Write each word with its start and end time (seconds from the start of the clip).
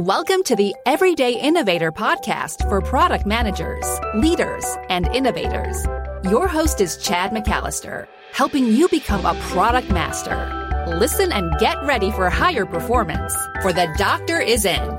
Welcome 0.00 0.44
to 0.44 0.56
the 0.56 0.74
Everyday 0.86 1.38
Innovator 1.38 1.92
podcast 1.92 2.66
for 2.70 2.80
product 2.80 3.26
managers, 3.26 3.84
leaders, 4.14 4.64
and 4.88 5.06
innovators. 5.08 5.84
Your 6.24 6.48
host 6.48 6.80
is 6.80 6.96
Chad 6.96 7.32
McAllister, 7.32 8.06
helping 8.32 8.64
you 8.64 8.88
become 8.88 9.26
a 9.26 9.38
product 9.50 9.90
master. 9.90 10.86
Listen 10.96 11.30
and 11.32 11.52
get 11.60 11.76
ready 11.84 12.10
for 12.12 12.30
higher 12.30 12.64
performance, 12.64 13.36
for 13.60 13.74
the 13.74 13.92
doctor 13.98 14.40
is 14.40 14.64
in. 14.64 14.98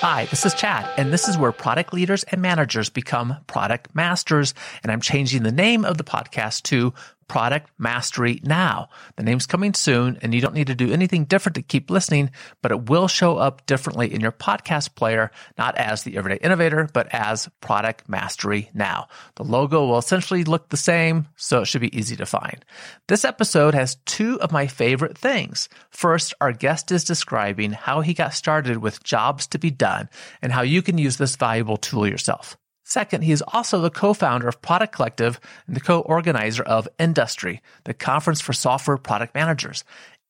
Hi, 0.00 0.26
this 0.28 0.44
is 0.44 0.52
Chad, 0.54 0.90
and 0.98 1.12
this 1.12 1.28
is 1.28 1.38
where 1.38 1.52
product 1.52 1.92
leaders 1.92 2.24
and 2.24 2.42
managers 2.42 2.90
become 2.90 3.36
product 3.46 3.94
masters. 3.94 4.52
And 4.82 4.90
I'm 4.90 5.00
changing 5.00 5.44
the 5.44 5.52
name 5.52 5.84
of 5.84 5.96
the 5.96 6.02
podcast 6.02 6.64
to 6.64 6.92
Product 7.32 7.70
Mastery 7.78 8.42
Now. 8.44 8.90
The 9.16 9.22
name's 9.22 9.46
coming 9.46 9.72
soon, 9.72 10.18
and 10.20 10.34
you 10.34 10.42
don't 10.42 10.52
need 10.52 10.66
to 10.66 10.74
do 10.74 10.92
anything 10.92 11.24
different 11.24 11.54
to 11.54 11.62
keep 11.62 11.90
listening, 11.90 12.30
but 12.60 12.72
it 12.72 12.90
will 12.90 13.08
show 13.08 13.38
up 13.38 13.64
differently 13.64 14.12
in 14.12 14.20
your 14.20 14.32
podcast 14.32 14.94
player, 14.96 15.30
not 15.56 15.74
as 15.78 16.02
the 16.02 16.18
Everyday 16.18 16.44
Innovator, 16.44 16.90
but 16.92 17.08
as 17.10 17.48
Product 17.62 18.06
Mastery 18.06 18.68
Now. 18.74 19.08
The 19.36 19.44
logo 19.44 19.86
will 19.86 19.96
essentially 19.96 20.44
look 20.44 20.68
the 20.68 20.76
same, 20.76 21.26
so 21.36 21.62
it 21.62 21.68
should 21.68 21.80
be 21.80 21.96
easy 21.98 22.16
to 22.16 22.26
find. 22.26 22.62
This 23.08 23.24
episode 23.24 23.72
has 23.72 23.96
two 24.04 24.38
of 24.42 24.52
my 24.52 24.66
favorite 24.66 25.16
things. 25.16 25.70
First, 25.88 26.34
our 26.38 26.52
guest 26.52 26.92
is 26.92 27.02
describing 27.02 27.72
how 27.72 28.02
he 28.02 28.12
got 28.12 28.34
started 28.34 28.76
with 28.76 29.02
jobs 29.04 29.46
to 29.46 29.58
be 29.58 29.70
done 29.70 30.10
and 30.42 30.52
how 30.52 30.60
you 30.60 30.82
can 30.82 30.98
use 30.98 31.16
this 31.16 31.36
valuable 31.36 31.78
tool 31.78 32.06
yourself. 32.06 32.58
Second, 32.92 33.22
he 33.22 33.32
is 33.32 33.42
also 33.48 33.80
the 33.80 33.88
co-founder 33.88 34.46
of 34.46 34.60
Product 34.60 34.94
Collective 34.94 35.40
and 35.66 35.74
the 35.74 35.80
co-organizer 35.80 36.62
of 36.62 36.86
Industry, 36.98 37.62
the 37.84 37.94
conference 37.94 38.42
for 38.42 38.52
software 38.52 38.98
product 38.98 39.34
managers. 39.34 39.82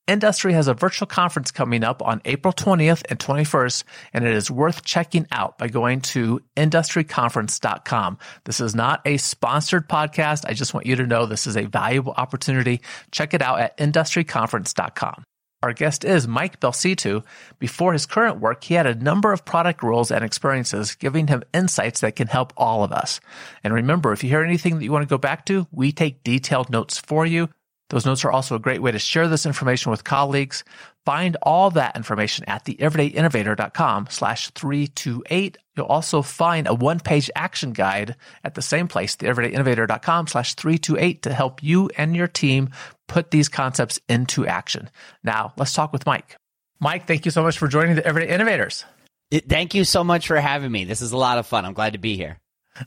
Industry 0.06 0.52
has 0.52 0.68
a 0.68 0.74
virtual 0.74 1.08
conference 1.08 1.50
coming 1.50 1.82
up 1.82 2.02
on 2.02 2.22
April 2.24 2.52
20th 2.52 3.02
and 3.10 3.18
21st, 3.18 3.82
and 4.12 4.24
it 4.24 4.32
is 4.32 4.48
worth 4.48 4.84
checking 4.84 5.26
out 5.32 5.58
by 5.58 5.66
going 5.66 6.02
to 6.02 6.40
industryconference.com. 6.56 8.18
This 8.44 8.60
is 8.60 8.76
not 8.76 9.00
a 9.04 9.16
sponsored 9.16 9.88
podcast. 9.88 10.44
I 10.46 10.54
just 10.54 10.72
want 10.72 10.86
you 10.86 10.94
to 10.94 11.06
know 11.08 11.26
this 11.26 11.48
is 11.48 11.56
a 11.56 11.64
valuable 11.64 12.14
opportunity. 12.16 12.80
Check 13.10 13.34
it 13.34 13.42
out 13.42 13.58
at 13.58 13.76
industryconference.com. 13.78 15.24
Our 15.62 15.72
guest 15.72 16.04
is 16.04 16.26
Mike 16.26 16.58
Belsito. 16.58 17.24
Before 17.60 17.92
his 17.92 18.04
current 18.04 18.40
work, 18.40 18.64
he 18.64 18.74
had 18.74 18.86
a 18.86 18.96
number 18.96 19.32
of 19.32 19.44
product 19.44 19.82
roles 19.82 20.10
and 20.10 20.24
experiences, 20.24 20.96
giving 20.96 21.28
him 21.28 21.44
insights 21.54 22.00
that 22.00 22.16
can 22.16 22.26
help 22.26 22.52
all 22.56 22.82
of 22.82 22.90
us. 22.90 23.20
And 23.62 23.72
remember, 23.72 24.12
if 24.12 24.24
you 24.24 24.30
hear 24.30 24.42
anything 24.42 24.78
that 24.78 24.84
you 24.84 24.90
want 24.90 25.02
to 25.02 25.12
go 25.12 25.18
back 25.18 25.46
to, 25.46 25.68
we 25.70 25.92
take 25.92 26.24
detailed 26.24 26.68
notes 26.68 26.98
for 26.98 27.24
you. 27.24 27.48
Those 27.92 28.06
notes 28.06 28.24
are 28.24 28.32
also 28.32 28.56
a 28.56 28.58
great 28.58 28.80
way 28.80 28.90
to 28.90 28.98
share 28.98 29.28
this 29.28 29.44
information 29.44 29.90
with 29.90 30.02
colleagues. 30.02 30.64
Find 31.04 31.36
all 31.42 31.70
that 31.72 31.94
information 31.94 32.46
at 32.48 32.64
theeverydayinnovator.com 32.64 34.06
slash 34.08 34.48
328. 34.52 35.58
You'll 35.76 35.84
also 35.84 36.22
find 36.22 36.66
a 36.66 36.74
one-page 36.74 37.30
action 37.36 37.74
guide 37.74 38.16
at 38.44 38.54
the 38.54 38.62
same 38.62 38.88
place, 38.88 39.14
theeverydayinnovator.com 39.16 40.26
slash 40.26 40.54
328 40.54 41.22
to 41.22 41.34
help 41.34 41.62
you 41.62 41.90
and 41.98 42.16
your 42.16 42.28
team 42.28 42.70
put 43.08 43.30
these 43.30 43.50
concepts 43.50 44.00
into 44.08 44.46
action. 44.46 44.88
Now, 45.22 45.52
let's 45.58 45.74
talk 45.74 45.92
with 45.92 46.06
Mike. 46.06 46.36
Mike, 46.80 47.06
thank 47.06 47.26
you 47.26 47.30
so 47.30 47.42
much 47.42 47.58
for 47.58 47.68
joining 47.68 47.96
the 47.96 48.06
Everyday 48.06 48.32
Innovators. 48.32 48.86
Thank 49.30 49.74
you 49.74 49.84
so 49.84 50.02
much 50.02 50.26
for 50.26 50.40
having 50.40 50.72
me. 50.72 50.84
This 50.84 51.02
is 51.02 51.12
a 51.12 51.18
lot 51.18 51.36
of 51.36 51.46
fun. 51.46 51.66
I'm 51.66 51.74
glad 51.74 51.92
to 51.92 51.98
be 51.98 52.16
here. 52.16 52.38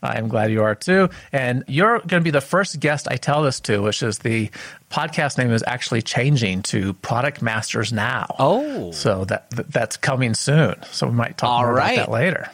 I'm 0.02 0.28
glad 0.28 0.52
you 0.52 0.64
are 0.64 0.75
too. 0.75 1.09
And 1.31 1.64
you're 1.67 2.00
going 2.00 2.22
to 2.22 2.22
be 2.22 2.31
the 2.31 2.41
first 2.41 2.80
guest 2.80 3.08
I 3.09 3.17
tell 3.17 3.44
this 3.44 3.59
to, 3.61 3.81
which 3.81 4.02
is 4.02 4.19
the 4.19 4.50
podcast 4.89 5.38
name 5.38 5.52
is 5.52 5.64
actually 5.67 6.02
changing 6.02 6.64
to 6.64 6.94
Product 6.95 7.41
Masters 7.41 7.94
Now. 7.94 8.36
Oh. 8.39 8.91
So 8.91 9.25
that 9.25 9.50
that's 9.52 9.97
coming 9.97 10.33
soon. 10.33 10.75
So 10.91 11.08
we 11.08 11.13
might 11.13 11.38
talk 11.38 11.50
All 11.50 11.61
more 11.63 11.73
right. 11.73 11.94
about 11.94 12.08
that 12.08 12.11
later. 12.11 12.50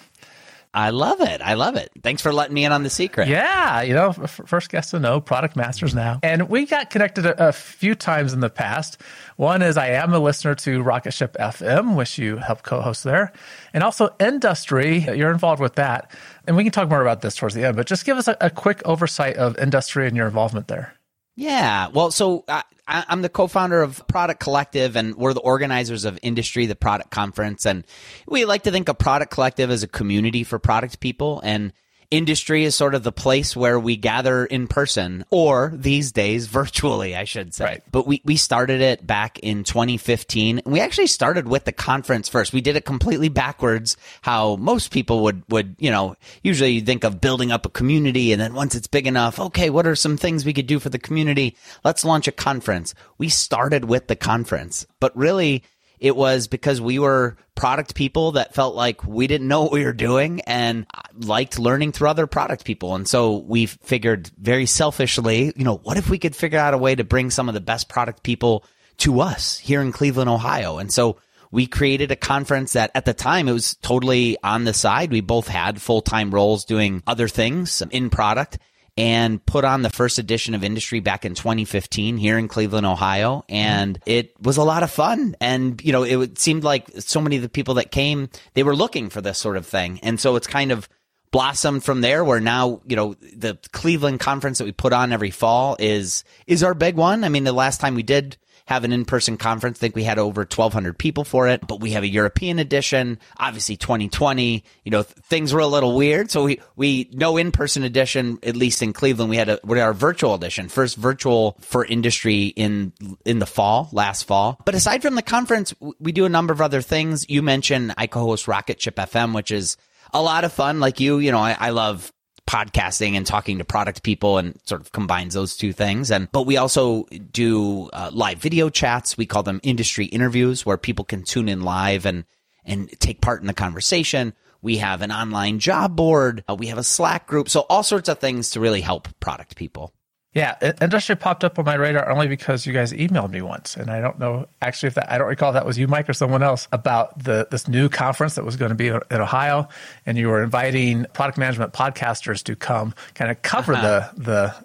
I 0.73 0.91
love 0.91 1.19
it. 1.19 1.41
I 1.41 1.55
love 1.55 1.75
it. 1.75 1.91
Thanks 2.02 2.22
for 2.22 2.31
letting 2.31 2.53
me 2.53 2.64
in 2.64 2.71
on 2.71 2.83
the 2.83 2.89
secret. 2.89 3.27
Yeah, 3.27 3.82
you 3.82 3.93
know, 3.93 4.14
first 4.14 4.70
guest 4.70 4.92
to 4.92 4.99
know 4.99 5.20
Product 5.20 5.55
Masters 5.58 5.93
Now. 5.93 6.20
And 6.23 6.48
we 6.48 6.65
got 6.65 6.89
connected 6.89 7.26
a, 7.26 7.49
a 7.49 7.52
few 7.52 7.93
times 7.93 8.32
in 8.32 8.39
the 8.39 8.49
past. 8.49 8.98
One 9.36 9.61
is 9.61 9.76
I 9.76 9.87
am 9.89 10.14
a 10.14 10.20
listener 10.20 10.55
to 10.55 10.82
Rocket 10.82 11.11
Ship 11.14 11.36
FM, 11.37 11.95
which 11.98 12.17
you 12.17 12.37
help 12.37 12.64
co-host 12.64 13.04
there. 13.04 13.33
And 13.73 13.83
also 13.83 14.15
Industry, 14.20 14.99
you're 14.99 15.32
involved 15.32 15.61
with 15.61 15.76
that. 15.76 16.09
And 16.48 16.55
we 16.55 16.64
can 16.64 16.71
talk 16.71 16.88
more 16.89 17.02
about 17.02 17.20
this 17.21 17.36
towards 17.36 17.53
the 17.53 17.65
end, 17.65 17.76
but 17.76 17.86
just 17.86 18.05
give 18.05 18.17
us 18.17 18.30
a, 18.30 18.38
a 18.39 18.49
quick 18.49 18.82
oversight 18.86 19.36
of 19.36 19.58
Industry 19.58 20.08
and 20.08 20.15
your 20.15 20.27
involvement 20.27 20.70
there. 20.70 20.93
Yeah. 21.36 21.88
Well, 21.89 22.11
so 22.11 22.45
I, 22.48 22.59
I- 22.59 22.64
I'm 22.91 23.21
the 23.21 23.29
co-founder 23.29 23.81
of 23.81 24.05
Product 24.07 24.39
Collective, 24.39 24.97
and 24.97 25.15
we're 25.15 25.33
the 25.33 25.39
organizers 25.39 26.03
of 26.03 26.19
Industry, 26.21 26.65
the 26.65 26.75
product 26.75 27.09
conference. 27.09 27.65
And 27.65 27.85
we 28.27 28.43
like 28.43 28.63
to 28.63 28.71
think 28.71 28.89
of 28.89 28.97
Product 28.97 29.31
Collective 29.31 29.71
as 29.71 29.81
a 29.81 29.87
community 29.87 30.43
for 30.43 30.59
product 30.59 30.99
people, 30.99 31.39
and 31.43 31.71
Industry 32.11 32.66
is 32.66 32.76
sort 32.76 32.94
of 32.94 33.04
the 33.04 33.11
place 33.11 33.55
where 33.55 33.80
we 33.80 33.95
gather 33.95 34.45
in 34.45 34.67
person, 34.67 35.23
or 35.30 35.72
these 35.73 36.11
days 36.11 36.48
virtually, 36.48 37.16
I 37.16 37.23
should 37.23 37.54
say. 37.54 37.64
Right. 37.66 37.83
But 37.89 38.05
we 38.05 38.22
we 38.26 38.36
started 38.36 38.82
it 38.82 39.08
back 39.08 39.39
in 39.39 39.64
2015. 39.64 40.60
And 40.60 40.73
we 40.73 40.82
actually 40.82 41.08
started 41.08 41.48
with 41.48 41.64
the 41.64 41.71
conference 41.71 42.27
first. 42.27 42.52
We 42.52 42.60
did 42.60 42.76
it 42.76 42.83
completely 42.83 43.30
backwards, 43.30 43.95
how 44.21 44.58
most 44.58 44.92
people 44.92 45.23
would 45.23 45.44
would 45.50 45.76
you 45.80 45.89
know 45.89 46.16
usually 46.44 46.71
you 46.71 46.82
think 46.82 47.05
of 47.05 47.21
building 47.21 47.52
up 47.52 47.66
a 47.66 47.70
community, 47.70 48.33
and 48.33 48.42
then 48.42 48.54
once 48.54 48.76
it's 48.76 48.88
big 48.88 49.08
enough, 49.08 49.39
okay, 49.39 49.70
what 49.70 49.88
are 49.88 49.95
some 49.95 50.17
things 50.17 50.45
we 50.45 50.54
could 50.54 50.67
do 50.67 50.80
for 50.80 50.89
the 50.89 51.00
community? 51.00 51.55
Let's 51.86 52.04
launch 52.04 52.27
a 52.27 52.33
conference. 52.33 52.94
We 53.17 53.30
started 53.30 53.86
with 53.86 54.08
the 54.08 54.17
conference, 54.17 54.86
but 55.00 55.16
really 55.16 55.64
it 56.02 56.16
was 56.16 56.48
because 56.48 56.82
we 56.82 56.98
were 56.98 57.38
product 57.54 57.94
people 57.94 58.32
that 58.34 58.56
felt 58.56 58.76
like 58.76 59.06
we 59.06 59.28
didn't 59.28 59.48
know 59.48 59.62
what 59.62 59.72
we 59.72 59.86
were 59.86 59.94
doing 59.94 60.42
and 60.42 60.88
liked 61.16 61.60
learning 61.60 61.92
through 61.92 62.10
other 62.10 62.26
product 62.26 62.66
people. 62.66 62.95
And 62.95 63.08
so 63.08 63.38
we 63.38 63.67
figured 63.67 64.32
very 64.36 64.66
selfishly, 64.66 65.54
you 65.56 65.64
know, 65.64 65.78
what 65.78 65.98
if 65.98 66.10
we 66.10 66.17
could 66.17 66.36
figure 66.36 66.58
out 66.58 66.73
a 66.73 66.78
way 66.80 66.95
to 66.95 67.04
bring 67.04 67.30
some 67.30 67.48
of 67.48 67.54
the 67.54 67.62
best 67.62 67.88
product 67.88 68.23
people 68.23 68.66
to 68.98 69.22
us 69.22 69.60
here 69.60 69.80
in 69.80 69.92
Cleveland, 69.92 70.30
Ohio? 70.30 70.80
And 70.80 70.92
so 70.92 71.17
we 71.52 71.67
created 71.67 72.12
a 72.12 72.16
conference 72.16 72.73
that 72.73 72.89
at 72.95 73.06
the 73.06 73.14
time 73.14 73.48
it 73.48 73.54
was 73.54 73.76
totally 73.76 74.38
on 74.44 74.64
the 74.64 74.73
side. 74.73 75.12
We 75.12 75.22
both 75.22 75.48
had 75.48 75.80
full 75.80 76.02
time 76.02 76.33
roles 76.33 76.66
doing 76.66 77.04
other 77.06 77.28
things 77.28 77.83
in 77.92 78.10
product 78.10 78.58
and 79.02 79.44
put 79.48 79.66
on 79.66 79.82
the 79.82 79.89
first 79.89 80.20
edition 80.20 80.54
of 80.54 80.64
industry 80.64 81.00
back 81.00 81.26
in 81.26 81.34
2015 81.34 82.17
here 82.17 82.38
in 82.38 82.48
Cleveland, 82.48 82.86
Ohio. 82.86 83.44
And 83.50 84.00
mm-hmm. 84.00 84.10
it 84.12 84.39
was 84.39 84.58
a 84.58 84.64
lot 84.64 84.84
of 84.84 84.92
fun. 84.92 85.36
And, 85.42 85.84
you 85.84 85.92
know, 85.92 86.04
it 86.04 86.38
seemed 86.38 86.64
like 86.64 86.88
so 87.00 87.20
many 87.20 87.36
of 87.36 87.42
the 87.42 87.50
people 87.50 87.73
that 87.76 87.89
came, 87.89 88.30
they 88.54 88.62
were 88.62 88.76
looking 88.76 89.10
for 89.10 89.20
this 89.20 89.39
sort 89.39 89.58
of 89.58 89.66
thing. 89.66 90.00
And 90.04 90.20
so 90.20 90.36
it's 90.36 90.45
kind 90.45 90.72
of 90.72 90.88
blossomed 91.32 91.84
from 91.84 92.02
there 92.02 92.23
where 92.23 92.39
now, 92.39 92.82
you 92.86 92.95
know, 92.95 93.16
the 93.36 93.58
Cleveland 93.72 94.20
conference 94.20 94.60
that 94.60 94.66
we 94.66 94.72
put 94.72 94.94
on 94.94 95.12
every 95.12 95.32
fall 95.32 95.78
is, 95.80 96.23
is 96.45 96.62
our 96.62 96.76
big 96.76 96.95
one. 96.95 97.23
I 97.23 97.30
mean, 97.30 97.44
the 97.44 97.54
last 97.54 97.82
time 97.82 97.95
we 97.95 98.04
did 98.04 98.38
have 98.66 98.83
an 98.83 98.92
in-person 98.92 99.38
conference. 99.38 99.80
I 99.80 99.82
think 99.82 99.95
we 99.95 100.04
had 100.04 100.20
over 100.20 100.42
1200 100.42 100.98
people 100.98 101.23
for 101.23 101.48
it, 101.48 101.66
but 101.67 101.80
we 101.80 101.92
have 101.92 102.04
a 102.04 102.08
European 102.08 102.60
edition. 102.60 103.20
Obviously 103.38 103.77
2020, 103.77 104.64
you 104.83 104.92
know, 104.92 105.04
th- 105.04 105.16
things 105.26 105.54
were 105.54 105.60
a 105.60 105.67
little 105.67 105.95
weird. 105.95 106.32
So 106.32 106.44
we, 106.44 106.60
we, 106.76 107.10
no 107.14 107.38
in-person 107.38 107.83
edition, 107.83 108.39
at 108.44 108.55
least 108.55 108.82
in 108.82 108.94
Cleveland. 108.94 109.30
We 109.30 109.38
had 109.38 109.50
a, 109.50 109.60
we 109.64 109.77
had 109.77 109.86
our 109.86 109.94
virtual 109.94 110.36
edition, 110.36 110.70
first 110.70 110.98
virtual 110.98 111.58
for 111.61 111.86
industry 111.86 112.45
in, 112.48 112.94
in 113.26 113.39
the 113.39 113.45
fall, 113.45 113.89
last 113.92 114.23
fall. 114.23 114.60
But 114.66 114.76
aside 114.76 115.02
from 115.02 115.16
the 115.16 115.21
conference, 115.21 115.73
we 116.00 116.11
do 116.11 116.26
a 116.26 116.30
number 116.30 116.54
of 116.54 116.61
other 116.61 116.82
things. 116.82 117.26
You 117.30 117.42
mentioned 117.42 117.94
I 117.98 118.08
co-host 118.08 118.48
Rocket 118.48 118.82
Ship 118.82 118.95
FM, 118.95 119.33
which 119.33 119.52
is 119.52 119.77
a 120.14 120.21
lot 120.21 120.44
of 120.44 120.54
fun. 120.54 120.80
Like 120.80 121.00
you, 121.00 121.20
you 121.20 121.32
know, 121.32 121.39
I, 121.39 121.55
I 121.60 121.70
love 121.71 122.11
podcasting 122.47 123.15
and 123.15 123.25
talking 123.25 123.57
to 123.59 123.63
product 123.63 124.03
people 124.03 124.37
and 124.37 124.59
sort 124.65 124.81
of 124.81 124.91
combines 124.91 125.33
those 125.33 125.55
two 125.55 125.73
things. 125.73 126.11
And 126.11 126.31
but 126.31 126.45
we 126.45 126.57
also 126.57 127.03
do 127.31 127.89
uh, 127.93 128.09
live 128.13 128.39
video 128.39 128.69
chats. 128.69 129.18
We 129.18 129.25
call 129.25 129.44
them 129.44 129.59
industry 129.63 130.06
interviews 130.06 130.65
where 130.65 130.77
people 130.77 131.05
can 131.05 131.23
tune 131.23 131.49
in 131.49 131.61
live 131.61 132.05
and 132.05 132.25
and 132.65 132.89
take 132.99 133.21
part 133.21 133.41
in 133.41 133.47
the 133.47 133.53
conversation. 133.53 134.33
We 134.61 134.77
have 134.77 135.01
an 135.01 135.11
online 135.11 135.59
job 135.59 135.95
board. 135.95 136.43
Uh, 136.47 136.55
we 136.55 136.67
have 136.67 136.77
a 136.77 136.83
slack 136.83 137.25
group. 137.25 137.49
So 137.49 137.61
all 137.61 137.83
sorts 137.83 138.09
of 138.09 138.19
things 138.19 138.51
to 138.51 138.59
really 138.59 138.81
help 138.81 139.07
product 139.19 139.55
people 139.55 139.94
Yeah, 140.33 140.56
industry 140.81 141.18
popped 141.18 141.44
up 141.44 141.60
on 141.60 141.66
my 141.66 141.74
radar 141.74 142.10
only 142.10 142.30
because 142.30 142.66
you 142.66 142.72
guys 142.72 142.94
emailed 142.94 143.31
me 143.31 143.42
once, 143.42 143.75
and 143.75 143.92
I 143.92 144.00
don't 144.00 144.18
know 144.18 144.48
actually 144.62 144.88
if 144.88 144.94
that 144.94 145.12
I 145.12 145.18
don't 145.18 145.28
recall 145.28 145.50
if 145.50 145.56
that 145.56 145.66
was 145.66 145.78
you, 145.78 145.89
Mike, 145.89 146.07
or 146.07 146.13
someone 146.13 146.42
else 146.42 146.69
about 146.72 147.22
the 147.22 147.50
this 147.51 147.68
new 147.68 147.89
conference 147.89 148.36
that 148.36 148.45
was 148.45 148.56
going 148.56 148.69
to 148.69 148.75
be 148.75 148.88
in 148.88 149.01
Ohio, 149.12 149.68
and 150.06 150.18
you 150.18 150.30
were 150.30 150.42
inviting 150.42 151.06
product 151.12 151.38
management 151.38 151.74
podcasters 151.74 152.42
to 152.44 152.56
come 152.56 152.94
kind 153.13 153.30
of 153.30 153.42
cover 153.42 153.74
the 153.74 153.78
uh-huh. 153.78 154.12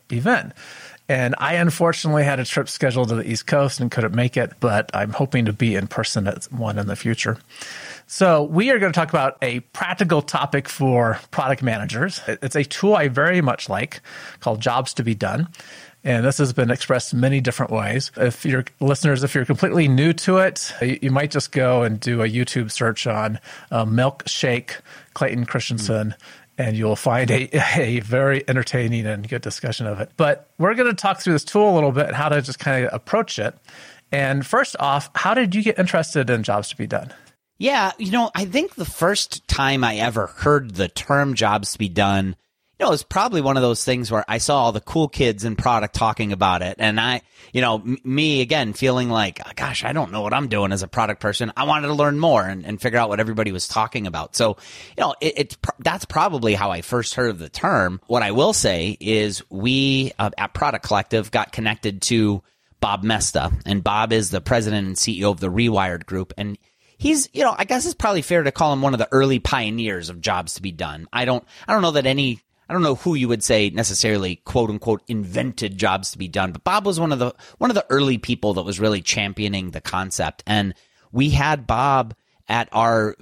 the 0.09 0.17
event. 0.17 0.53
And 1.09 1.35
I 1.39 1.55
unfortunately 1.55 2.23
had 2.23 2.39
a 2.39 2.45
trip 2.45 2.69
scheduled 2.69 3.09
to 3.09 3.17
the 3.17 3.29
East 3.29 3.47
Coast 3.47 3.81
and 3.81 3.91
couldn't 3.91 4.15
make 4.15 4.37
it, 4.37 4.53
but 4.61 4.91
I'm 4.95 5.13
hoping 5.13 5.47
to 5.47 5.53
be 5.53 5.75
in 5.75 5.87
person 5.89 6.27
at 6.27 6.45
one 6.45 6.79
in 6.79 6.87
the 6.87 6.97
future. 6.97 7.39
So 8.07 8.45
we 8.45 8.71
are 8.71 8.79
going 8.79 8.93
to 8.93 8.97
talk 8.97 9.09
about 9.09 9.37
a 9.43 9.61
practical 9.61 10.23
topic 10.23 10.69
for 10.69 11.19
product 11.33 11.63
managers. 11.63 12.21
It's 12.27 12.55
a 12.55 12.63
tool 12.65 12.95
I 12.95 13.09
very 13.09 13.41
much 13.41 13.69
like 13.69 14.01
called 14.41 14.61
Jobs 14.61 14.95
to 14.95 15.03
be 15.03 15.15
Done. 15.15 15.49
And 16.05 16.25
this 16.25 16.39
has 16.39 16.53
been 16.53 16.71
expressed 16.71 17.15
many 17.15 17.41
different 17.41 17.73
ways. 17.73 18.13
If 18.17 18.45
your 18.45 18.65
listeners, 18.79 19.25
if 19.25 19.35
you're 19.35 19.45
completely 19.45 19.89
new 19.89 20.13
to 20.13 20.39
it, 20.39 20.73
you, 20.81 21.11
might 21.11 21.33
just 21.33 21.51
go 21.51 21.83
and 21.83 21.99
do 21.99 22.23
a 22.23 22.29
YouTube 22.29 22.71
search 22.71 23.09
on 23.09 23.41
uh, 23.73 23.85
Milkshake 23.85 24.81
Clayton 25.15 25.47
Christensen. 25.47 26.11
Mm 26.11 26.23
and 26.59 26.75
you'll 26.75 26.97
find 26.97 27.31
a, 27.31 27.51
a 27.79 28.01
very 28.01 28.43
entertaining 28.49 29.05
and 29.05 29.29
good 29.29 29.43
discussion 29.43 29.87
of 29.87 30.01
it. 30.01 30.11
But 30.17 30.49
we're 30.57 30.75
going 30.75 30.89
to 30.89 30.97
talk 30.97 31.21
through 31.21 31.35
this 31.35 31.45
tool 31.45 31.71
a 31.71 31.75
little 31.75 31.93
bit 31.93 32.15
how 32.15 32.31
to 32.31 32.41
just 32.41 32.59
kind 32.59 32.87
of 32.87 32.95
approach 32.95 33.39
it. 33.39 33.55
And 34.11 34.47
first 34.47 34.75
off, 34.81 35.11
how 35.15 35.35
did 35.35 35.55
you 35.55 35.63
get 35.63 35.79
interested 35.79 36.31
in 36.31 36.43
jobs 36.43 36.71
to 36.71 36.77
be 36.77 36.87
done? 36.87 37.13
Yeah, 37.59 37.93
you 37.99 38.11
know, 38.11 38.31
I 38.35 38.45
think 38.45 38.75
the 38.75 38.85
first 38.85 39.47
time 39.49 39.83
I 39.83 39.97
ever 39.97 40.27
heard 40.27 40.75
the 40.75 40.89
term 40.89 41.35
jobs 41.35 41.73
to 41.73 41.79
be 41.79 41.89
done, 41.89 42.37
you 42.79 42.85
know, 42.85 42.89
it 42.89 42.91
was 42.91 43.03
probably 43.03 43.41
one 43.41 43.57
of 43.57 43.63
those 43.63 43.83
things 43.83 44.11
where 44.11 44.25
I 44.29 44.37
saw 44.37 44.65
all 44.65 44.73
the 44.73 44.83
cool 44.83 45.09
kids 45.09 45.45
in 45.45 45.57
product 45.57 45.95
talking 45.95 46.33
about 46.33 46.61
it. 46.61 46.77
And 46.79 47.01
I, 47.01 47.23
you 47.55 47.63
know, 47.63 47.77
m- 47.77 47.97
me 48.05 48.43
again, 48.43 48.75
feeling 48.75 49.09
like, 49.09 49.41
oh, 49.47 49.51
gosh, 49.57 49.83
I 49.83 49.95
don't 49.95 50.13
know 50.13 50.21
what 50.21 50.35
I'm 50.35 50.49
doing 50.49 50.73
as 50.73 50.83
a 50.83 50.89
product 50.89 51.23
person. 51.23 51.51
I 51.57 51.65
wanted 51.65 51.87
to 51.87 51.95
learn 51.95 52.19
more 52.19 52.45
and, 52.45 52.67
and 52.67 52.79
figure 52.79 52.99
out 52.99 53.09
what 53.09 53.21
everybody 53.21 53.51
was 53.53 53.67
talking 53.67 54.07
about. 54.07 54.37
So, 54.37 54.59
you 54.95 55.03
know, 55.03 55.15
it, 55.23 55.35
it's, 55.39 55.57
that's 55.79 56.05
probably 56.05 56.53
how 56.53 56.71
I 56.71 56.83
first 56.83 57.15
heard 57.15 57.31
of 57.31 57.39
the 57.39 57.49
term. 57.49 58.03
What 58.09 58.23
I 58.23 58.33
will 58.33 58.53
say 58.53 58.99
is 59.01 59.43
we 59.49 60.13
uh, 60.19 60.31
at 60.37 60.53
Product 60.53 60.85
Collective 60.85 61.31
got 61.31 61.53
connected 61.53 62.03
to 62.03 62.43
Bob 62.81 63.03
Moesta 63.03 63.51
and 63.65 63.83
Bob 63.83 64.13
is 64.13 64.29
the 64.29 64.43
president 64.43 64.87
and 64.87 64.97
CEO 64.97 65.31
of 65.31 65.41
the 65.41 65.51
Rewired 65.51 66.05
Group. 66.05 66.35
And 66.37 66.59
he's, 66.97 67.29
you 67.33 67.43
know, 67.43 67.55
I 67.57 67.65
guess 67.65 67.85
it's 67.85 67.95
probably 67.95 68.23
fair 68.23 68.43
to 68.43 68.53
call 68.53 68.73
him 68.73 68.83
one 68.83 68.93
of 68.93 68.99
the 68.99 69.09
early 69.13 69.39
pioneers 69.39 70.09
of 70.09 70.21
jobs 70.21 70.55
to 70.55 70.63
be 70.63 70.73
done. 70.73 71.09
I 71.13 71.25
don't, 71.25 71.45
I 71.67 71.73
don't 71.73 71.83
know 71.83 71.93
that 71.93 72.07
any, 72.07 72.41
I 72.69 72.73
don't 72.73 72.83
know 72.83 72.97
who 72.97 73.15
you 73.15 73.29
would 73.29 73.45
say 73.45 73.71
necessarily 73.71 74.37
quote 74.37 74.71
unquote 74.71 75.03
invented 75.09 75.79
jobs 75.79 76.13
to 76.13 76.19
be 76.19 76.29
done, 76.29 76.53
but 76.53 76.65
Bob 76.65 76.87
was 76.87 76.99
one 76.99 77.13
of 77.13 77.19
the, 77.19 77.35
one 77.59 77.71
of 77.71 77.77
the 77.77 77.87
early 77.91 78.19
people 78.19 78.55
that 78.55 78.63
was 78.63 78.81
really 78.81 79.03
championing 79.03 79.71
the 79.71 79.81
concept. 79.81 80.43
And 80.47 80.75
we 81.13 81.31
had 81.31 81.67
Bob 81.67 82.15
at 82.49 82.69
our 82.73 83.17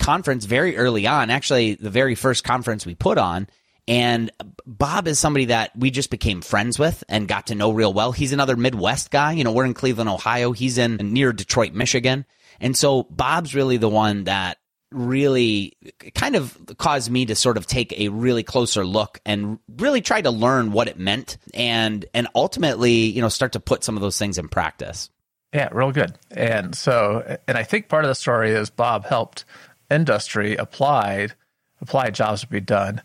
conference 0.00 0.44
very 0.44 0.76
early 0.76 1.06
on, 1.06 1.30
actually 1.30 1.74
the 1.74 1.90
very 1.90 2.14
first 2.14 2.44
conference 2.44 2.86
we 2.86 2.94
put 2.94 3.18
on. 3.18 3.48
And 3.86 4.30
Bob 4.66 5.08
is 5.08 5.18
somebody 5.18 5.46
that 5.46 5.74
we 5.74 5.90
just 5.90 6.10
became 6.10 6.42
friends 6.42 6.78
with 6.78 7.02
and 7.08 7.26
got 7.26 7.46
to 7.46 7.54
know 7.54 7.72
real 7.72 7.94
well. 7.94 8.12
He's 8.12 8.34
another 8.34 8.54
Midwest 8.54 9.10
guy. 9.10 9.32
You 9.32 9.44
know, 9.44 9.52
we're 9.52 9.64
in 9.64 9.72
Cleveland, 9.72 10.10
Ohio. 10.10 10.52
He's 10.52 10.76
in 10.76 10.96
near 10.96 11.32
Detroit, 11.32 11.72
Michigan. 11.72 12.26
And 12.60 12.76
so 12.76 13.04
Bob's 13.04 13.54
really 13.54 13.76
the 13.76 13.88
one 13.88 14.24
that 14.24 14.58
really 14.90 15.76
kind 16.14 16.34
of 16.34 16.56
caused 16.78 17.10
me 17.10 17.26
to 17.26 17.34
sort 17.34 17.56
of 17.56 17.66
take 17.66 17.98
a 17.98 18.08
really 18.08 18.42
closer 18.42 18.86
look 18.86 19.20
and 19.26 19.58
really 19.76 20.00
try 20.00 20.22
to 20.22 20.30
learn 20.30 20.72
what 20.72 20.88
it 20.88 20.98
meant 20.98 21.36
and 21.52 22.06
and 22.14 22.28
ultimately, 22.34 22.92
you 22.92 23.20
know, 23.20 23.28
start 23.28 23.52
to 23.52 23.60
put 23.60 23.84
some 23.84 23.96
of 23.96 24.02
those 24.02 24.18
things 24.18 24.38
in 24.38 24.48
practice. 24.48 25.10
Yeah, 25.52 25.68
real 25.72 25.92
good. 25.92 26.18
And 26.30 26.74
so 26.74 27.38
and 27.46 27.58
I 27.58 27.64
think 27.64 27.88
part 27.88 28.04
of 28.04 28.08
the 28.08 28.14
story 28.14 28.50
is 28.50 28.70
Bob 28.70 29.04
helped 29.04 29.44
industry 29.90 30.56
applied 30.56 31.34
applied 31.80 32.14
jobs 32.14 32.40
to 32.40 32.46
be 32.46 32.60
done 32.60 33.02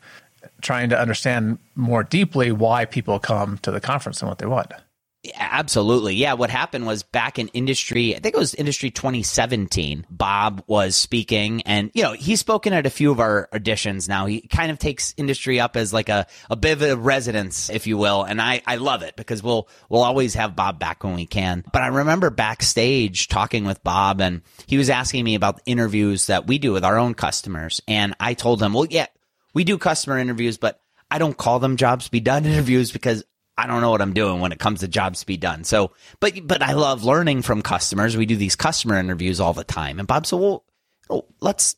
trying 0.62 0.90
to 0.90 1.00
understand 1.00 1.60
more 1.76 2.04
deeply 2.04 2.52
why 2.52 2.86
people 2.86 3.20
come 3.20 3.58
to 3.60 3.72
the 3.72 3.80
conference 3.80 4.22
and 4.22 4.30
what 4.30 4.40
they 4.40 4.46
want. 4.46 4.72
Absolutely. 5.36 6.16
Yeah. 6.16 6.34
What 6.34 6.50
happened 6.50 6.86
was 6.86 7.04
back 7.04 7.40
in 7.40 7.48
industry, 7.50 8.14
I 8.14 8.20
think 8.20 8.36
it 8.36 8.38
was 8.38 8.54
industry 8.54 8.92
2017, 8.92 10.06
Bob 10.10 10.64
was 10.68 10.98
speaking 10.98 11.62
and, 11.62 11.92
you 11.94 12.04
know, 12.04 12.12
he's 12.12 12.42
spoken 12.42 12.74
at 12.74 12.86
a 12.86 12.90
few 12.90 13.10
of 13.10 13.22
our 13.22 13.48
editions 13.54 14.10
now. 14.10 14.26
He 14.26 14.42
kind 14.42 14.70
of 14.70 14.80
takes 14.80 15.14
industry 15.16 15.62
up 15.62 15.78
as 15.78 15.94
like 15.94 16.10
a, 16.10 16.28
a 16.50 16.58
bit 16.58 16.74
of 16.74 16.82
a 16.82 16.98
residence, 16.98 17.70
if 17.70 17.88
you 17.88 17.98
will. 17.98 18.24
And 18.24 18.42
I, 18.42 18.62
I 18.68 18.76
love 18.76 19.02
it 19.02 19.16
because 19.16 19.42
we'll, 19.42 19.70
we'll 19.88 20.04
always 20.04 20.34
have 20.34 20.58
Bob 20.58 20.78
back 20.78 21.06
when 21.06 21.14
we 21.14 21.26
can. 21.26 21.64
But 21.72 21.84
I 21.84 21.88
remember 21.88 22.30
backstage 22.30 23.30
talking 23.30 23.64
with 23.64 23.82
Bob 23.82 24.20
and 24.20 24.42
he 24.68 24.78
was 24.78 24.90
asking 24.90 25.24
me 25.24 25.36
about 25.36 25.62
interviews 25.66 26.28
that 26.28 26.48
we 26.48 26.58
do 26.58 26.74
with 26.74 26.84
our 26.84 26.98
own 26.98 27.14
customers. 27.14 27.82
And 27.88 28.14
I 28.20 28.34
told 28.34 28.62
him, 28.62 28.74
well, 28.74 28.88
yeah, 28.90 29.08
we 29.54 29.64
do 29.64 29.78
customer 29.78 30.18
interviews, 30.18 30.58
but 30.58 30.82
I 31.10 31.20
don't 31.20 31.38
call 31.38 31.60
them 31.60 31.78
jobs 31.78 32.10
be 32.10 32.20
done 32.20 32.46
interviews 32.46 32.92
because 32.92 33.24
I 33.58 33.68
don't 33.68 33.82
know 33.82 33.92
what 33.92 34.02
I'm 34.02 34.14
doing 34.14 34.40
when 34.40 34.52
it 34.52 34.60
comes 34.60 34.80
to 34.80 34.88
jobs 34.88 35.20
to 35.20 35.26
be 35.26 35.38
done. 35.38 35.64
So, 35.64 35.92
but, 36.20 36.34
but 36.48 36.64
I 36.64 36.74
love 36.74 37.04
learning 37.04 37.44
from 37.44 37.62
customers. 37.62 38.18
We 38.18 38.26
do 38.26 38.36
these 38.36 38.56
customer 38.56 38.98
interviews 38.98 39.40
all 39.40 39.54
the 39.54 39.64
time. 39.64 40.00
And 40.00 40.08
Bob 40.08 40.26
said, 40.26 40.40
well, 40.40 40.66
oh, 41.10 41.26
let's 41.40 41.76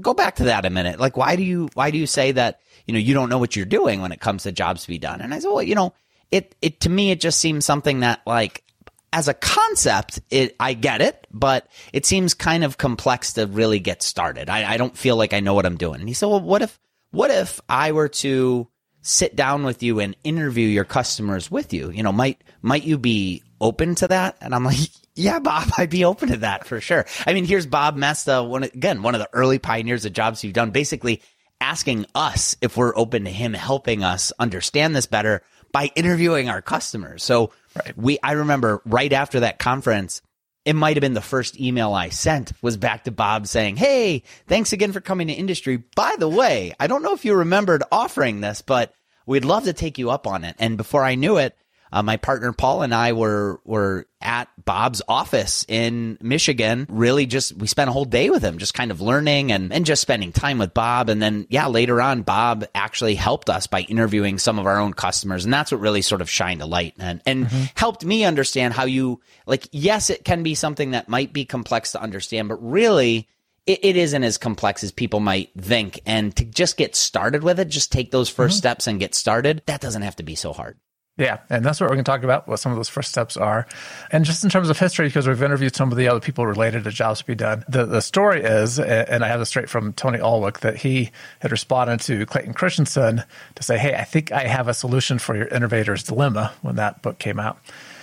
go 0.00 0.14
back 0.14 0.36
to 0.36 0.44
that 0.44 0.64
a 0.66 0.70
minute. 0.70 0.98
Like, 0.98 1.16
why 1.16 1.36
do 1.36 1.44
you, 1.44 1.68
why 1.74 1.90
do 1.90 1.98
you 1.98 2.06
say 2.06 2.32
that, 2.32 2.60
you 2.86 2.92
know, 2.92 2.98
you 2.98 3.14
don't 3.14 3.28
know 3.28 3.38
what 3.38 3.54
you're 3.54 3.66
doing 3.66 4.00
when 4.00 4.10
it 4.10 4.20
comes 4.20 4.42
to 4.42 4.52
jobs 4.52 4.82
to 4.82 4.88
be 4.88 4.98
done? 4.98 5.20
And 5.20 5.32
I 5.32 5.38
said, 5.38 5.48
well, 5.48 5.62
you 5.62 5.76
know, 5.76 5.94
it, 6.32 6.56
it, 6.60 6.80
to 6.80 6.88
me, 6.88 7.12
it 7.12 7.20
just 7.20 7.38
seems 7.38 7.64
something 7.64 8.00
that 8.00 8.22
like, 8.26 8.64
as 9.12 9.28
a 9.28 9.34
concept, 9.34 10.20
it, 10.30 10.56
I 10.58 10.74
get 10.74 11.00
it, 11.00 11.26
but 11.30 11.68
it 11.92 12.04
seems 12.04 12.34
kind 12.34 12.64
of 12.64 12.76
complex 12.76 13.34
to 13.34 13.46
really 13.46 13.78
get 13.78 14.02
started. 14.02 14.50
I, 14.50 14.72
I 14.72 14.76
don't 14.76 14.96
feel 14.96 15.16
like 15.16 15.32
I 15.32 15.40
know 15.40 15.54
what 15.54 15.64
I'm 15.64 15.76
doing. 15.76 16.00
And 16.00 16.08
he 16.08 16.14
said, 16.14 16.26
well, 16.26 16.40
what 16.40 16.62
if, 16.62 16.78
what 17.12 17.30
if 17.30 17.60
I 17.68 17.92
were 17.92 18.08
to 18.08 18.68
sit 19.06 19.36
down 19.36 19.62
with 19.62 19.82
you 19.82 20.00
and 20.00 20.16
interview 20.24 20.66
your 20.66 20.84
customers 20.84 21.50
with 21.50 21.72
you. 21.72 21.90
You 21.90 22.02
know, 22.02 22.12
might 22.12 22.42
might 22.60 22.84
you 22.84 22.98
be 22.98 23.42
open 23.60 23.94
to 23.96 24.08
that? 24.08 24.36
And 24.40 24.54
I'm 24.54 24.64
like, 24.64 24.78
yeah, 25.14 25.38
Bob, 25.38 25.68
I'd 25.78 25.90
be 25.90 26.04
open 26.04 26.30
to 26.30 26.36
that 26.38 26.66
for 26.66 26.80
sure. 26.80 27.06
I 27.24 27.32
mean, 27.32 27.44
here's 27.44 27.66
Bob 27.66 27.96
Moesta, 27.96 28.46
one 28.46 28.64
again, 28.64 29.02
one 29.02 29.14
of 29.14 29.20
the 29.20 29.30
early 29.32 29.58
pioneers 29.58 30.04
of 30.04 30.12
jobs 30.12 30.42
you've 30.42 30.52
done, 30.52 30.72
basically 30.72 31.22
asking 31.60 32.06
us 32.14 32.56
if 32.60 32.76
we're 32.76 32.96
open 32.96 33.24
to 33.24 33.30
him 33.30 33.54
helping 33.54 34.04
us 34.04 34.32
understand 34.38 34.94
this 34.94 35.06
better 35.06 35.42
by 35.72 35.90
interviewing 35.94 36.48
our 36.50 36.60
customers. 36.60 37.22
So 37.22 37.52
right. 37.74 37.96
we, 37.96 38.18
I 38.22 38.32
remember 38.32 38.82
right 38.84 39.12
after 39.12 39.40
that 39.40 39.58
conference, 39.58 40.20
it 40.66 40.74
might 40.74 40.96
have 40.96 41.00
been 41.00 41.14
the 41.14 41.20
first 41.20 41.58
email 41.60 41.94
I 41.94 42.08
sent 42.08 42.52
was 42.60 42.76
back 42.76 43.04
to 43.04 43.12
Bob 43.12 43.46
saying, 43.46 43.76
Hey, 43.76 44.24
thanks 44.48 44.72
again 44.72 44.92
for 44.92 45.00
coming 45.00 45.28
to 45.28 45.32
industry. 45.32 45.76
By 45.94 46.16
the 46.18 46.28
way, 46.28 46.74
I 46.80 46.88
don't 46.88 47.02
know 47.04 47.14
if 47.14 47.24
you 47.24 47.36
remembered 47.36 47.84
offering 47.92 48.40
this, 48.40 48.62
but 48.62 48.92
we'd 49.26 49.44
love 49.44 49.64
to 49.64 49.72
take 49.72 49.96
you 49.96 50.10
up 50.10 50.26
on 50.26 50.42
it. 50.42 50.56
And 50.58 50.76
before 50.76 51.04
I 51.04 51.14
knew 51.14 51.36
it, 51.36 51.56
uh, 51.92 52.02
my 52.02 52.16
partner 52.16 52.52
Paul 52.52 52.82
and 52.82 52.94
I 52.94 53.12
were 53.12 53.60
were 53.64 54.06
at 54.20 54.48
Bob's 54.64 55.02
office 55.08 55.64
in 55.68 56.18
Michigan. 56.20 56.86
Really, 56.88 57.26
just 57.26 57.56
we 57.56 57.66
spent 57.66 57.88
a 57.88 57.92
whole 57.92 58.04
day 58.04 58.30
with 58.30 58.42
him, 58.42 58.58
just 58.58 58.74
kind 58.74 58.90
of 58.90 59.00
learning 59.00 59.52
and 59.52 59.72
and 59.72 59.86
just 59.86 60.02
spending 60.02 60.32
time 60.32 60.58
with 60.58 60.74
Bob. 60.74 61.08
And 61.08 61.22
then 61.22 61.46
yeah, 61.48 61.66
later 61.66 62.00
on, 62.00 62.22
Bob 62.22 62.64
actually 62.74 63.14
helped 63.14 63.48
us 63.48 63.66
by 63.66 63.82
interviewing 63.82 64.38
some 64.38 64.58
of 64.58 64.66
our 64.66 64.78
own 64.78 64.92
customers, 64.92 65.44
and 65.44 65.52
that's 65.54 65.72
what 65.72 65.80
really 65.80 66.02
sort 66.02 66.20
of 66.20 66.30
shined 66.30 66.62
a 66.62 66.66
light 66.66 66.94
and 66.98 67.22
and 67.26 67.46
mm-hmm. 67.46 67.64
helped 67.74 68.04
me 68.04 68.24
understand 68.24 68.74
how 68.74 68.84
you 68.84 69.20
like. 69.46 69.68
Yes, 69.72 70.10
it 70.10 70.24
can 70.24 70.42
be 70.42 70.54
something 70.54 70.92
that 70.92 71.08
might 71.08 71.32
be 71.32 71.44
complex 71.44 71.92
to 71.92 72.02
understand, 72.02 72.48
but 72.48 72.56
really 72.56 73.28
it, 73.66 73.80
it 73.82 73.96
isn't 73.96 74.24
as 74.24 74.38
complex 74.38 74.82
as 74.82 74.92
people 74.92 75.20
might 75.20 75.50
think. 75.58 76.00
And 76.06 76.34
to 76.36 76.44
just 76.44 76.76
get 76.76 76.96
started 76.96 77.42
with 77.42 77.60
it, 77.60 77.68
just 77.68 77.92
take 77.92 78.10
those 78.10 78.32
1st 78.32 78.36
mm-hmm. 78.36 78.50
steps 78.50 78.86
and 78.86 79.00
get 79.00 79.14
started, 79.14 79.62
that 79.66 79.80
doesn't 79.80 80.02
have 80.02 80.16
to 80.16 80.22
be 80.22 80.34
so 80.34 80.52
hard. 80.52 80.78
Yeah, 81.18 81.38
and 81.48 81.64
that's 81.64 81.80
what 81.80 81.88
we're 81.88 81.96
going 81.96 82.04
to 82.04 82.10
talk 82.10 82.24
about, 82.24 82.46
what 82.46 82.58
some 82.58 82.72
of 82.72 82.76
those 82.76 82.90
first 82.90 83.08
steps 83.08 83.38
are. 83.38 83.66
And 84.12 84.26
just 84.26 84.44
in 84.44 84.50
terms 84.50 84.68
of 84.68 84.78
history, 84.78 85.08
because 85.08 85.26
we've 85.26 85.42
interviewed 85.42 85.74
some 85.74 85.90
of 85.90 85.96
the 85.96 86.08
other 86.08 86.20
people 86.20 86.44
related 86.46 86.84
to 86.84 86.90
jobs 86.90 87.20
to 87.20 87.26
be 87.26 87.34
done, 87.34 87.64
the, 87.68 87.86
the 87.86 88.02
story 88.02 88.42
is, 88.42 88.78
and 88.78 89.24
I 89.24 89.28
have 89.28 89.38
this 89.38 89.48
straight 89.48 89.70
from 89.70 89.94
Tony 89.94 90.18
Ulwick, 90.18 90.60
that 90.60 90.76
he 90.76 91.10
had 91.40 91.52
responded 91.52 92.00
to 92.00 92.26
Clayton 92.26 92.52
Christensen 92.52 93.24
to 93.54 93.62
say, 93.62 93.78
hey, 93.78 93.94
I 93.94 94.04
think 94.04 94.30
I 94.30 94.46
have 94.46 94.68
a 94.68 94.74
solution 94.74 95.18
for 95.18 95.34
your 95.34 95.46
innovator's 95.46 96.02
dilemma 96.02 96.52
when 96.60 96.76
that 96.76 97.00
book 97.00 97.18
came 97.18 97.40
out. 97.40 97.58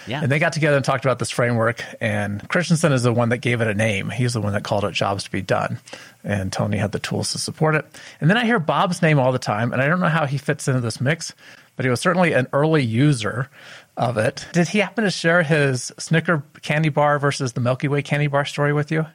Yeah. 0.08 0.22
And 0.22 0.32
they 0.32 0.40
got 0.40 0.54
together 0.54 0.76
and 0.76 0.84
talked 0.84 1.06
about 1.06 1.20
this 1.20 1.30
framework. 1.30 1.84
And 2.02 2.46
Christensen 2.50 2.92
is 2.92 3.04
the 3.04 3.14
one 3.14 3.30
that 3.30 3.38
gave 3.38 3.62
it 3.62 3.68
a 3.68 3.74
name. 3.74 4.10
He's 4.10 4.34
the 4.34 4.42
one 4.42 4.54
that 4.54 4.64
called 4.64 4.84
it 4.86 4.92
jobs 4.92 5.24
to 5.26 5.32
be 5.32 5.42
done. 5.42 5.80
And 6.24 6.52
Tony 6.52 6.78
had 6.78 6.92
the 6.92 7.00
tools 7.00 7.32
to 7.34 7.38
support 7.38 7.76
it. 7.76 7.86
And 8.20 8.30
then 8.30 8.38
I 8.38 8.46
hear 8.46 8.60
Bob's 8.60 9.02
name 9.02 9.20
all 9.20 9.32
the 9.32 9.40
time. 9.40 9.72
And 9.72 9.82
I 9.82 9.88
don't 9.88 10.00
know 10.00 10.08
how 10.08 10.26
he 10.26 10.38
fits 10.38 10.68
into 10.68 10.82
this 10.82 11.00
mix, 11.00 11.34
but 11.76 11.86
he 11.86 11.90
was 11.90 12.02
certainly 12.02 12.34
an 12.34 12.48
early 12.54 12.84
user 12.84 13.50
of 13.98 14.18
it. 14.18 14.48
Did 14.54 14.68
he 14.70 14.80
happen 14.80 15.04
to 15.04 15.12
share 15.12 15.44
his 15.44 15.92
Snicker 16.00 16.44
candy 16.62 16.90
bar 16.90 17.20
versus 17.20 17.54
the 17.54 17.62
Milky 17.62 17.88
Way 17.88 18.02
candy 18.02 18.28
bar 18.28 18.46
story 18.46 18.74
with 18.74 18.92
you? 18.92 19.06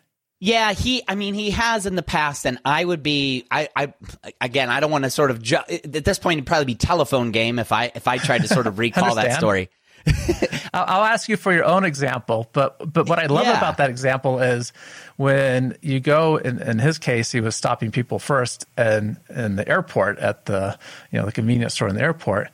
Yeah, 0.41 0.73
he. 0.73 1.03
I 1.09 1.17
mean, 1.17 1.35
he 1.35 1.51
has 1.51 1.85
in 1.85 1.97
the 1.97 2.03
past, 2.03 2.47
and 2.47 2.59
I 2.65 2.85
would 2.85 3.03
be. 3.03 3.45
I. 3.51 3.69
I 3.75 3.93
again, 4.41 4.71
I 4.71 4.79
don't 4.79 4.91
want 4.93 5.03
to 5.03 5.11
sort 5.11 5.33
of. 5.33 5.43
Ju- 5.43 5.57
at 5.57 6.05
this 6.05 6.21
point, 6.21 6.39
it'd 6.39 6.47
probably 6.47 6.67
be 6.67 6.75
telephone 6.77 7.33
game 7.33 7.59
if 7.59 7.73
I 7.73 7.91
if 7.95 8.07
I 8.07 8.19
tried 8.19 8.43
to 8.43 8.49
sort 8.49 8.69
of 8.69 8.79
recall 8.79 9.17
that 9.17 9.37
story. 9.37 9.69
I'll 10.75 11.05
ask 11.05 11.29
you 11.29 11.37
for 11.37 11.53
your 11.53 11.65
own 11.65 11.85
example, 11.85 12.49
but 12.53 12.93
but 12.93 13.09
what 13.09 13.19
I 13.19 13.27
love 13.27 13.47
yeah. 13.47 13.59
about 13.59 13.79
that 13.79 13.91
example 13.91 14.41
is 14.41 14.73
when 15.17 15.77
you 15.83 16.01
go. 16.01 16.37
In, 16.37 16.61
in 16.61 16.79
his 16.79 16.99
case, 16.99 17.33
he 17.33 17.41
was 17.41 17.57
stopping 17.57 17.91
people 17.91 18.19
first 18.19 18.67
in 18.77 19.17
in 19.29 19.57
the 19.57 19.69
airport 19.69 20.19
at 20.19 20.47
the 20.47 20.79
you 21.11 21.19
know 21.19 21.27
the 21.27 21.33
convenience 21.33 21.75
store 21.75 21.89
in 21.89 21.95
the 21.95 22.03
airport, 22.03 22.49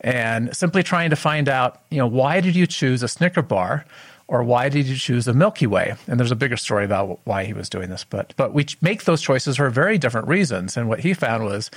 and 0.00 0.54
simply 0.56 0.82
trying 0.82 1.10
to 1.10 1.16
find 1.16 1.48
out 1.48 1.82
you 1.90 1.98
know 1.98 2.06
why 2.06 2.40
did 2.40 2.56
you 2.56 2.66
choose 2.66 3.02
a 3.02 3.08
Snicker 3.08 3.42
bar 3.42 3.84
or 4.28 4.42
why 4.42 4.68
did 4.68 4.86
you 4.86 4.94
choose 4.94 5.26
a 5.26 5.32
Milky 5.32 5.66
Way? 5.66 5.94
And 6.06 6.20
there's 6.20 6.30
a 6.30 6.36
bigger 6.36 6.58
story 6.58 6.84
about 6.84 7.18
why 7.24 7.44
he 7.44 7.54
was 7.54 7.68
doing 7.70 7.88
this, 7.88 8.04
but 8.04 8.34
but 8.36 8.52
we 8.52 8.66
make 8.82 9.04
those 9.04 9.22
choices 9.22 9.56
for 9.56 9.70
very 9.70 9.96
different 9.98 10.28
reasons. 10.28 10.76
And 10.76 10.88
what 10.88 11.00
he 11.00 11.14
found 11.14 11.44
was 11.44 11.70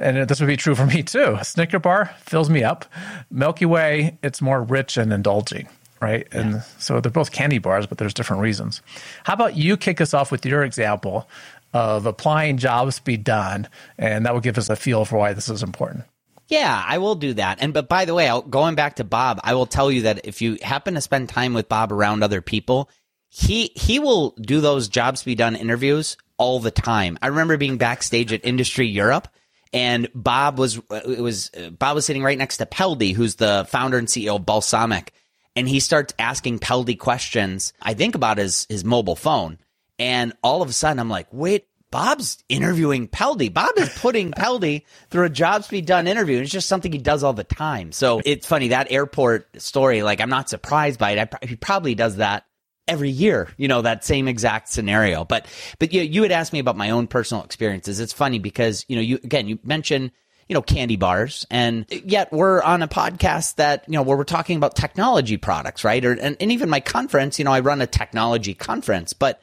and 0.00 0.28
this 0.28 0.40
would 0.40 0.46
be 0.46 0.56
true 0.56 0.74
for 0.74 0.86
me 0.86 1.02
too. 1.02 1.38
Snicker 1.42 1.78
bar 1.78 2.14
fills 2.18 2.50
me 2.50 2.64
up. 2.64 2.86
Milky 3.30 3.66
Way, 3.66 4.18
it's 4.22 4.42
more 4.42 4.62
rich 4.62 4.96
and 4.96 5.12
indulging, 5.12 5.68
right? 6.00 6.26
Yeah. 6.32 6.40
And 6.40 6.62
so 6.78 7.00
they're 7.00 7.12
both 7.12 7.30
candy 7.30 7.58
bars, 7.58 7.86
but 7.86 7.98
there's 7.98 8.14
different 8.14 8.42
reasons. 8.42 8.82
How 9.24 9.34
about 9.34 9.56
you 9.56 9.76
kick 9.76 10.00
us 10.00 10.14
off 10.14 10.32
with 10.32 10.44
your 10.44 10.64
example 10.64 11.28
of 11.72 12.06
applying 12.06 12.56
jobs 12.56 12.98
be 12.98 13.16
done, 13.16 13.68
and 13.98 14.26
that 14.26 14.34
will 14.34 14.40
give 14.40 14.58
us 14.58 14.70
a 14.70 14.76
feel 14.76 15.04
for 15.04 15.18
why 15.18 15.32
this 15.32 15.48
is 15.48 15.62
important. 15.62 16.04
Yeah, 16.48 16.82
I 16.84 16.98
will 16.98 17.14
do 17.14 17.34
that. 17.34 17.58
And 17.60 17.72
but 17.72 17.88
by 17.88 18.06
the 18.06 18.14
way, 18.14 18.28
I'll, 18.28 18.42
going 18.42 18.74
back 18.74 18.96
to 18.96 19.04
Bob, 19.04 19.38
I 19.44 19.54
will 19.54 19.66
tell 19.66 19.90
you 19.92 20.02
that 20.02 20.26
if 20.26 20.42
you 20.42 20.58
happen 20.62 20.94
to 20.94 21.00
spend 21.00 21.28
time 21.28 21.54
with 21.54 21.68
Bob 21.68 21.92
around 21.92 22.24
other 22.24 22.40
people, 22.40 22.90
he 23.28 23.70
he 23.76 24.00
will 24.00 24.30
do 24.40 24.60
those 24.60 24.88
jobs 24.88 25.22
be 25.22 25.36
done 25.36 25.54
interviews 25.54 26.16
all 26.38 26.58
the 26.58 26.72
time. 26.72 27.18
I 27.22 27.28
remember 27.28 27.56
being 27.56 27.76
backstage 27.76 28.32
at 28.32 28.44
Industry 28.44 28.88
Europe 28.88 29.28
and 29.72 30.08
Bob 30.14 30.58
was 30.58 30.78
uh, 30.78 31.00
it 31.06 31.20
was 31.20 31.50
uh, 31.56 31.70
Bob 31.70 31.94
was 31.94 32.06
sitting 32.06 32.22
right 32.22 32.38
next 32.38 32.58
to 32.58 32.66
Peldi, 32.66 33.14
who's 33.14 33.36
the 33.36 33.66
founder 33.68 33.98
and 33.98 34.08
CEO 34.08 34.36
of 34.36 34.42
Balsamiq, 34.42 35.08
and 35.56 35.68
he 35.68 35.80
starts 35.80 36.14
asking 36.18 36.58
Peldi 36.58 36.98
questions. 36.98 37.72
I 37.80 37.94
think 37.94 38.14
about 38.14 38.38
his 38.38 38.66
his 38.68 38.84
mobile 38.84 39.16
phone, 39.16 39.58
and 39.98 40.32
all 40.42 40.62
of 40.62 40.68
a 40.68 40.72
sudden 40.72 40.98
I'm 40.98 41.10
like, 41.10 41.28
wait, 41.32 41.66
Bob's 41.90 42.42
interviewing 42.48 43.08
Peldi. 43.08 43.52
Bob 43.52 43.76
is 43.76 43.88
putting 43.90 44.32
Peldi 44.36 44.82
through 45.10 45.24
a 45.24 45.30
jobs 45.30 45.68
be 45.68 45.80
done 45.80 46.06
interview. 46.06 46.40
It's 46.40 46.50
just 46.50 46.68
something 46.68 46.92
he 46.92 46.98
does 46.98 47.22
all 47.22 47.32
the 47.32 47.44
time. 47.44 47.92
So 47.92 48.20
it's 48.24 48.46
funny 48.46 48.68
that 48.68 48.90
airport 48.90 49.60
story. 49.60 50.02
Like 50.02 50.20
I'm 50.20 50.30
not 50.30 50.48
surprised 50.48 50.98
by 50.98 51.12
it. 51.12 51.34
I, 51.42 51.46
he 51.46 51.56
probably 51.56 51.94
does 51.94 52.16
that 52.16 52.44
every 52.90 53.10
year. 53.10 53.48
You 53.56 53.68
know 53.68 53.82
that 53.82 54.04
same 54.04 54.28
exact 54.28 54.68
scenario. 54.68 55.24
But 55.24 55.46
but 55.78 55.92
you 55.92 56.02
you 56.02 56.22
had 56.22 56.32
asked 56.32 56.52
me 56.52 56.58
about 56.58 56.76
my 56.76 56.90
own 56.90 57.06
personal 57.06 57.44
experiences. 57.44 58.00
It's 58.00 58.12
funny 58.12 58.38
because 58.38 58.84
you 58.88 58.96
know 58.96 59.02
you 59.02 59.16
again 59.24 59.48
you 59.48 59.58
mentioned 59.64 60.10
you 60.48 60.54
know 60.54 60.62
candy 60.62 60.96
bars 60.96 61.46
and 61.48 61.86
yet 61.88 62.32
we're 62.32 62.60
on 62.60 62.82
a 62.82 62.88
podcast 62.88 63.54
that 63.54 63.84
you 63.86 63.92
know 63.92 64.02
where 64.02 64.16
we're 64.16 64.24
talking 64.24 64.56
about 64.56 64.74
technology 64.74 65.36
products 65.36 65.84
right 65.84 66.04
or 66.04 66.14
and, 66.14 66.36
and 66.40 66.50
even 66.50 66.68
my 66.68 66.80
conference 66.80 67.38
you 67.38 67.44
know 67.44 67.52
i 67.52 67.60
run 67.60 67.80
a 67.80 67.86
technology 67.86 68.52
conference 68.52 69.12
but 69.12 69.40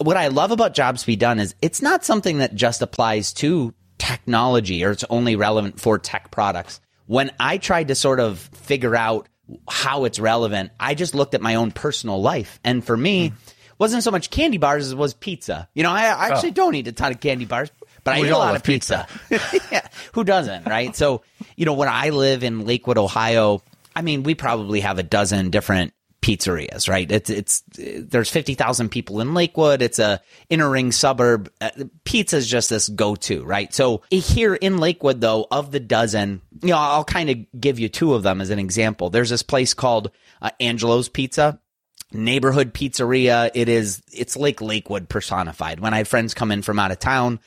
what 0.00 0.16
I 0.16 0.28
love 0.28 0.50
about 0.50 0.74
Jobs 0.74 1.04
Be 1.04 1.16
Done 1.16 1.38
is 1.38 1.54
it's 1.60 1.82
not 1.82 2.04
something 2.04 2.38
that 2.38 2.54
just 2.54 2.80
applies 2.80 3.32
to 3.34 3.74
technology 3.98 4.84
or 4.84 4.92
it's 4.92 5.04
only 5.10 5.36
relevant 5.36 5.78
for 5.78 5.98
tech 5.98 6.30
products. 6.30 6.80
When 7.06 7.30
I 7.38 7.58
tried 7.58 7.88
to 7.88 7.94
sort 7.94 8.18
of 8.18 8.38
figure 8.38 8.96
out 8.96 9.28
how 9.68 10.04
it's 10.04 10.18
relevant, 10.18 10.72
I 10.78 10.94
just 10.94 11.14
looked 11.14 11.34
at 11.34 11.40
my 11.40 11.56
own 11.56 11.70
personal 11.72 12.20
life. 12.20 12.60
And 12.64 12.84
for 12.84 12.96
me, 12.96 13.30
mm. 13.30 13.34
wasn't 13.78 14.02
so 14.02 14.10
much 14.10 14.30
candy 14.30 14.58
bars 14.58 14.86
as 14.86 14.92
it 14.92 14.98
was 14.98 15.14
pizza. 15.14 15.68
You 15.74 15.82
know, 15.82 15.90
I, 15.90 16.02
I 16.02 16.28
actually 16.28 16.50
oh. 16.50 16.54
don't 16.54 16.74
eat 16.74 16.88
a 16.88 16.92
ton 16.92 17.12
of 17.12 17.20
candy 17.20 17.44
bars, 17.44 17.70
but 18.04 18.16
we 18.16 18.26
I 18.26 18.28
eat 18.28 18.32
a 18.32 18.38
lot 18.38 18.56
of 18.56 18.62
pizza. 18.62 19.06
pizza. 19.28 19.60
yeah, 19.72 19.86
who 20.12 20.24
doesn't, 20.24 20.66
right? 20.66 20.94
So, 20.94 21.22
you 21.56 21.66
know, 21.66 21.74
when 21.74 21.88
I 21.88 22.10
live 22.10 22.42
in 22.44 22.66
Lakewood, 22.66 22.98
Ohio, 22.98 23.62
I 23.94 24.02
mean, 24.02 24.22
we 24.22 24.34
probably 24.34 24.80
have 24.80 24.98
a 24.98 25.02
dozen 25.02 25.50
different 25.50 25.92
pizzerias, 26.22 26.88
right? 26.88 27.10
It's 27.10 27.30
it's 27.30 27.62
there's 27.76 28.30
fifty 28.30 28.54
thousand 28.54 28.90
people 28.90 29.20
in 29.20 29.34
Lakewood. 29.34 29.82
It's 29.82 29.98
a 29.98 30.20
inner 30.48 30.68
ring 30.68 30.92
suburb. 30.92 31.50
Uh, 31.60 31.70
pizza 32.04 32.36
is 32.36 32.46
just 32.46 32.70
this 32.70 32.88
go 32.88 33.14
to, 33.16 33.44
right? 33.44 33.72
So 33.72 34.02
here 34.10 34.54
in 34.54 34.78
Lakewood, 34.78 35.20
though, 35.20 35.46
of 35.50 35.70
the 35.70 35.80
dozen, 35.80 36.42
you 36.62 36.70
know, 36.70 36.78
I'll 36.78 37.04
kind 37.04 37.30
of 37.30 37.60
give 37.60 37.78
you 37.78 37.88
two 37.88 38.14
of 38.14 38.22
them 38.22 38.40
as 38.40 38.50
an 38.50 38.58
example. 38.58 39.10
There's 39.10 39.30
this 39.30 39.42
place 39.42 39.74
called 39.74 40.10
uh, 40.42 40.50
Angelo's 40.60 41.08
Pizza. 41.08 41.60
Neighborhood 42.12 42.74
pizzeria. 42.74 43.52
It 43.54 43.68
is, 43.68 44.02
it's 44.12 44.36
like 44.36 44.60
Lakewood 44.60 45.08
personified. 45.08 45.78
When 45.78 45.94
I 45.94 45.98
have 45.98 46.08
friends 46.08 46.34
come 46.34 46.50
in 46.50 46.62
from 46.62 46.80
out 46.80 46.90
of 46.90 46.98
town, 46.98 47.38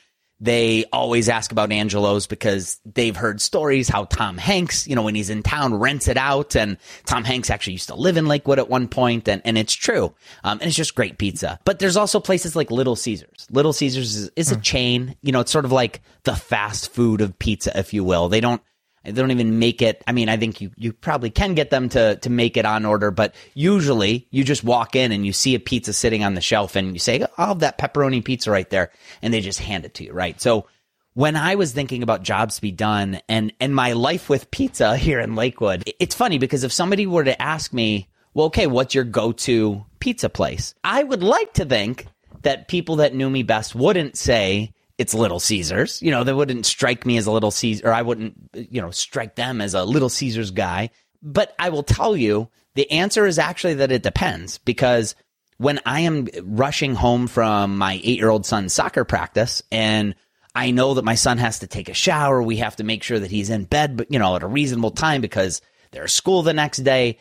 they 0.44 0.84
always 0.92 1.30
ask 1.30 1.54
about 1.54 1.72
Angelo's 1.72 2.28
because 2.28 2.78
they've 2.86 3.16
heard 3.16 3.40
stories 3.40 3.88
how 3.88 4.04
Tom 4.04 4.38
Hanks, 4.38 4.86
you 4.86 4.94
know, 4.94 5.02
when 5.02 5.16
he's 5.16 5.30
in 5.30 5.42
town, 5.42 5.74
rents 5.74 6.10
it 6.10 6.18
out. 6.18 6.58
And 6.58 6.76
Tom 7.06 7.24
Hanks 7.24 7.50
actually 7.50 7.74
used 7.74 7.88
to 7.88 7.96
live 7.96 8.18
in 8.18 8.28
Lakewood 8.28 8.60
at 8.60 8.70
one 8.70 8.90
point, 8.90 9.30
and, 9.30 9.42
and 9.46 9.58
it's 9.58 9.72
true. 9.72 10.14
Um, 10.44 10.60
and 10.60 10.64
it's 10.64 10.76
just 10.76 10.96
great 10.96 11.18
pizza. 11.18 11.62
But 11.64 11.80
there's 11.80 11.96
also 11.96 12.20
places 12.20 12.58
like 12.58 12.72
Little 12.72 12.98
Caesars. 12.98 13.48
Little 13.52 13.72
Caesars 13.72 14.18
is, 14.18 14.32
is 14.36 14.52
a 14.52 14.56
hmm. 14.56 14.62
chain. 14.62 15.16
You 15.22 15.32
know, 15.32 15.40
it's 15.40 15.52
sort 15.52 15.64
of 15.64 15.72
like 15.72 16.02
the 16.24 16.36
fast 16.36 16.92
food 16.92 17.22
of 17.22 17.40
pizza, 17.40 17.78
if 17.80 17.94
you 17.94 18.04
will. 18.04 18.28
They 18.28 18.42
don't 18.42 18.62
they 19.04 19.12
don't 19.12 19.32
even 19.32 19.60
make 19.60 19.82
it. 19.82 20.02
I 20.08 20.14
mean, 20.14 20.30
I 20.30 20.38
think 20.38 20.62
you, 20.62 20.72
you 20.78 20.94
probably 20.94 21.30
can 21.30 21.56
get 21.56 21.70
them 21.70 21.90
to, 21.90 22.16
to 22.18 22.30
make 22.30 22.56
it 22.56 22.66
on 22.66 22.86
order, 22.86 23.12
but 23.12 23.36
usually 23.54 24.28
you 24.32 24.44
just 24.44 24.64
walk 24.64 24.96
in 24.96 25.12
and 25.12 25.26
you 25.26 25.34
see 25.34 25.56
a 25.56 25.60
pizza 25.60 25.94
sitting 25.94 26.24
on 26.24 26.36
the 26.36 26.42
shelf 26.42 26.76
and 26.76 26.94
you 26.94 27.00
say, 27.00 27.22
oh, 27.22 27.28
I'll 27.38 27.48
have 27.50 27.60
that 27.60 27.78
pepperoni 27.78 28.24
pizza 28.24 28.50
right 28.50 28.70
there. 28.70 28.92
And 29.22 29.34
they 29.34 29.42
just 29.42 29.60
hand 29.60 29.86
it 29.86 29.94
to 29.96 30.06
you, 30.06 30.14
right? 30.14 30.40
So 30.40 30.68
when 31.14 31.36
I 31.36 31.56
was 31.56 31.74
thinking 31.74 32.02
about 32.02 32.24
jobs 32.24 32.56
to 32.56 32.62
be 32.62 32.72
done 32.72 33.20
and, 33.28 33.54
and 33.60 33.76
my 33.76 33.94
life 33.94 34.30
with 34.30 34.52
pizza 34.52 34.96
here 34.98 35.20
in 35.20 35.36
Lakewood, 35.36 35.84
it's 36.00 36.16
funny 36.16 36.38
because 36.38 36.64
if 36.64 36.72
somebody 36.72 37.06
were 37.06 37.26
to 37.26 37.42
ask 37.42 37.74
me, 37.74 38.08
well, 38.34 38.48
okay, 38.48 38.68
what's 38.68 38.96
your 38.96 39.04
go-to 39.04 39.86
pizza 40.00 40.30
place? 40.30 40.74
I 40.84 41.04
would 41.04 41.24
like 41.24 41.54
to 41.54 41.66
think 41.66 42.08
that 42.42 42.68
people 42.68 42.98
that 42.98 43.14
knew 43.14 43.30
me 43.30 43.44
best 43.44 43.76
wouldn't 43.76 44.18
say, 44.18 44.73
it's 44.98 45.14
Little 45.14 45.40
Caesars. 45.40 46.02
You 46.02 46.12
know, 46.12 46.24
they 46.24 46.34
wouldn't 46.34 46.66
strike 46.66 47.06
me 47.06 47.18
as 47.18 47.26
a 47.26 47.32
Little 47.32 47.52
Caesar, 47.52 47.88
or 47.88 47.94
I 47.94 48.02
wouldn't, 48.02 48.36
you 48.54 48.82
know, 48.82 48.92
strike 48.92 49.36
them 49.36 49.62
as 49.62 49.74
a 49.74 49.84
Little 49.84 50.10
Caesars 50.10 50.52
guy. 50.52 50.92
But 51.22 51.56
I 51.58 51.70
will 51.70 51.84
tell 51.84 52.16
you, 52.16 52.50
the 52.76 52.90
answer 52.92 53.26
is 53.26 53.40
actually 53.40 53.76
that 53.76 53.92
it 53.92 54.04
depends 54.04 54.58
because 54.60 55.16
when 55.58 55.80
I 55.86 56.02
am 56.02 56.28
rushing 56.44 56.96
home 56.96 57.28
from 57.28 57.78
my 57.78 57.94
eight 58.04 58.18
year 58.18 58.30
old 58.30 58.46
son's 58.46 58.74
soccer 58.74 59.06
practice 59.06 59.64
and 59.72 60.16
I 60.56 60.72
know 60.72 60.96
that 60.96 61.06
my 61.06 61.16
son 61.16 61.38
has 61.40 61.60
to 61.60 61.68
take 61.68 61.90
a 61.90 61.94
shower, 61.94 62.42
we 62.42 62.58
have 62.58 62.76
to 62.76 62.84
make 62.84 63.04
sure 63.04 63.20
that 63.20 63.32
he's 63.32 63.50
in 63.50 63.66
bed, 63.66 63.98
but 63.98 64.12
you 64.12 64.20
know, 64.20 64.36
at 64.36 64.44
a 64.44 64.48
reasonable 64.48 64.92
time 64.92 65.22
because 65.22 65.62
there's 65.92 66.12
school 66.14 66.44
the 66.44 66.54
next 66.54 66.80
day. 66.80 67.20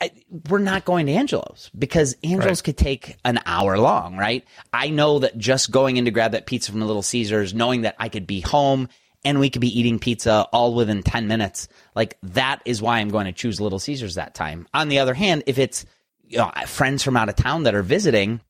I, 0.00 0.10
we're 0.48 0.58
not 0.58 0.84
going 0.84 1.06
to 1.06 1.12
Angelo's 1.12 1.70
because 1.76 2.16
Angelo's 2.22 2.58
right. 2.58 2.64
could 2.64 2.76
take 2.76 3.16
an 3.24 3.40
hour 3.46 3.78
long, 3.78 4.16
right? 4.16 4.44
I 4.72 4.90
know 4.90 5.20
that 5.20 5.38
just 5.38 5.70
going 5.70 5.96
in 5.96 6.04
to 6.06 6.10
grab 6.10 6.32
that 6.32 6.46
pizza 6.46 6.70
from 6.70 6.80
the 6.80 6.86
Little 6.86 7.02
Caesars, 7.02 7.54
knowing 7.54 7.82
that 7.82 7.96
I 7.98 8.08
could 8.08 8.26
be 8.26 8.40
home 8.40 8.88
and 9.24 9.40
we 9.40 9.50
could 9.50 9.60
be 9.60 9.78
eating 9.78 9.98
pizza 9.98 10.46
all 10.52 10.74
within 10.74 11.02
10 11.02 11.28
minutes, 11.28 11.68
like 11.94 12.18
that 12.22 12.62
is 12.64 12.80
why 12.80 12.98
I'm 12.98 13.08
going 13.08 13.26
to 13.26 13.32
choose 13.32 13.60
Little 13.60 13.78
Caesars 13.78 14.14
that 14.14 14.34
time. 14.34 14.66
On 14.72 14.88
the 14.88 15.00
other 15.00 15.14
hand, 15.14 15.44
if 15.46 15.58
it's 15.58 15.84
you 16.26 16.38
know, 16.38 16.50
friends 16.66 17.02
from 17.02 17.16
out 17.16 17.28
of 17.28 17.36
town 17.36 17.64
that 17.64 17.74
are 17.74 17.82
visiting 17.82 18.40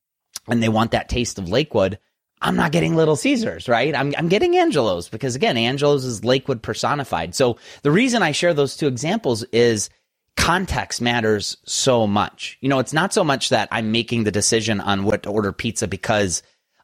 and 0.49 0.63
they 0.63 0.69
want 0.69 0.91
that 0.91 1.09
taste 1.09 1.39
of 1.39 1.49
Lakewood, 1.49 1.99
I'm 2.41 2.57
not 2.57 2.73
getting 2.73 2.95
Little 2.95 3.17
Caesars, 3.17 3.69
right? 3.69 3.95
I'm, 3.95 4.15
I'm 4.17 4.29
getting 4.29 4.57
Angelo's 4.57 5.09
because 5.09 5.35
again, 5.35 5.57
Angelo's 5.57 6.05
is 6.05 6.25
Lakewood 6.25 6.63
personified. 6.63 7.35
So 7.35 7.59
the 7.83 7.91
reason 7.91 8.23
I 8.23 8.33
share 8.33 8.55
those 8.55 8.77
two 8.77 8.87
examples 8.87 9.43
is 9.45 9.91
context 10.39 11.03
matters 11.03 11.57
so 11.65 12.07
much. 12.07 12.57
You 12.61 12.69
know, 12.69 12.79
it's 12.79 12.93
not 12.93 13.13
so 13.13 13.25
much 13.25 13.49
that 13.51 13.69
I'm 13.73 13.93
making 13.93 14.25
the 14.25 14.31
decision 14.31 14.81
on 14.81 15.05
what 15.05 15.25
to 15.25 15.31
order 15.31 15.53
pizza 15.53 15.89
because 15.89 16.43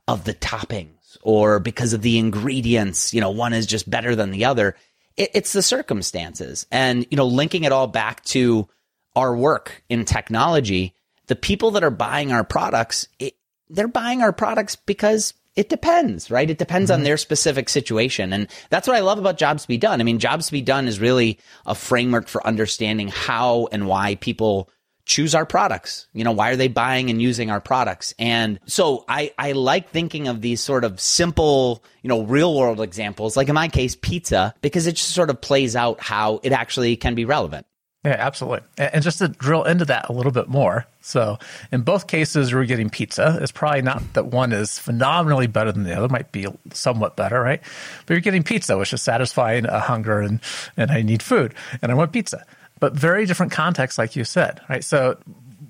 of 0.09 0.25
the 0.25 0.35
toppings 0.35 1.17
or 1.23 1.61
because 1.61 1.93
of 1.93 2.03
the 2.03 2.19
ingredients. 2.19 3.15
You 3.15 3.21
know, 3.21 3.31
one 3.31 3.53
is 3.53 3.67
just 3.67 3.89
better 3.89 4.17
than 4.17 4.33
the 4.33 4.45
other. 4.45 4.77
It, 5.17 5.31
it's 5.35 5.53
the 5.53 5.63
circumstances. 5.63 6.67
And, 6.73 7.07
you 7.11 7.17
know, 7.17 7.27
linking 7.27 7.63
it 7.63 7.73
all 7.73 7.87
back 7.87 8.25
to 8.25 8.69
our 9.15 9.35
work 9.35 9.83
in 9.89 10.05
technology, 10.05 10.95
the 11.29 11.37
people 11.37 11.71
that 11.73 11.85
are 11.85 11.91
buying 11.91 12.33
our 12.33 12.45
products, 12.45 13.07
it, 13.21 13.35
they're 13.71 13.89
buying 13.89 14.21
our 14.21 14.33
products 14.33 14.75
because 14.77 15.33
it 15.57 15.69
depends, 15.69 16.31
right? 16.31 16.51
It 16.51 16.59
depends 16.59 16.91
mm-hmm. 16.91 17.01
on 17.01 17.05
their 17.05 17.17
specific 17.17 17.69
situation. 17.69 18.33
And 18.33 18.49
that's 18.71 18.89
what 18.89 18.97
I 18.97 19.01
love 19.01 19.19
about 19.19 19.39
Jobs 19.39 19.63
to 19.63 19.69
Be 19.69 19.79
Done. 19.79 20.01
I 20.01 20.05
mean, 20.05 20.19
Jobs 20.19 20.47
to 20.47 20.53
Be 20.53 20.63
Done 20.63 20.89
is 20.89 20.99
really 20.99 21.39
a 21.67 21.75
framework 21.75 22.29
for 22.29 22.45
understanding 22.47 23.09
how 23.09 23.69
and 23.71 23.87
why 23.87 24.17
people 24.17 24.71
choose 25.07 25.35
our 25.35 25.45
products. 25.45 26.09
You 26.13 26.25
know, 26.25 26.33
why 26.33 26.51
are 26.51 26.57
they 26.57 26.69
buying 26.69 27.11
and 27.11 27.21
using 27.21 27.51
our 27.51 27.61
products? 27.61 28.15
And 28.19 28.59
so 28.67 29.05
I, 29.09 29.33
I 29.39 29.53
like 29.53 29.91
thinking 29.91 30.29
of 30.29 30.41
these 30.41 30.61
sort 30.61 30.83
of 30.83 30.99
simple, 31.01 31.85
you 32.03 32.09
know, 32.09 32.23
real 32.23 32.57
world 32.57 32.81
examples, 32.81 33.37
like 33.37 33.49
in 33.49 33.55
my 33.55 33.69
case, 33.69 33.97
pizza, 33.97 34.55
because 34.63 34.87
it 34.87 34.97
just 34.97 35.11
sort 35.11 35.31
of 35.31 35.41
plays 35.41 35.77
out 35.77 36.01
how 36.01 36.41
it 36.43 36.53
actually 36.53 36.97
can 36.97 37.15
be 37.15 37.27
relevant. 37.27 37.67
Yeah, 38.05 38.17
absolutely. 38.19 38.61
And 38.77 39.03
just 39.03 39.19
to 39.19 39.29
drill 39.29 39.65
into 39.65 39.87
that 39.87 40.11
a 40.11 40.13
little 40.13 40.33
bit 40.33 40.47
more. 40.47 40.87
So, 41.01 41.39
in 41.73 41.81
both 41.83 42.07
cases, 42.07 42.53
we're 42.53 42.67
getting 42.67 42.91
pizza. 42.91 43.39
It's 43.41 43.51
probably 43.51 43.81
not 43.81 44.03
that 44.13 44.27
one 44.27 44.53
is 44.53 44.79
phenomenally 44.79 45.47
better 45.47 45.73
than 45.73 45.85
the 45.85 45.97
other, 45.97 46.09
might 46.09 46.31
be 46.31 46.47
somewhat 46.73 47.17
better, 47.17 47.41
right? 47.41 47.63
But 48.05 48.15
you're 48.15 48.21
getting 48.21 48.43
pizza, 48.43 48.77
which 48.77 48.93
is 48.93 49.01
satisfying 49.01 49.65
a 49.65 49.81
hunger 49.81 50.21
and, 50.21 50.41
and 50.77 50.91
I 50.91 51.01
need 51.01 51.23
food 51.23 51.55
and 51.81 51.91
I 51.91 51.95
want 51.95 52.13
pizza. 52.13 52.45
But 52.79 52.93
very 52.93 53.25
different 53.25 53.53
context, 53.53 53.97
like 53.97 54.17
you 54.17 54.25
said, 54.25 54.61
right? 54.69 54.85
So, 54.85 55.17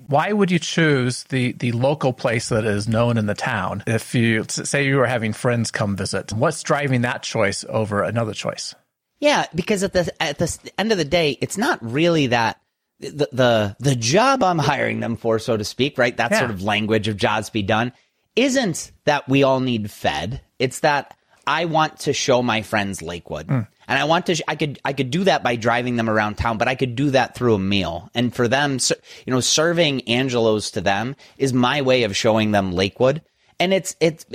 why 0.07 0.33
would 0.33 0.51
you 0.51 0.59
choose 0.59 1.23
the, 1.25 1.53
the 1.53 1.71
local 1.71 2.11
place 2.11 2.49
that 2.49 2.65
is 2.65 2.87
known 2.87 3.17
in 3.17 3.27
the 3.27 3.33
town 3.33 3.81
if 3.87 4.13
you 4.13 4.45
say 4.49 4.85
you 4.85 4.97
were 4.97 5.07
having 5.07 5.31
friends 5.31 5.71
come 5.71 5.95
visit? 5.95 6.33
What's 6.33 6.63
driving 6.63 7.01
that 7.01 7.23
choice 7.23 7.63
over 7.69 8.03
another 8.03 8.33
choice? 8.33 8.75
Yeah, 9.19 9.45
because 9.55 9.83
at 9.83 9.93
the 9.93 10.11
at 10.21 10.37
the 10.37 10.71
end 10.77 10.91
of 10.91 10.97
the 10.97 11.05
day, 11.05 11.37
it's 11.41 11.57
not 11.57 11.79
really 11.81 12.27
that 12.27 12.59
the 12.99 13.29
the 13.31 13.75
the 13.79 13.95
job 13.95 14.43
I'm 14.43 14.59
hiring 14.59 14.99
them 14.99 15.15
for, 15.15 15.39
so 15.39 15.57
to 15.57 15.63
speak, 15.63 15.97
right? 15.97 16.15
That 16.15 16.31
yeah. 16.31 16.39
sort 16.39 16.51
of 16.51 16.61
language 16.63 17.07
of 17.07 17.17
jobs 17.17 17.49
be 17.49 17.63
done 17.63 17.93
isn't 18.35 18.91
that 19.05 19.27
we 19.29 19.43
all 19.43 19.59
need 19.59 19.89
fed. 19.89 20.41
It's 20.59 20.81
that 20.81 21.15
I 21.47 21.65
want 21.65 21.99
to 22.01 22.13
show 22.13 22.41
my 22.41 22.61
friends 22.61 23.01
Lakewood. 23.01 23.47
Mm. 23.47 23.67
And 23.87 23.99
I 23.99 24.05
want 24.05 24.25
to, 24.25 24.35
sh- 24.35 24.41
I 24.47 24.55
could, 24.55 24.79
I 24.83 24.93
could 24.93 25.11
do 25.11 25.23
that 25.25 25.43
by 25.43 25.55
driving 25.55 25.95
them 25.95 26.09
around 26.09 26.35
town, 26.35 26.57
but 26.57 26.67
I 26.67 26.75
could 26.75 26.95
do 26.95 27.11
that 27.11 27.35
through 27.35 27.55
a 27.55 27.59
meal. 27.59 28.09
And 28.15 28.33
for 28.33 28.47
them, 28.47 28.79
you 29.25 29.31
know, 29.31 29.39
serving 29.41 30.01
Angelo's 30.09 30.71
to 30.71 30.81
them 30.81 31.15
is 31.37 31.53
my 31.53 31.81
way 31.81 32.03
of 32.03 32.15
showing 32.15 32.51
them 32.51 32.71
Lakewood. 32.71 33.21
And 33.59 33.73
it's, 33.73 33.95
it's, 33.99 34.25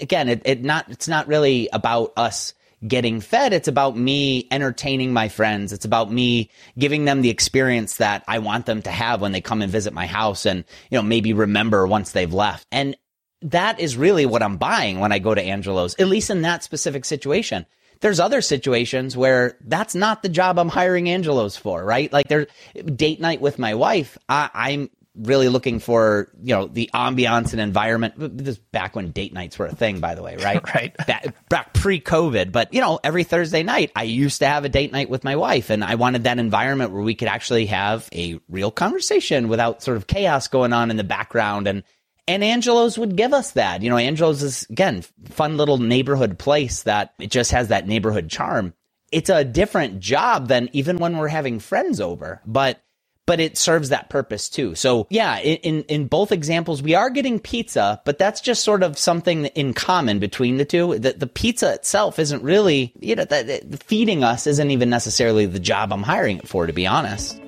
again, 0.00 0.28
it, 0.28 0.42
it 0.44 0.62
not, 0.62 0.88
it's 0.88 1.08
not 1.08 1.26
really 1.26 1.68
about 1.72 2.12
us 2.16 2.54
getting 2.86 3.20
fed. 3.20 3.52
It's 3.52 3.68
about 3.68 3.96
me 3.96 4.48
entertaining 4.50 5.12
my 5.12 5.28
friends. 5.28 5.72
It's 5.72 5.84
about 5.84 6.12
me 6.12 6.50
giving 6.78 7.04
them 7.04 7.22
the 7.22 7.30
experience 7.30 7.96
that 7.96 8.24
I 8.26 8.38
want 8.40 8.66
them 8.66 8.82
to 8.82 8.90
have 8.90 9.20
when 9.20 9.32
they 9.32 9.40
come 9.40 9.62
and 9.62 9.70
visit 9.70 9.92
my 9.92 10.06
house 10.06 10.46
and, 10.46 10.64
you 10.90 10.98
know, 10.98 11.02
maybe 11.02 11.32
remember 11.32 11.86
once 11.86 12.12
they've 12.12 12.32
left. 12.32 12.66
And 12.72 12.96
that 13.42 13.80
is 13.80 13.96
really 13.96 14.26
what 14.26 14.42
I'm 14.42 14.56
buying 14.56 15.00
when 15.00 15.12
I 15.12 15.18
go 15.18 15.34
to 15.34 15.42
Angelo's, 15.42 15.94
at 15.96 16.08
least 16.08 16.30
in 16.30 16.42
that 16.42 16.62
specific 16.62 17.04
situation. 17.04 17.66
There's 18.00 18.20
other 18.20 18.40
situations 18.40 19.16
where 19.16 19.56
that's 19.60 19.94
not 19.94 20.22
the 20.22 20.28
job 20.28 20.58
I'm 20.58 20.68
hiring 20.68 21.08
Angelo's 21.08 21.56
for, 21.56 21.84
right? 21.84 22.12
Like 22.12 22.26
there's 22.26 22.48
date 22.96 23.20
night 23.20 23.40
with 23.40 23.60
my 23.60 23.74
wife. 23.74 24.18
I, 24.28 24.50
I'm 24.52 24.90
really 25.14 25.48
looking 25.48 25.78
for 25.78 26.30
you 26.42 26.54
know 26.54 26.66
the 26.66 26.90
ambiance 26.94 27.52
and 27.52 27.60
environment. 27.60 28.14
This 28.16 28.58
back 28.58 28.96
when 28.96 29.10
date 29.10 29.32
nights 29.32 29.58
were 29.58 29.66
a 29.66 29.74
thing, 29.74 30.00
by 30.00 30.14
the 30.14 30.22
way, 30.22 30.36
right? 30.36 30.62
right. 30.74 30.96
Back, 31.06 31.48
back 31.48 31.74
pre-COVID, 31.74 32.52
but 32.52 32.72
you 32.72 32.80
know 32.80 32.98
every 33.02 33.24
Thursday 33.24 33.62
night 33.62 33.92
I 33.94 34.04
used 34.04 34.40
to 34.40 34.46
have 34.46 34.64
a 34.64 34.68
date 34.68 34.92
night 34.92 35.10
with 35.10 35.24
my 35.24 35.36
wife, 35.36 35.70
and 35.70 35.84
I 35.84 35.96
wanted 35.96 36.24
that 36.24 36.38
environment 36.38 36.92
where 36.92 37.02
we 37.02 37.14
could 37.14 37.28
actually 37.28 37.66
have 37.66 38.08
a 38.12 38.40
real 38.48 38.70
conversation 38.70 39.48
without 39.48 39.82
sort 39.82 39.96
of 39.96 40.06
chaos 40.06 40.48
going 40.48 40.72
on 40.72 40.90
in 40.90 40.96
the 40.96 41.04
background 41.04 41.66
and. 41.66 41.82
And 42.28 42.44
Angelo's 42.44 42.96
would 42.96 43.16
give 43.16 43.32
us 43.32 43.50
that. 43.50 43.82
You 43.82 43.90
know, 43.90 43.96
Angelo's 43.96 44.44
is 44.44 44.64
again 44.70 45.02
fun 45.24 45.56
little 45.56 45.78
neighborhood 45.78 46.38
place 46.38 46.84
that 46.84 47.14
it 47.18 47.32
just 47.32 47.50
has 47.50 47.68
that 47.68 47.88
neighborhood 47.88 48.30
charm. 48.30 48.74
It's 49.10 49.28
a 49.28 49.42
different 49.42 49.98
job 49.98 50.46
than 50.46 50.70
even 50.72 50.98
when 50.98 51.18
we're 51.18 51.26
having 51.26 51.58
friends 51.58 52.00
over, 52.00 52.40
but 52.46 52.80
but 53.26 53.40
it 53.40 53.58
serves 53.58 53.88
that 53.90 54.10
purpose 54.10 54.48
too. 54.48 54.74
So 54.74 55.06
yeah, 55.10 55.38
in, 55.38 55.82
in 55.84 56.06
both 56.06 56.32
examples, 56.32 56.82
we 56.82 56.94
are 56.94 57.10
getting 57.10 57.38
pizza, 57.38 58.00
but 58.04 58.18
that's 58.18 58.40
just 58.40 58.64
sort 58.64 58.82
of 58.82 58.98
something 58.98 59.46
in 59.46 59.74
common 59.74 60.18
between 60.18 60.56
the 60.56 60.64
two. 60.64 60.98
The, 60.98 61.12
the 61.12 61.26
pizza 61.26 61.72
itself 61.74 62.18
isn't 62.18 62.42
really, 62.42 62.92
you 63.00 63.16
know, 63.16 63.24
the, 63.24 63.60
the 63.64 63.78
feeding 63.78 64.24
us 64.24 64.46
isn't 64.46 64.70
even 64.70 64.90
necessarily 64.90 65.46
the 65.46 65.60
job 65.60 65.92
I'm 65.92 66.02
hiring 66.02 66.38
it 66.38 66.48
for, 66.48 66.66
to 66.66 66.72
be 66.72 66.86
honest. 66.86 67.41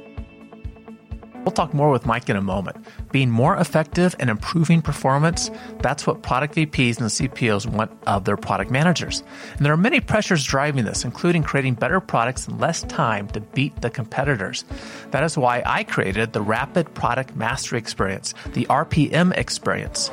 We'll 1.44 1.52
talk 1.52 1.74
more 1.74 1.90
with 1.90 2.06
Mike 2.06 2.30
in 2.30 2.36
a 2.36 2.42
moment. 2.42 2.84
Being 3.12 3.30
more 3.30 3.56
effective 3.56 4.16
and 4.18 4.30
improving 4.30 4.80
performance, 4.80 5.50
that's 5.80 6.06
what 6.06 6.22
product 6.22 6.54
VPs 6.54 6.98
and 6.98 7.08
CPOs 7.08 7.66
want 7.66 7.90
of 8.06 8.24
their 8.24 8.38
product 8.38 8.70
managers. 8.70 9.22
And 9.56 9.64
there 9.64 9.72
are 9.72 9.76
many 9.76 10.00
pressures 10.00 10.42
driving 10.44 10.84
this, 10.84 11.04
including 11.04 11.42
creating 11.42 11.74
better 11.74 12.00
products 12.00 12.48
in 12.48 12.58
less 12.58 12.82
time 12.84 13.28
to 13.28 13.40
beat 13.40 13.78
the 13.82 13.90
competitors. 13.90 14.64
That 15.10 15.22
is 15.22 15.36
why 15.36 15.62
I 15.66 15.84
created 15.84 16.32
the 16.32 16.40
Rapid 16.40 16.94
Product 16.94 17.36
Mastery 17.36 17.78
Experience, 17.78 18.34
the 18.54 18.64
RPM 18.66 19.36
experience. 19.36 20.10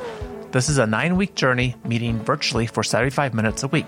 This 0.52 0.68
is 0.68 0.76
a 0.76 0.86
nine 0.86 1.16
week 1.16 1.34
journey 1.34 1.76
meeting 1.82 2.18
virtually 2.18 2.66
for 2.66 2.82
75 2.82 3.32
minutes 3.32 3.62
a 3.62 3.68
week. 3.68 3.86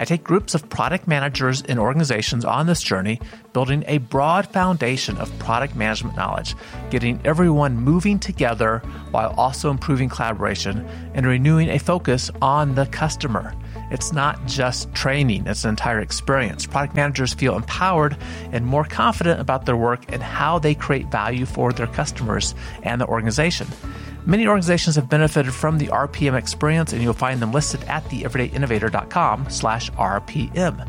I 0.00 0.04
take 0.04 0.24
groups 0.24 0.52
of 0.52 0.68
product 0.68 1.06
managers 1.06 1.60
in 1.60 1.78
organizations 1.78 2.44
on 2.44 2.66
this 2.66 2.82
journey, 2.82 3.20
building 3.52 3.84
a 3.86 3.98
broad 3.98 4.48
foundation 4.48 5.16
of 5.18 5.38
product 5.38 5.76
management 5.76 6.16
knowledge, 6.16 6.56
getting 6.90 7.20
everyone 7.24 7.76
moving 7.76 8.18
together 8.18 8.78
while 9.12 9.32
also 9.36 9.70
improving 9.70 10.08
collaboration 10.08 10.84
and 11.14 11.24
renewing 11.24 11.68
a 11.68 11.78
focus 11.78 12.32
on 12.42 12.74
the 12.74 12.86
customer. 12.86 13.54
It's 13.92 14.12
not 14.12 14.44
just 14.44 14.92
training, 14.94 15.46
it's 15.46 15.62
an 15.62 15.70
entire 15.70 16.00
experience. 16.00 16.66
Product 16.66 16.96
managers 16.96 17.32
feel 17.32 17.54
empowered 17.54 18.16
and 18.50 18.66
more 18.66 18.84
confident 18.84 19.38
about 19.38 19.66
their 19.66 19.76
work 19.76 20.00
and 20.08 20.20
how 20.20 20.58
they 20.58 20.74
create 20.74 21.12
value 21.12 21.46
for 21.46 21.72
their 21.72 21.86
customers 21.86 22.56
and 22.82 23.00
the 23.00 23.06
organization. 23.06 23.68
Many 24.24 24.46
organizations 24.46 24.94
have 24.96 25.08
benefited 25.08 25.52
from 25.52 25.78
the 25.78 25.88
RPM 25.88 26.38
experience, 26.38 26.92
and 26.92 27.02
you'll 27.02 27.12
find 27.12 27.42
them 27.42 27.52
listed 27.52 27.82
at 27.84 28.04
theeverydayinnovator.com 28.04 29.50
slash 29.50 29.90
RPM. 29.92 30.88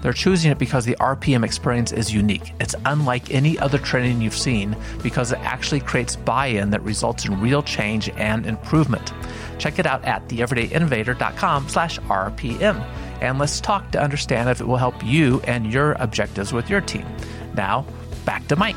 They're 0.00 0.12
choosing 0.12 0.50
it 0.50 0.58
because 0.58 0.84
the 0.84 0.96
RPM 0.98 1.44
experience 1.44 1.92
is 1.92 2.12
unique. 2.12 2.54
It's 2.58 2.74
unlike 2.86 3.32
any 3.32 3.58
other 3.58 3.78
training 3.78 4.20
you've 4.20 4.36
seen 4.36 4.74
because 5.02 5.32
it 5.32 5.38
actually 5.40 5.80
creates 5.80 6.16
buy-in 6.16 6.70
that 6.70 6.82
results 6.82 7.24
in 7.24 7.40
real 7.40 7.62
change 7.62 8.08
and 8.10 8.46
improvement. 8.46 9.12
Check 9.58 9.78
it 9.78 9.86
out 9.86 10.04
at 10.04 10.26
theeverydayinnovator.com 10.28 11.68
slash 11.68 12.00
RPM. 12.00 12.82
And 13.20 13.38
let's 13.38 13.60
talk 13.60 13.92
to 13.92 14.02
understand 14.02 14.48
if 14.48 14.60
it 14.60 14.66
will 14.66 14.76
help 14.76 15.04
you 15.04 15.40
and 15.42 15.72
your 15.72 15.92
objectives 16.00 16.52
with 16.52 16.68
your 16.68 16.80
team. 16.80 17.06
Now, 17.54 17.86
back 18.24 18.48
to 18.48 18.56
Mike 18.56 18.76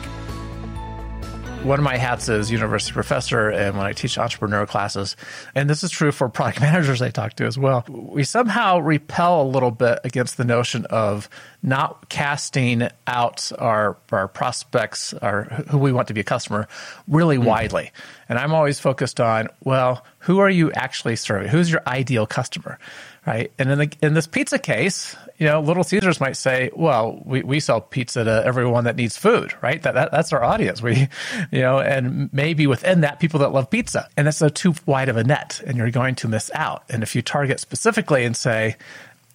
one 1.65 1.79
of 1.79 1.83
my 1.83 1.97
hats 1.97 2.29
is 2.29 2.51
university 2.51 2.93
professor 2.93 3.49
and 3.49 3.75
when 3.75 3.87
I 3.87 3.93
teach 3.93 4.19
entrepreneur 4.19 4.67
classes, 4.67 5.17
and 5.55 5.67
this 5.67 5.83
is 5.83 5.89
true 5.89 6.11
for 6.11 6.29
product 6.29 6.61
managers 6.61 7.01
I 7.01 7.09
talk 7.09 7.33
to 7.33 7.45
as 7.45 7.57
well, 7.57 7.83
we 7.89 8.23
somehow 8.23 8.77
repel 8.77 9.41
a 9.41 9.47
little 9.47 9.71
bit 9.71 9.99
against 10.03 10.37
the 10.37 10.45
notion 10.45 10.85
of 10.85 11.27
not 11.63 12.07
casting 12.07 12.87
out 13.07 13.51
our, 13.57 13.97
our 14.11 14.27
prospects, 14.27 15.13
our 15.15 15.43
who 15.69 15.79
we 15.79 15.91
want 15.91 16.07
to 16.09 16.13
be 16.13 16.21
a 16.21 16.23
customer, 16.23 16.67
really 17.07 17.37
mm-hmm. 17.37 17.47
widely. 17.47 17.91
And 18.29 18.37
I'm 18.37 18.53
always 18.53 18.79
focused 18.79 19.19
on, 19.19 19.47
well, 19.63 20.05
who 20.19 20.39
are 20.39 20.49
you 20.49 20.71
actually 20.71 21.15
serving? 21.15 21.47
Who's 21.47 21.71
your 21.71 21.81
ideal 21.87 22.27
customer? 22.27 22.77
Right. 23.25 23.51
And 23.57 23.71
in 23.71 23.79
the 23.79 23.91
in 24.03 24.13
this 24.13 24.27
pizza 24.27 24.59
case, 24.59 25.15
you 25.39 25.47
know, 25.47 25.59
Little 25.59 25.83
Caesars 25.83 26.19
might 26.19 26.37
say, 26.37 26.69
well, 26.75 27.19
we, 27.25 27.41
we 27.41 27.59
sell 27.59 27.81
pizza 27.81 28.23
to 28.23 28.43
everyone 28.45 28.83
that 28.83 28.95
needs 28.95 29.17
food, 29.17 29.51
right? 29.63 29.81
That, 29.81 29.95
that 29.95 30.11
that's 30.11 30.31
our 30.31 30.43
audience. 30.43 30.79
We, 30.79 31.07
you 31.51 31.61
know, 31.61 31.79
and 31.79 32.31
maybe 32.31 32.67
within 32.67 33.01
that, 33.01 33.19
people 33.19 33.39
that 33.39 33.51
love 33.51 33.71
pizza. 33.71 34.07
And 34.15 34.27
that's 34.27 34.43
a 34.43 34.51
too 34.51 34.75
wide 34.85 35.09
of 35.09 35.17
a 35.17 35.23
net, 35.23 35.59
and 35.65 35.75
you're 35.75 35.89
going 35.89 36.13
to 36.15 36.27
miss 36.27 36.51
out. 36.53 36.83
And 36.87 37.01
if 37.01 37.15
you 37.15 37.23
target 37.23 37.59
specifically 37.59 38.25
and 38.25 38.37
say, 38.37 38.75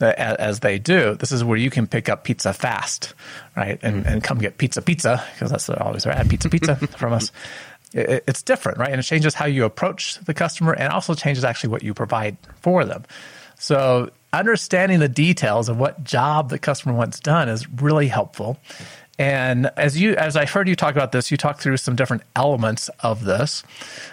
as 0.00 0.60
they 0.60 0.78
do, 0.78 1.14
this 1.16 1.32
is 1.32 1.44
where 1.44 1.58
you 1.58 1.70
can 1.70 1.86
pick 1.86 2.08
up 2.08 2.24
pizza 2.24 2.52
fast, 2.52 3.14
right? 3.56 3.78
And, 3.82 4.04
mm-hmm. 4.04 4.08
and 4.08 4.24
come 4.24 4.38
get 4.38 4.56
pizza, 4.56 4.82
pizza, 4.82 5.22
because 5.34 5.50
that's 5.50 5.68
always 5.68 6.06
our 6.06 6.12
ad, 6.12 6.30
pizza, 6.30 6.48
pizza 6.48 6.76
from 6.96 7.12
us. 7.12 7.32
It, 7.92 8.24
it's 8.26 8.42
different, 8.42 8.78
right? 8.78 8.90
And 8.90 9.00
it 9.00 9.04
changes 9.04 9.34
how 9.34 9.46
you 9.46 9.64
approach 9.64 10.18
the 10.20 10.32
customer 10.32 10.72
and 10.72 10.92
also 10.92 11.14
changes 11.14 11.44
actually 11.44 11.70
what 11.70 11.82
you 11.82 11.92
provide 11.92 12.36
for 12.60 12.84
them. 12.84 13.04
So 13.60 14.10
understanding 14.32 15.00
the 15.00 15.08
details 15.08 15.68
of 15.68 15.78
what 15.78 16.02
job 16.02 16.48
the 16.48 16.58
customer 16.58 16.94
wants 16.94 17.20
done 17.20 17.48
is 17.48 17.68
really 17.68 18.08
helpful. 18.08 18.58
And 19.18 19.70
as 19.76 20.00
you, 20.00 20.16
as 20.16 20.34
I 20.34 20.46
heard 20.46 20.66
you 20.66 20.74
talk 20.74 20.94
about 20.94 21.12
this, 21.12 21.30
you 21.30 21.36
talk 21.36 21.60
through 21.60 21.76
some 21.76 21.94
different 21.94 22.22
elements 22.34 22.88
of 23.00 23.26
this. 23.26 23.62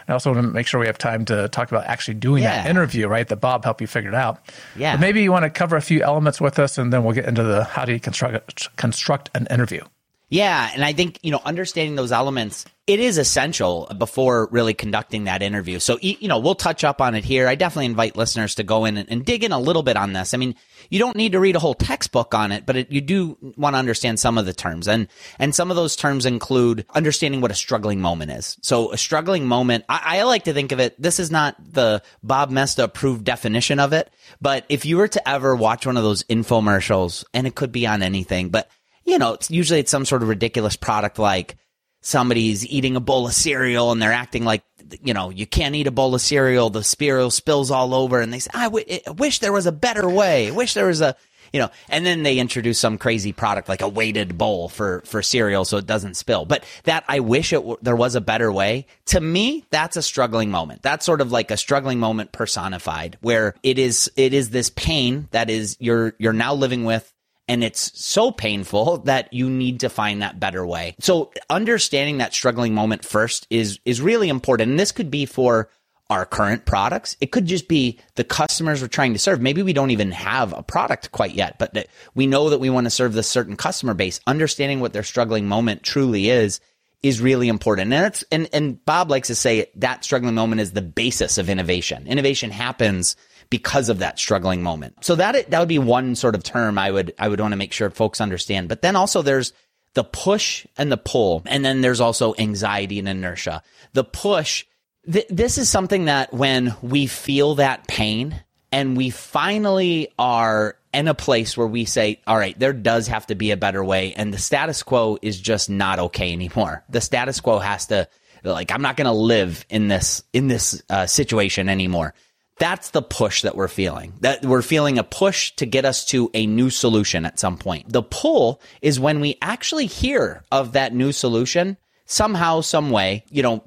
I 0.09 0.11
also 0.11 0.33
want 0.33 0.45
to 0.45 0.51
make 0.51 0.67
sure 0.67 0.81
we 0.81 0.87
have 0.87 0.97
time 0.97 1.23
to 1.25 1.47
talk 1.47 1.71
about 1.71 1.85
actually 1.85 2.15
doing 2.15 2.43
yeah. 2.43 2.63
that 2.63 2.69
interview, 2.69 3.07
right? 3.07 3.25
That 3.25 3.37
Bob 3.37 3.63
helped 3.63 3.79
you 3.79 3.87
figure 3.87 4.09
it 4.09 4.15
out. 4.15 4.39
Yeah. 4.75 4.95
But 4.95 4.99
maybe 4.99 5.23
you 5.23 5.31
want 5.31 5.43
to 5.43 5.49
cover 5.49 5.77
a 5.77 5.81
few 5.81 6.03
elements 6.03 6.41
with 6.41 6.59
us, 6.59 6.77
and 6.77 6.91
then 6.91 7.05
we'll 7.05 7.15
get 7.15 7.25
into 7.25 7.43
the 7.43 7.63
how 7.63 7.85
do 7.85 7.93
you 7.93 8.01
construct 8.01 8.75
construct 8.75 9.29
an 9.33 9.47
interview. 9.49 9.81
Yeah, 10.29 10.69
and 10.73 10.83
I 10.83 10.93
think 10.93 11.19
you 11.23 11.31
know 11.31 11.41
understanding 11.45 11.95
those 11.95 12.11
elements 12.11 12.65
it 12.87 13.01
is 13.01 13.17
essential 13.17 13.91
before 13.97 14.47
really 14.49 14.73
conducting 14.73 15.25
that 15.25 15.43
interview. 15.43 15.77
So 15.79 15.99
you 16.01 16.27
know 16.27 16.39
we'll 16.39 16.55
touch 16.55 16.85
up 16.85 17.01
on 17.01 17.15
it 17.15 17.25
here. 17.25 17.47
I 17.47 17.55
definitely 17.55 17.87
invite 17.87 18.15
listeners 18.15 18.55
to 18.55 18.63
go 18.63 18.85
in 18.85 18.97
and, 18.97 19.25
dig 19.25 19.43
in 19.43 19.51
a 19.51 19.59
little 19.59 19.83
bit 19.83 19.97
on 19.97 20.13
this. 20.13 20.33
I 20.33 20.37
mean, 20.37 20.55
you 20.89 20.99
don't 20.99 21.17
need 21.17 21.33
to 21.33 21.39
read 21.39 21.57
a 21.57 21.59
whole 21.59 21.73
textbook 21.73 22.33
on 22.33 22.53
it, 22.53 22.65
but 22.65 22.77
it, 22.77 22.91
you 22.91 23.01
do 23.01 23.37
want 23.57 23.73
to 23.73 23.77
understand 23.77 24.21
some 24.21 24.37
of 24.37 24.45
the 24.45 24.53
terms, 24.53 24.87
and 24.87 25.09
and 25.37 25.53
some 25.53 25.69
of 25.69 25.75
those 25.75 25.97
terms 25.97 26.25
include 26.25 26.85
understanding 26.93 27.41
what 27.41 27.51
a 27.51 27.55
struggling 27.55 27.99
moment 27.99 28.31
is. 28.31 28.57
So 28.61 28.93
a 28.93 28.97
struggling 28.97 29.45
moment, 29.47 29.83
I, 29.89 30.19
I 30.19 30.23
like 30.23 30.45
to 30.45 30.53
think 30.53 30.71
of 30.71 30.79
it. 30.79 31.01
This 31.01 31.19
is 31.19 31.29
not 31.29 31.55
the 31.59 32.01
Bob 32.23 32.51
Moesta 32.51 32.83
approved 32.83 33.25
definition 33.25 33.79
of 33.79 33.91
it, 33.91 34.09
but 34.39 34.65
if 34.69 34.85
you 34.85 34.97
were 34.97 35.09
to 35.09 35.29
ever 35.29 35.55
watch 35.57 35.85
one 35.85 35.97
of 35.97 36.03
those 36.03 36.23
infomercials, 36.23 37.25
and 37.33 37.47
it 37.47 37.55
could 37.55 37.73
be 37.73 37.85
on 37.85 38.01
anything, 38.01 38.47
but 38.47 38.69
you 39.07 39.17
know, 39.17 39.33
it's 39.33 39.49
usually 39.49 39.79
it's 39.79 39.89
some 39.89 40.05
sort 40.05 40.21
of 40.21 40.27
ridiculous 40.27 40.75
product 40.75 41.17
like 41.17 41.55
somebody's 42.01 42.67
eating 42.67 42.95
a 42.95 42.99
bowl 42.99 43.25
of 43.25 43.33
cereal 43.33 43.91
and 43.91 44.01
they're 44.01 44.11
acting 44.11 44.43
like, 44.43 44.63
you 45.01 45.13
know, 45.13 45.29
you 45.29 45.47
can't 45.47 45.75
eat 45.75 45.87
a 45.87 45.91
bowl 45.91 46.13
of 46.13 46.21
cereal. 46.21 46.69
The 46.69 46.83
cereal 46.83 47.31
spills 47.31 47.71
all 47.71 47.93
over 47.95 48.19
and 48.19 48.31
they 48.31 48.39
say, 48.39 48.51
I, 48.53 48.65
w- 48.65 48.85
I 49.07 49.11
wish 49.11 49.39
there 49.39 49.53
was 49.53 49.65
a 49.65 49.71
better 49.71 50.07
way. 50.07 50.49
I 50.49 50.51
wish 50.51 50.73
there 50.73 50.87
was 50.87 51.01
a, 51.01 51.15
you 51.53 51.61
know, 51.61 51.69
and 51.87 52.05
then 52.05 52.23
they 52.23 52.37
introduce 52.37 52.79
some 52.79 52.97
crazy 52.97 53.31
product 53.31 53.69
like 53.69 53.81
a 53.81 53.87
weighted 53.87 54.37
bowl 54.37 54.67
for, 54.67 55.01
for 55.05 55.21
cereal 55.21 55.63
so 55.63 55.77
it 55.77 55.87
doesn't 55.87 56.15
spill. 56.15 56.43
But 56.43 56.65
that 56.83 57.05
I 57.07 57.21
wish 57.21 57.53
it 57.53 57.57
w- 57.57 57.77
there 57.81 57.95
was 57.95 58.15
a 58.15 58.21
better 58.21 58.51
way. 58.51 58.87
To 59.07 59.21
me, 59.21 59.65
that's 59.69 59.95
a 59.95 60.01
struggling 60.01 60.51
moment. 60.51 60.81
That's 60.81 61.05
sort 61.05 61.21
of 61.21 61.31
like 61.31 61.49
a 61.49 61.57
struggling 61.57 61.99
moment 61.99 62.33
personified 62.33 63.17
where 63.21 63.55
it 63.63 63.79
is, 63.79 64.11
it 64.17 64.33
is 64.33 64.49
this 64.49 64.69
pain 64.69 65.29
that 65.31 65.49
is 65.49 65.77
you're, 65.79 66.13
you're 66.19 66.33
now 66.33 66.53
living 66.53 66.83
with 66.83 67.13
and 67.47 67.63
it's 67.63 67.91
so 67.99 68.31
painful 68.31 68.99
that 68.99 69.33
you 69.33 69.49
need 69.49 69.79
to 69.81 69.89
find 69.89 70.21
that 70.21 70.39
better 70.39 70.65
way. 70.65 70.95
So 70.99 71.31
understanding 71.49 72.17
that 72.17 72.33
struggling 72.33 72.73
moment 72.73 73.05
first 73.05 73.47
is 73.49 73.79
is 73.85 74.01
really 74.01 74.29
important. 74.29 74.71
And 74.71 74.79
this 74.79 74.91
could 74.91 75.11
be 75.11 75.25
for 75.25 75.69
our 76.09 76.25
current 76.25 76.65
products. 76.65 77.17
It 77.19 77.31
could 77.31 77.45
just 77.45 77.67
be 77.67 77.99
the 78.15 78.23
customers 78.23 78.81
we're 78.81 78.87
trying 78.87 79.13
to 79.13 79.19
serve. 79.19 79.41
Maybe 79.41 79.61
we 79.61 79.73
don't 79.73 79.91
even 79.91 80.11
have 80.11 80.53
a 80.53 80.63
product 80.63 81.11
quite 81.11 81.33
yet, 81.33 81.59
but 81.59 81.87
we 82.15 82.27
know 82.27 82.49
that 82.49 82.59
we 82.59 82.69
want 82.69 82.85
to 82.85 82.91
serve 82.91 83.13
this 83.13 83.27
certain 83.27 83.57
customer 83.57 83.93
base. 83.93 84.21
Understanding 84.25 84.79
what 84.79 84.93
their 84.93 85.03
struggling 85.03 85.47
moment 85.47 85.83
truly 85.83 86.29
is 86.29 86.61
is 87.03 87.21
really 87.21 87.47
important. 87.47 87.93
And 87.93 88.05
it's, 88.07 88.23
and, 88.31 88.49
and 88.53 88.83
Bob 88.85 89.11
likes 89.11 89.27
to 89.27 89.35
say 89.35 89.69
that 89.75 90.03
struggling 90.03 90.35
moment 90.35 90.61
is 90.61 90.71
the 90.71 90.81
basis 90.81 91.37
of 91.37 91.49
innovation. 91.49 92.07
Innovation 92.07 92.51
happens 92.51 93.15
because 93.49 93.89
of 93.89 93.99
that 93.99 94.19
struggling 94.19 94.63
moment. 94.63 95.03
So 95.05 95.15
that, 95.15 95.49
that 95.49 95.59
would 95.59 95.67
be 95.67 95.79
one 95.79 96.15
sort 96.15 96.35
of 96.35 96.43
term 96.43 96.77
I 96.77 96.91
would, 96.91 97.13
I 97.17 97.27
would 97.27 97.39
want 97.39 97.53
to 97.53 97.57
make 97.57 97.73
sure 97.73 97.89
folks 97.89 98.21
understand. 98.21 98.69
But 98.69 98.81
then 98.81 98.95
also 98.95 99.21
there's 99.21 99.53
the 99.93 100.03
push 100.03 100.65
and 100.77 100.91
the 100.91 100.97
pull. 100.97 101.43
And 101.45 101.63
then 101.63 101.81
there's 101.81 102.01
also 102.01 102.35
anxiety 102.37 102.99
and 102.99 103.07
inertia. 103.07 103.63
The 103.93 104.03
push 104.03 104.65
th- 105.11 105.27
this 105.29 105.57
is 105.57 105.69
something 105.69 106.05
that 106.05 106.33
when 106.33 106.75
we 106.81 107.07
feel 107.07 107.55
that 107.55 107.87
pain 107.87 108.41
and 108.71 108.97
we 108.97 109.09
finally 109.09 110.09
are 110.19 110.75
in 110.93 111.07
a 111.07 111.13
place 111.13 111.57
where 111.57 111.67
we 111.67 111.85
say, 111.85 112.21
all 112.27 112.37
right, 112.37 112.57
there 112.59 112.73
does 112.73 113.07
have 113.07 113.27
to 113.27 113.35
be 113.35 113.51
a 113.51 113.57
better 113.57 113.83
way. 113.83 114.13
And 114.13 114.33
the 114.33 114.37
status 114.37 114.83
quo 114.83 115.17
is 115.21 115.39
just 115.39 115.69
not 115.69 115.99
okay 115.99 116.33
anymore. 116.33 116.83
The 116.89 117.01
status 117.01 117.39
quo 117.39 117.59
has 117.59 117.87
to, 117.87 118.07
like, 118.43 118.71
I'm 118.71 118.81
not 118.81 118.97
going 118.97 119.05
to 119.05 119.11
live 119.11 119.65
in 119.69 119.87
this, 119.87 120.23
in 120.33 120.47
this 120.47 120.81
uh, 120.89 121.05
situation 121.05 121.69
anymore. 121.69 122.13
That's 122.59 122.89
the 122.89 123.01
push 123.01 123.43
that 123.43 123.55
we're 123.55 123.67
feeling. 123.67 124.13
That 124.21 124.43
we're 124.43 124.61
feeling 124.61 124.97
a 124.97 125.03
push 125.03 125.51
to 125.57 125.65
get 125.65 125.85
us 125.85 126.05
to 126.05 126.31
a 126.33 126.47
new 126.47 126.69
solution 126.69 127.25
at 127.25 127.39
some 127.39 127.57
point. 127.57 127.91
The 127.91 128.03
pull 128.03 128.61
is 128.81 128.99
when 128.99 129.19
we 129.19 129.37
actually 129.41 129.85
hear 129.85 130.43
of 130.51 130.73
that 130.73 130.93
new 130.93 131.11
solution 131.11 131.77
somehow, 132.05 132.61
some 132.61 132.89
way, 132.89 133.25
you 133.29 133.43
know, 133.43 133.63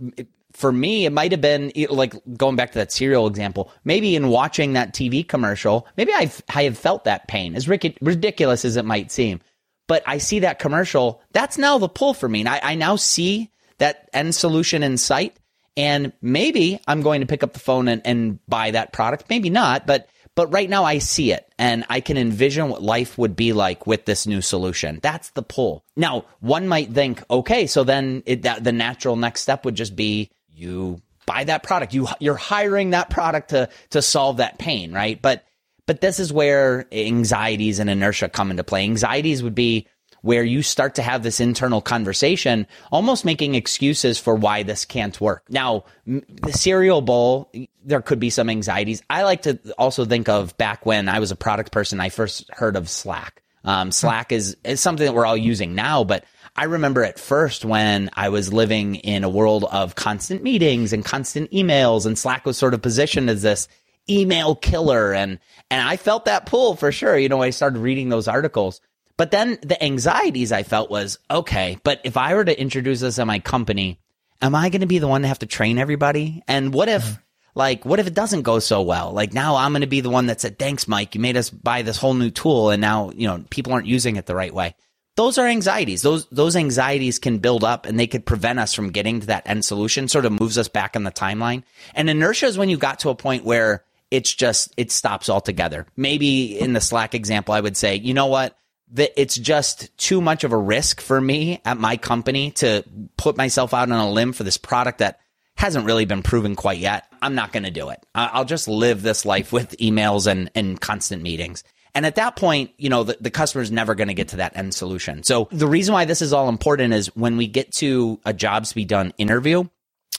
for 0.53 0.73
me, 0.73 1.07
it 1.07 1.13
might 1.13 1.31
have 1.31 1.41
been 1.41 1.73
like 1.89 2.15
going 2.37 2.57
back 2.57 2.73
to 2.73 2.79
that 2.79 2.93
cereal 2.93 3.27
example. 3.27 3.71
Maybe 3.85 4.17
in 4.17 4.29
watching 4.29 4.73
that 4.73 4.93
TV 4.93 5.27
commercial, 5.27 5.87
maybe 5.97 6.13
I've, 6.13 6.43
I 6.53 6.65
have 6.65 6.77
felt 6.77 7.05
that 7.05 7.29
pain, 7.29 7.55
as 7.55 7.69
ridiculous 7.69 8.65
as 8.65 8.77
it 8.77 8.85
might 8.85 9.13
seem. 9.13 9.41
But 9.87 10.03
I 10.07 10.19
see 10.19 10.41
that 10.41 10.59
commercial. 10.59 11.23
That's 11.33 11.59
now 11.59 11.79
the 11.79 11.89
pull 11.89 12.15
for 12.15 12.29
me. 12.29 12.41
And 12.41 12.49
I, 12.49 12.61
I 12.63 12.75
now 12.75 12.97
see 12.97 13.51
that 13.79 14.09
end 14.13 14.35
solution 14.35 14.83
in 14.83 14.99
sight. 14.99 15.37
And 15.77 16.13
maybe 16.21 16.81
I'm 16.87 17.03
going 17.03 17.21
to 17.21 17.27
pick 17.27 17.43
up 17.43 17.53
the 17.53 17.61
phone 17.61 17.89
and, 17.89 18.03
and 18.05 18.39
buy 18.47 18.73
that 18.73 18.93
product. 18.93 19.27
Maybe 19.31 19.51
not, 19.51 19.87
but 19.87 20.09
but 20.35 20.53
right 20.53 20.71
now 20.71 20.85
I 20.85 20.99
see 20.99 21.33
it 21.33 21.53
and 21.59 21.85
I 21.91 22.01
can 22.01 22.17
envision 22.17 22.69
what 22.69 22.83
life 22.83 23.19
would 23.19 23.37
be 23.37 23.53
like 23.53 23.87
with 23.87 24.05
this 24.05 24.27
new 24.27 24.41
solution. 24.41 25.01
That's 25.03 25.31
the 25.31 25.43
pull. 25.43 25.85
Now, 25.97 26.25
one 26.39 26.69
might 26.69 26.93
think, 26.93 27.23
okay, 27.31 27.67
so 27.67 27.85
then 27.85 28.23
it, 28.27 28.43
that, 28.43 28.63
the 28.63 28.73
natural 28.73 29.17
next 29.17 29.43
step 29.43 29.65
would 29.65 29.75
just 29.75 29.97
be 29.97 30.31
you 30.49 31.03
buy 31.27 31.45
that 31.45 31.63
product. 31.63 31.95
You 31.95 32.09
you're 32.19 32.37
hiring 32.37 32.91
that 32.91 33.11
product 33.11 33.51
to 33.51 33.69
to 33.91 34.03
solve 34.03 34.39
that 34.39 34.59
pain, 34.59 34.93
right? 34.93 35.21
But 35.21 35.45
but 35.87 36.01
this 36.01 36.21
is 36.21 36.33
where 36.33 36.87
anxieties 36.93 37.79
and 37.79 37.91
inertia 37.91 38.29
come 38.29 38.51
into 38.51 38.65
play. 38.65 38.85
Anxieties 38.85 39.43
would 39.43 39.55
be 39.55 39.89
where 40.23 40.45
you 40.45 40.63
start 40.63 40.95
to 40.97 41.03
have 41.03 41.23
this 41.23 41.41
internal 41.41 41.81
conversation, 41.81 42.67
almost 42.91 43.25
making 43.25 43.55
excuses 43.55 44.19
for 44.19 44.35
why 44.35 44.63
this 44.63 44.85
can't 44.85 45.21
work. 45.21 45.45
Now, 45.49 45.85
the 46.07 46.53
cereal 46.53 47.01
bowl, 47.01 47.51
there 47.85 48.03
could 48.03 48.21
be 48.21 48.31
some 48.31 48.51
anxieties. 48.51 49.03
I 49.09 49.23
like 49.23 49.43
to 49.43 49.59
also 49.79 50.05
think 50.05 50.29
of 50.29 50.57
back 50.57 50.85
when 50.85 51.09
I 51.09 51.21
was 51.21 51.31
a 51.31 51.37
product 51.37 51.73
person, 51.73 52.01
I 52.01 52.09
first 52.09 52.51
heard 52.51 52.77
of 52.77 52.89
Slack. 52.89 53.43
Um, 53.65 53.93
Slack 53.93 54.33
is, 54.33 54.57
is 54.65 54.81
something 54.81 55.05
that 55.05 55.15
we're 55.15 55.27
all 55.27 55.37
using 55.37 55.75
now, 55.75 56.05
but 56.05 56.25
I 56.57 56.65
remember 56.65 57.05
at 57.05 57.19
first 57.19 57.65
when 57.65 58.11
I 58.15 58.29
was 58.31 58.53
living 58.53 58.97
in 58.97 59.25
a 59.25 59.29
world 59.29 59.65
of 59.65 59.95
constant 59.95 60.43
meetings 60.43 60.93
and 60.93 61.05
constant 61.05 61.51
emails 61.53 62.07
and 62.07 62.19
Slack 62.19 62.45
was 62.45 62.59
sort 62.59 62.75
of 62.75 62.83
positioned 62.83 63.31
as 63.31 63.43
this 63.43 63.69
email 64.09 64.55
killer. 64.55 65.13
And, 65.15 65.39
and 65.71 65.87
I 65.87 65.97
felt 65.97 66.25
that 66.25 66.47
pull 66.47 66.75
for 66.75 66.91
sure. 66.91 67.17
You 67.17 67.29
know, 67.29 67.43
I 67.43 67.51
started 67.51 67.79
reading 67.79 68.09
those 68.09 68.29
articles. 68.29 68.81
But 69.21 69.33
then 69.33 69.59
the 69.61 69.85
anxieties 69.85 70.51
I 70.51 70.63
felt 70.63 70.91
was, 70.91 71.19
okay, 71.31 71.77
but 71.85 72.01
if 72.05 72.17
I 72.17 72.35
were 72.35 72.43
to 72.47 72.59
introduce 72.59 73.01
this 73.01 73.19
at 73.19 73.27
my 73.27 73.39
company, 73.39 74.01
am 74.41 74.55
I 74.55 74.71
going 74.71 74.81
to 74.81 74.87
be 74.87 74.99
the 74.99 75.09
one 75.09 75.21
to 75.21 75.29
have 75.29 75.41
to 75.41 75.47
train 75.47 75.77
everybody? 75.77 76.43
And 76.49 76.73
what 76.73 76.89
if, 76.89 77.05
mm-hmm. 77.05 77.21
like, 77.55 77.85
what 77.85 78.01
if 78.01 78.07
it 78.07 78.15
doesn't 78.15 78.45
go 78.45 78.61
so 78.61 78.81
well? 78.81 79.13
Like 79.13 79.35
now 79.35 79.57
I'm 79.57 79.73
going 79.73 79.83
to 79.83 79.87
be 79.87 80.01
the 80.01 80.09
one 80.09 80.29
that 80.29 80.41
said, 80.41 80.59
thanks, 80.59 80.89
Mike. 80.89 81.15
You 81.15 81.21
made 81.21 81.37
us 81.37 81.51
buy 81.51 81.83
this 81.83 81.99
whole 81.99 82.15
new 82.15 82.31
tool. 82.31 82.71
And 82.71 82.81
now, 82.81 83.11
you 83.11 83.29
know, 83.29 83.45
people 83.51 83.75
aren't 83.75 83.87
using 83.87 84.17
it 84.17 84.25
the 84.25 84.35
right 84.35 84.55
way 84.55 84.75
those 85.17 85.37
are 85.37 85.47
anxieties. 85.47 86.01
Those 86.01 86.27
those 86.29 86.57
anxieties 86.57 87.19
can 87.19 87.39
build 87.41 87.63
up 87.63 87.85
and 87.85 88.01
they 88.01 88.07
could 88.07 88.25
prevent 88.25 88.59
us 88.59 88.73
from 88.73 88.91
getting 88.91 89.21
to 89.21 89.27
that 89.27 89.43
end 89.45 89.67
solution, 89.67 90.09
sort 90.09 90.25
of 90.25 90.41
moves 90.41 90.57
us 90.57 90.69
back 90.69 90.97
in 90.97 91.03
the 91.03 91.11
timeline. 91.11 91.63
And 91.95 92.09
inertia 92.09 92.47
is 92.47 92.57
when 92.57 92.71
you 92.71 92.79
got 92.79 93.01
to 93.01 93.11
a 93.11 93.15
point 93.15 93.45
where 93.45 93.85
it's 94.11 94.33
just 94.33 94.73
it 94.79 94.91
stops 94.91 95.29
altogether. 95.29 95.87
Maybe 95.95 96.59
in 96.59 96.73
the 96.73 96.81
Slack 96.81 97.15
example, 97.15 97.53
I 97.53 97.61
would 97.61 97.77
say, 97.77 97.97
you 97.97 98.15
know 98.15 98.27
what? 98.27 98.57
That 98.93 99.13
it's 99.21 99.37
just 99.37 99.97
too 99.99 100.21
much 100.21 100.45
of 100.45 100.53
a 100.53 100.59
risk 100.59 101.01
for 101.01 101.21
me 101.21 101.61
at 101.65 101.79
my 101.79 101.97
company 101.97 102.51
to 102.53 102.85
put 103.17 103.37
myself 103.37 103.73
out 103.73 103.91
on 103.91 103.99
a 103.99 104.11
limb 104.11 104.33
for 104.33 104.43
this 104.45 104.59
product 104.59 104.99
that 104.99 105.21
hasn't 105.57 105.87
really 105.87 106.07
been 106.07 106.23
proven 106.23 106.57
quite 106.57 106.79
yet. 106.79 107.07
I'm 107.21 107.35
not 107.35 107.53
going 107.53 107.65
to 107.65 107.71
do 107.71 107.91
it. 107.91 108.05
I'll 108.15 108.45
just 108.45 108.67
live 108.67 109.03
this 109.03 109.25
life 109.25 109.53
with 109.53 109.77
emails 109.77 110.27
and, 110.27 110.51
and 110.55 110.81
constant 110.81 111.23
meetings. 111.23 111.63
And 111.95 112.07
at 112.07 112.15
that 112.17 112.37
point, 112.37 112.71
you 112.79 112.89
know, 112.89 113.05
the, 113.05 113.17
the 113.21 113.31
customer 113.31 113.63
is 113.63 113.71
never 113.71 113.95
going 113.95 114.09
to 114.09 114.15
get 114.15 114.29
to 114.29 114.37
that 114.37 114.57
end 114.57 114.75
solution. 114.75 115.23
So 115.23 115.49
the 115.51 115.67
reason 115.67 115.93
why 115.93 116.05
this 116.05 116.23
is 116.23 116.33
all 116.33 116.49
important 116.49 116.95
is 116.95 117.15
when 117.17 117.37
we 117.37 117.47
get 117.47 117.73
to 117.75 118.21
a 118.25 118.33
jobs 118.33 118.73
be 118.73 118.85
done 118.85 119.13
interview, 119.19 119.65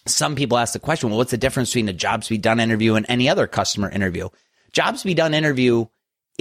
some 0.05 0.35
people 0.35 0.57
ask 0.57 0.73
the 0.73 0.79
question, 0.79 1.09
well, 1.09 1.17
what's 1.17 1.31
the 1.31 1.37
difference 1.37 1.69
between 1.69 1.89
a 1.89 1.93
jobs 1.93 2.27
be 2.27 2.37
done 2.37 2.59
interview 2.59 2.95
and 2.95 3.05
any 3.09 3.29
other 3.29 3.47
customer 3.47 3.89
interview? 3.89 4.29
Jobs 4.73 5.03
be 5.03 5.13
done 5.13 5.33
interview 5.33 5.85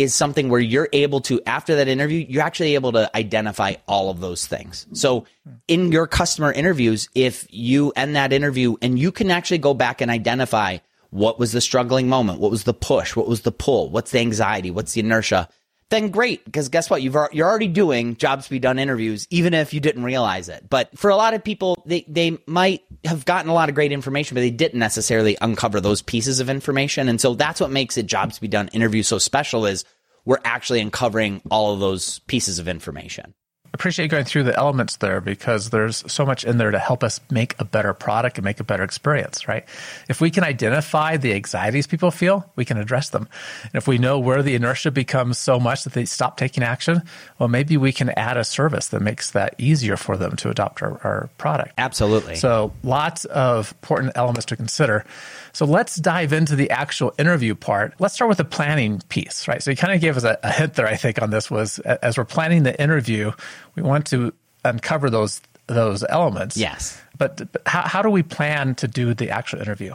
is 0.01 0.15
something 0.15 0.49
where 0.49 0.61
you're 0.61 0.89
able 0.93 1.21
to, 1.23 1.41
after 1.47 1.77
that 1.77 1.87
interview, 1.87 2.25
you're 2.29 2.43
actually 2.43 2.75
able 2.75 2.93
to 2.93 3.15
identify 3.17 3.75
all 3.87 4.11
of 4.11 4.21
those 4.21 4.47
things. 4.47 4.87
So 4.93 5.27
in 5.69 5.93
your 5.93 6.07
customer 6.07 6.51
interviews, 6.53 7.09
if 7.15 7.47
you 7.51 7.93
end 7.97 8.17
that 8.17 8.33
interview 8.33 8.77
and 8.81 8.99
you 8.99 9.13
can 9.13 9.31
actually 9.31 9.59
go 9.59 9.75
back 9.75 10.01
and 10.01 10.11
identify 10.11 10.79
what 11.11 11.39
was 11.39 11.53
the 11.53 11.61
struggling 11.61 12.09
moment? 12.09 12.41
What 12.41 12.51
was 12.51 12.65
the 12.65 12.75
push? 12.75 13.17
What 13.17 13.29
was 13.29 13.43
the 13.43 13.53
pull? 13.53 13.91
What's 13.91 14.13
the 14.13 14.21
anxiety? 14.21 14.71
What's 14.71 14.93
the 14.93 15.01
inertia? 15.01 15.49
Then 15.91 16.11
great, 16.11 16.45
because 16.45 16.69
guess 16.69 16.89
what? 16.89 17.03
You've 17.03 17.17
you're 17.33 17.49
already 17.49 17.67
doing 17.67 18.17
jobs 18.17 18.45
to 18.45 18.51
be 18.51 18.61
done 18.61 18.79
interviews, 18.79 19.27
even 19.31 19.55
if 19.55 19.75
you 19.75 19.81
didn't 19.81 20.05
realize 20.05 20.49
it. 20.49 20.67
But 20.71 20.97
for 20.97 21.11
a 21.11 21.17
lot 21.17 21.35
of 21.35 21.43
people, 21.43 21.83
they 21.85 22.05
they 22.07 22.39
might 22.47 22.83
have 23.05 23.25
gotten 23.25 23.51
a 23.51 23.55
lot 23.55 23.69
of 23.69 23.75
great 23.75 23.91
information, 23.91 24.37
but 24.37 24.41
they 24.41 24.51
didn't 24.51 24.79
necessarily 24.79 25.37
uncover 25.41 25.81
those 25.81 26.01
pieces 26.01 26.39
of 26.39 26.49
information. 26.49 27.09
And 27.09 27.21
so 27.21 27.35
that's 27.35 27.61
what 27.61 27.71
makes 27.71 27.97
it 27.97 28.07
jobs 28.07 28.37
to 28.37 28.41
be 28.41 28.49
done 28.49 28.69
interview 28.69 29.03
so 29.03 29.19
special 29.19 29.67
is 29.67 29.85
we're 30.25 30.39
actually 30.45 30.81
uncovering 30.81 31.43
all 31.51 31.75
of 31.75 31.81
those 31.81 32.21
pieces 32.21 32.61
of 32.61 32.69
information 32.69 33.35
appreciate 33.73 34.07
you 34.07 34.09
going 34.09 34.25
through 34.25 34.43
the 34.43 34.57
elements 34.57 34.97
there 34.97 35.21
because 35.21 35.71
there's 35.71 36.05
so 36.11 36.27
much 36.27 36.45
in 36.45 36.59
there 36.59 36.71
to 36.71 36.79
help 36.79 37.05
us 37.05 37.21
make 37.31 37.55
a 37.59 37.65
better 37.65 37.95
product 37.95 38.39
and 38.39 38.45
make 38.45 38.61
a 38.61 38.65
better 38.65 38.83
experience, 38.83 39.47
right? 39.47 39.65
If 40.09 40.21
we 40.21 40.31
can 40.31 40.45
identify 40.45 41.17
the 41.17 41.35
anxieties 41.35 41.87
people 41.87 42.11
feel, 42.11 42.51
we 42.57 42.65
can 42.65 42.79
address 42.79 43.11
them. 43.11 43.29
And 43.63 43.75
if 43.75 43.87
we 43.87 43.99
know 43.99 44.19
where 44.19 44.43
the 44.43 44.55
inertia 44.55 44.91
becomes 44.91 45.39
so 45.39 45.61
much 45.61 45.85
that 45.85 45.93
they 45.93 46.05
stop 46.05 46.37
taking 46.37 46.63
action, 46.63 47.03
well, 47.39 47.49
maybe 47.49 47.77
we 47.77 47.93
can 47.93 48.11
add 48.11 48.37
a 48.37 48.45
service 48.45 48.89
that 48.89 49.03
makes 49.03 49.31
that 49.33 49.55
easier 49.59 49.97
for 49.97 50.17
them 50.17 50.37
to 50.37 50.51
adopt 50.51 50.83
our, 50.83 51.01
our 51.05 51.31
product. 51.39 51.73
Absolutely. 51.79 52.37
So 52.37 52.73
lots 52.83 53.25
of 53.27 53.73
important 53.83 54.13
elements 54.17 54.47
to 54.47 54.57
consider. 54.57 55.05
So 55.53 55.65
let's 55.65 55.97
dive 55.97 56.33
into 56.33 56.57
the 56.57 56.71
actual 56.71 57.13
interview 57.19 57.55
part. 57.55 57.95
Let's 57.99 58.15
start 58.15 58.29
with 58.29 58.39
the 58.39 58.45
planning 58.45 59.01
piece, 59.09 59.49
right? 59.49 59.63
So 59.63 59.71
you 59.71 59.77
kind 59.77 59.95
of 59.95 60.01
gave 60.01 60.17
us 60.17 60.25
a, 60.25 60.39
a 60.43 60.51
hint 60.51 60.75
there, 60.75 60.87
I 60.87 60.97
think, 60.97 61.21
on 61.21 61.31
this 61.31 61.51
was 61.51 61.79
as 61.81 62.17
we're 62.17 62.25
planning 62.25 62.63
the 62.63 62.81
interview, 62.81 63.33
we 63.75 63.83
want 63.83 64.07
to 64.09 64.33
uncover 64.65 65.11
those 65.11 65.41
those 65.67 66.05
elements. 66.09 66.57
Yes. 66.57 67.01
But, 67.17 67.53
but 67.53 67.63
how, 67.67 67.83
how 67.83 68.03
do 68.03 68.11
we 68.11 68.23
plan 68.23 68.75
to 68.77 68.89
do 68.89 69.15
the 69.15 69.31
actual 69.31 69.61
interview? 69.61 69.95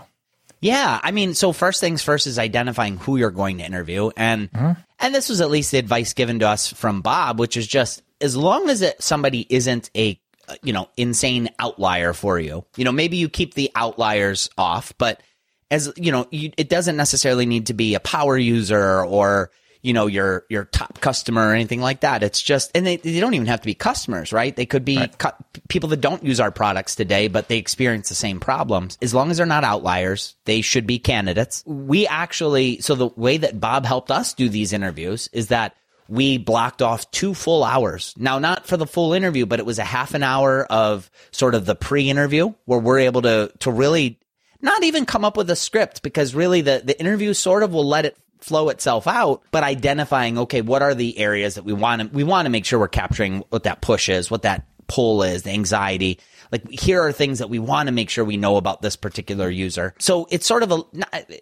Yeah, 0.61 0.99
I 1.03 1.11
mean, 1.11 1.33
so 1.33 1.51
first 1.51 1.81
things 1.81 2.01
first 2.01 2.27
is 2.27 2.39
identifying 2.39 2.97
who 2.97 3.17
you're 3.17 3.29
going 3.29 3.59
to 3.59 3.65
interview, 3.65 4.09
and 4.17 4.51
mm-hmm. 4.51 4.79
and 4.99 5.13
this 5.13 5.29
was 5.29 5.41
at 5.41 5.51
least 5.51 5.71
the 5.71 5.77
advice 5.77 6.13
given 6.13 6.39
to 6.39 6.47
us 6.47 6.71
from 6.71 7.01
Bob, 7.01 7.39
which 7.39 7.57
is 7.57 7.67
just 7.67 8.01
as 8.21 8.35
long 8.35 8.69
as 8.69 8.81
it, 8.81 9.01
somebody 9.01 9.45
isn't 9.49 9.91
a 9.95 10.19
you 10.63 10.73
know 10.73 10.89
insane 10.97 11.49
outlier 11.59 12.13
for 12.13 12.39
you, 12.39 12.65
you 12.77 12.85
know, 12.85 12.91
maybe 12.91 13.17
you 13.17 13.29
keep 13.29 13.53
the 13.53 13.69
outliers 13.75 14.49
off, 14.57 14.93
but 14.97 15.21
as 15.69 15.91
you 15.97 16.11
know, 16.11 16.25
you, 16.31 16.51
it 16.57 16.69
doesn't 16.69 16.97
necessarily 16.97 17.45
need 17.45 17.67
to 17.67 17.73
be 17.73 17.93
a 17.95 17.99
power 17.99 18.37
user 18.37 19.03
or 19.03 19.51
you 19.85 19.93
know 19.93 20.07
your 20.07 20.45
your 20.49 20.65
top 20.65 20.99
customer 20.99 21.47
or 21.47 21.53
anything 21.53 21.79
like 21.79 22.01
that. 22.01 22.23
It's 22.23 22.41
just, 22.41 22.71
and 22.73 22.85
they, 22.85 22.97
they 22.97 23.19
don't 23.19 23.35
even 23.35 23.47
have 23.47 23.61
to 23.61 23.65
be 23.65 23.75
customers, 23.75 24.33
right? 24.33 24.55
They 24.55 24.65
could 24.65 24.83
be 24.83 24.97
right. 24.97 25.17
cu- 25.17 25.59
people 25.69 25.89
that 25.89 26.01
don't 26.01 26.23
use 26.23 26.39
our 26.39 26.51
products 26.51 26.95
today, 26.95 27.27
but 27.27 27.47
they 27.47 27.57
experience 27.57 28.09
the 28.09 28.15
same 28.15 28.39
problems. 28.39 28.97
As 29.01 29.13
long 29.13 29.29
as 29.29 29.37
they're 29.37 29.45
not 29.45 29.63
outliers, 29.63 30.35
they 30.45 30.61
should 30.61 30.87
be 30.87 30.97
candidates. 30.97 31.63
We 31.67 32.07
actually, 32.07 32.81
so 32.81 32.95
the 32.95 33.07
way 33.07 33.37
that 33.37 33.59
Bob 33.59 33.85
helped 33.85 34.09
us 34.09 34.33
do 34.33 34.49
these 34.49 34.73
interviews 34.73 35.29
is 35.31 35.49
that 35.49 35.75
we 36.07 36.37
blocked 36.37 36.81
off 36.81 37.09
two 37.11 37.33
full 37.33 37.63
hours. 37.63 38.13
Now, 38.17 38.39
not 38.39 38.67
for 38.67 38.77
the 38.77 38.87
full 38.87 39.13
interview, 39.13 39.45
but 39.45 39.59
it 39.59 39.65
was 39.65 39.79
a 39.79 39.83
half 39.83 40.13
an 40.13 40.23
hour 40.23 40.65
of 40.65 41.09
sort 41.31 41.55
of 41.55 41.65
the 41.65 41.75
pre-interview 41.75 42.53
where 42.65 42.79
we're 42.79 42.99
able 42.99 43.21
to 43.23 43.51
to 43.59 43.71
really 43.71 44.19
not 44.61 44.83
even 44.83 45.05
come 45.05 45.23
up 45.23 45.37
with 45.37 45.49
a 45.49 45.55
script 45.55 46.01
because 46.01 46.33
really 46.33 46.61
the, 46.61 46.81
the 46.83 46.99
interview 46.99 47.33
sort 47.33 47.63
of 47.63 47.73
will 47.73 47.87
let 47.87 48.05
it 48.05 48.17
flow 48.45 48.69
itself 48.69 49.07
out, 49.07 49.41
but 49.49 49.63
identifying, 49.63 50.37
okay, 50.37 50.61
what 50.61 50.83
are 50.83 50.93
the 50.93 51.17
areas 51.17 51.55
that 51.55 51.65
we 51.65 51.73
want 51.73 52.01
to, 52.01 52.07
we 52.09 52.23
want 52.23 52.45
to 52.45 52.51
make 52.51 52.63
sure 52.63 52.77
we're 52.77 52.87
capturing 52.87 53.43
what 53.49 53.63
that 53.63 53.81
push 53.81 54.07
is, 54.07 54.29
what 54.29 54.43
that 54.43 54.67
pull 54.87 55.23
is, 55.23 55.41
the 55.41 55.49
anxiety. 55.49 56.19
Like 56.51 56.69
here 56.69 57.01
are 57.01 57.11
things 57.11 57.39
that 57.39 57.49
we 57.49 57.57
want 57.57 57.87
to 57.87 57.91
make 57.91 58.11
sure 58.11 58.23
we 58.23 58.37
know 58.37 58.57
about 58.57 58.83
this 58.83 58.95
particular 58.95 59.49
user. 59.49 59.95
So 59.97 60.27
it's 60.29 60.45
sort 60.45 60.61
of 60.61 60.71
a, 60.71 60.83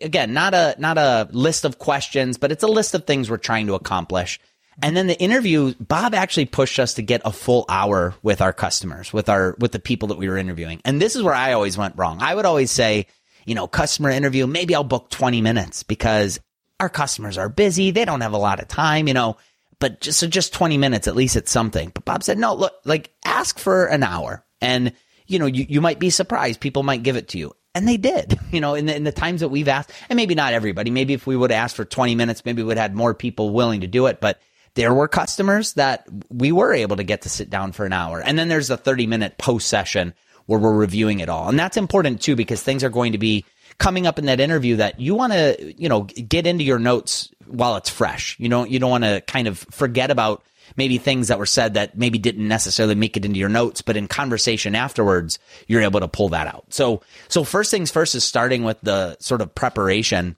again, 0.02 0.32
not 0.32 0.54
a, 0.54 0.76
not 0.80 0.98
a 0.98 1.28
list 1.32 1.66
of 1.66 1.78
questions, 1.78 2.38
but 2.38 2.54
it's 2.54 2.64
a 2.64 2.68
list 2.68 2.96
of 2.96 3.06
things 3.06 3.30
we're 3.30 3.36
trying 3.36 3.68
to 3.68 3.74
accomplish. 3.74 4.40
And 4.82 4.96
then 4.96 5.08
the 5.08 5.20
interview, 5.20 5.74
Bob 5.82 6.16
actually 6.16 6.46
pushed 6.46 6.80
us 6.80 6.94
to 6.94 7.02
get 7.02 7.22
a 7.26 7.34
full 7.34 7.66
hour 7.68 8.16
with 8.24 8.42
our 8.42 8.54
customers, 8.54 9.12
with 9.12 9.28
our, 9.28 9.58
with 9.60 9.74
the 9.74 9.80
people 9.80 10.08
that 10.08 10.18
we 10.18 10.30
were 10.30 10.38
interviewing. 10.38 10.82
And 10.86 11.02
this 11.02 11.18
is 11.18 11.22
where 11.22 11.36
I 11.36 11.52
always 11.52 11.78
went 11.78 11.98
wrong. 11.98 12.22
I 12.22 12.34
would 12.34 12.46
always 12.46 12.72
say, 12.72 13.08
you 13.46 13.56
know, 13.56 13.68
customer 13.68 14.10
interview, 14.10 14.48
maybe 14.48 14.74
I'll 14.74 14.86
book 14.86 15.10
20 15.10 15.42
minutes 15.42 15.84
because 15.84 16.40
our 16.80 16.90
customers 16.90 17.38
are 17.38 17.50
busy. 17.50 17.92
They 17.92 18.06
don't 18.06 18.22
have 18.22 18.34
a 18.34 18.38
lot 18.38 18.60
of 18.60 18.68
time, 18.68 19.08
you 19.08 19.14
know, 19.14 19.38
but 19.80 20.02
just, 20.02 20.20
so 20.20 20.28
just 20.28 20.54
20 20.54 20.78
minutes, 20.78 21.08
at 21.08 21.16
least 21.16 21.36
it's 21.36 21.52
something. 21.52 21.92
But 21.94 22.06
Bob 22.06 22.24
said, 22.24 22.38
no, 22.38 22.56
look, 22.56 22.74
like 22.86 23.12
ask 23.26 23.60
for 23.60 23.86
an 23.86 24.04
hour 24.04 24.46
and, 24.62 24.94
you 25.28 25.40
know, 25.40 25.46
you, 25.46 25.66
you 25.68 25.82
might 25.82 26.00
be 26.00 26.10
surprised. 26.10 26.60
People 26.60 26.84
might 26.84 27.04
give 27.04 27.16
it 27.16 27.30
to 27.30 27.38
you. 27.38 27.54
And 27.76 27.88
they 27.88 27.98
did, 27.98 28.40
you 28.52 28.62
know, 28.62 28.76
in 28.76 28.86
the, 28.86 28.96
in 28.96 29.04
the 29.04 29.12
times 29.12 29.42
that 29.42 29.50
we've 29.50 29.68
asked, 29.68 29.92
and 30.10 30.18
maybe 30.18 30.36
not 30.36 30.54
everybody, 30.54 30.92
maybe 30.92 31.14
if 31.14 31.28
we 31.28 31.36
would 31.36 31.52
ask 31.52 31.76
for 31.76 31.86
20 31.86 32.16
minutes, 32.16 32.46
maybe 32.46 32.64
we'd 32.64 32.78
had 32.78 32.96
more 32.96 33.14
people 33.14 33.50
willing 33.52 33.82
to 33.82 33.88
do 33.88 34.06
it. 34.08 34.22
But 34.22 34.40
there 34.76 34.94
were 34.94 35.08
customers 35.08 35.74
that 35.74 36.08
we 36.30 36.52
were 36.52 36.74
able 36.74 36.96
to 36.98 37.04
get 37.04 37.24
to 37.24 37.30
sit 37.30 37.50
down 37.50 37.72
for 37.72 37.86
an 37.86 37.94
hour. 37.94 38.22
And 38.22 38.38
then 38.38 38.48
there's 38.48 38.70
a 38.70 38.78
30 38.78 39.08
minute 39.08 39.38
post 39.38 39.68
session 39.68 40.14
where 40.46 40.60
we're 40.60 40.76
reviewing 40.76 41.20
it 41.20 41.30
all. 41.30 41.50
And 41.50 41.60
that's 41.60 41.78
important 41.78 42.22
too, 42.22 42.36
because 42.36 42.62
things 42.62 42.84
are 42.84 42.90
going 42.90 43.14
to 43.14 43.18
be 43.18 43.46
coming 43.78 44.08
up 44.08 44.20
in 44.20 44.26
that 44.26 44.40
interview 44.40 44.78
that 44.78 45.00
you 45.00 45.16
want 45.16 45.34
to, 45.34 45.74
you 45.78 45.90
know, 45.90 46.04
get 46.04 46.48
into 46.48 46.64
your 46.64 46.80
notes 46.80 47.30
while 47.48 47.76
it's 47.76 47.90
fresh. 47.90 48.38
You 48.40 48.50
know, 48.50 48.66
you 48.66 48.80
don't 48.80 48.90
want 48.90 49.04
to 49.04 49.22
kind 49.22 49.48
of 49.48 49.60
forget 49.72 50.12
about 50.12 50.44
maybe 50.76 50.98
things 50.98 51.28
that 51.28 51.40
were 51.40 51.46
said 51.46 51.74
that 51.76 51.98
maybe 51.98 52.18
didn't 52.18 52.48
necessarily 52.48 52.96
make 52.96 53.18
it 53.18 53.26
into 53.26 53.40
your 53.40 53.50
notes, 53.50 53.82
but 53.82 53.98
in 53.98 54.08
conversation 54.08 54.76
afterwards, 54.76 55.40
you're 55.68 55.82
able 55.82 56.00
to 56.00 56.08
pull 56.08 56.30
that 56.30 56.48
out. 56.48 56.66
So, 56.70 57.02
so 57.28 57.44
first 57.44 57.70
things 57.72 57.92
first 57.92 58.16
is 58.16 58.24
starting 58.24 58.64
with 58.64 58.80
the 58.82 59.18
sort 59.20 59.42
of 59.42 59.54
preparation 59.54 60.36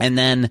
and 0.00 0.16
then 0.16 0.50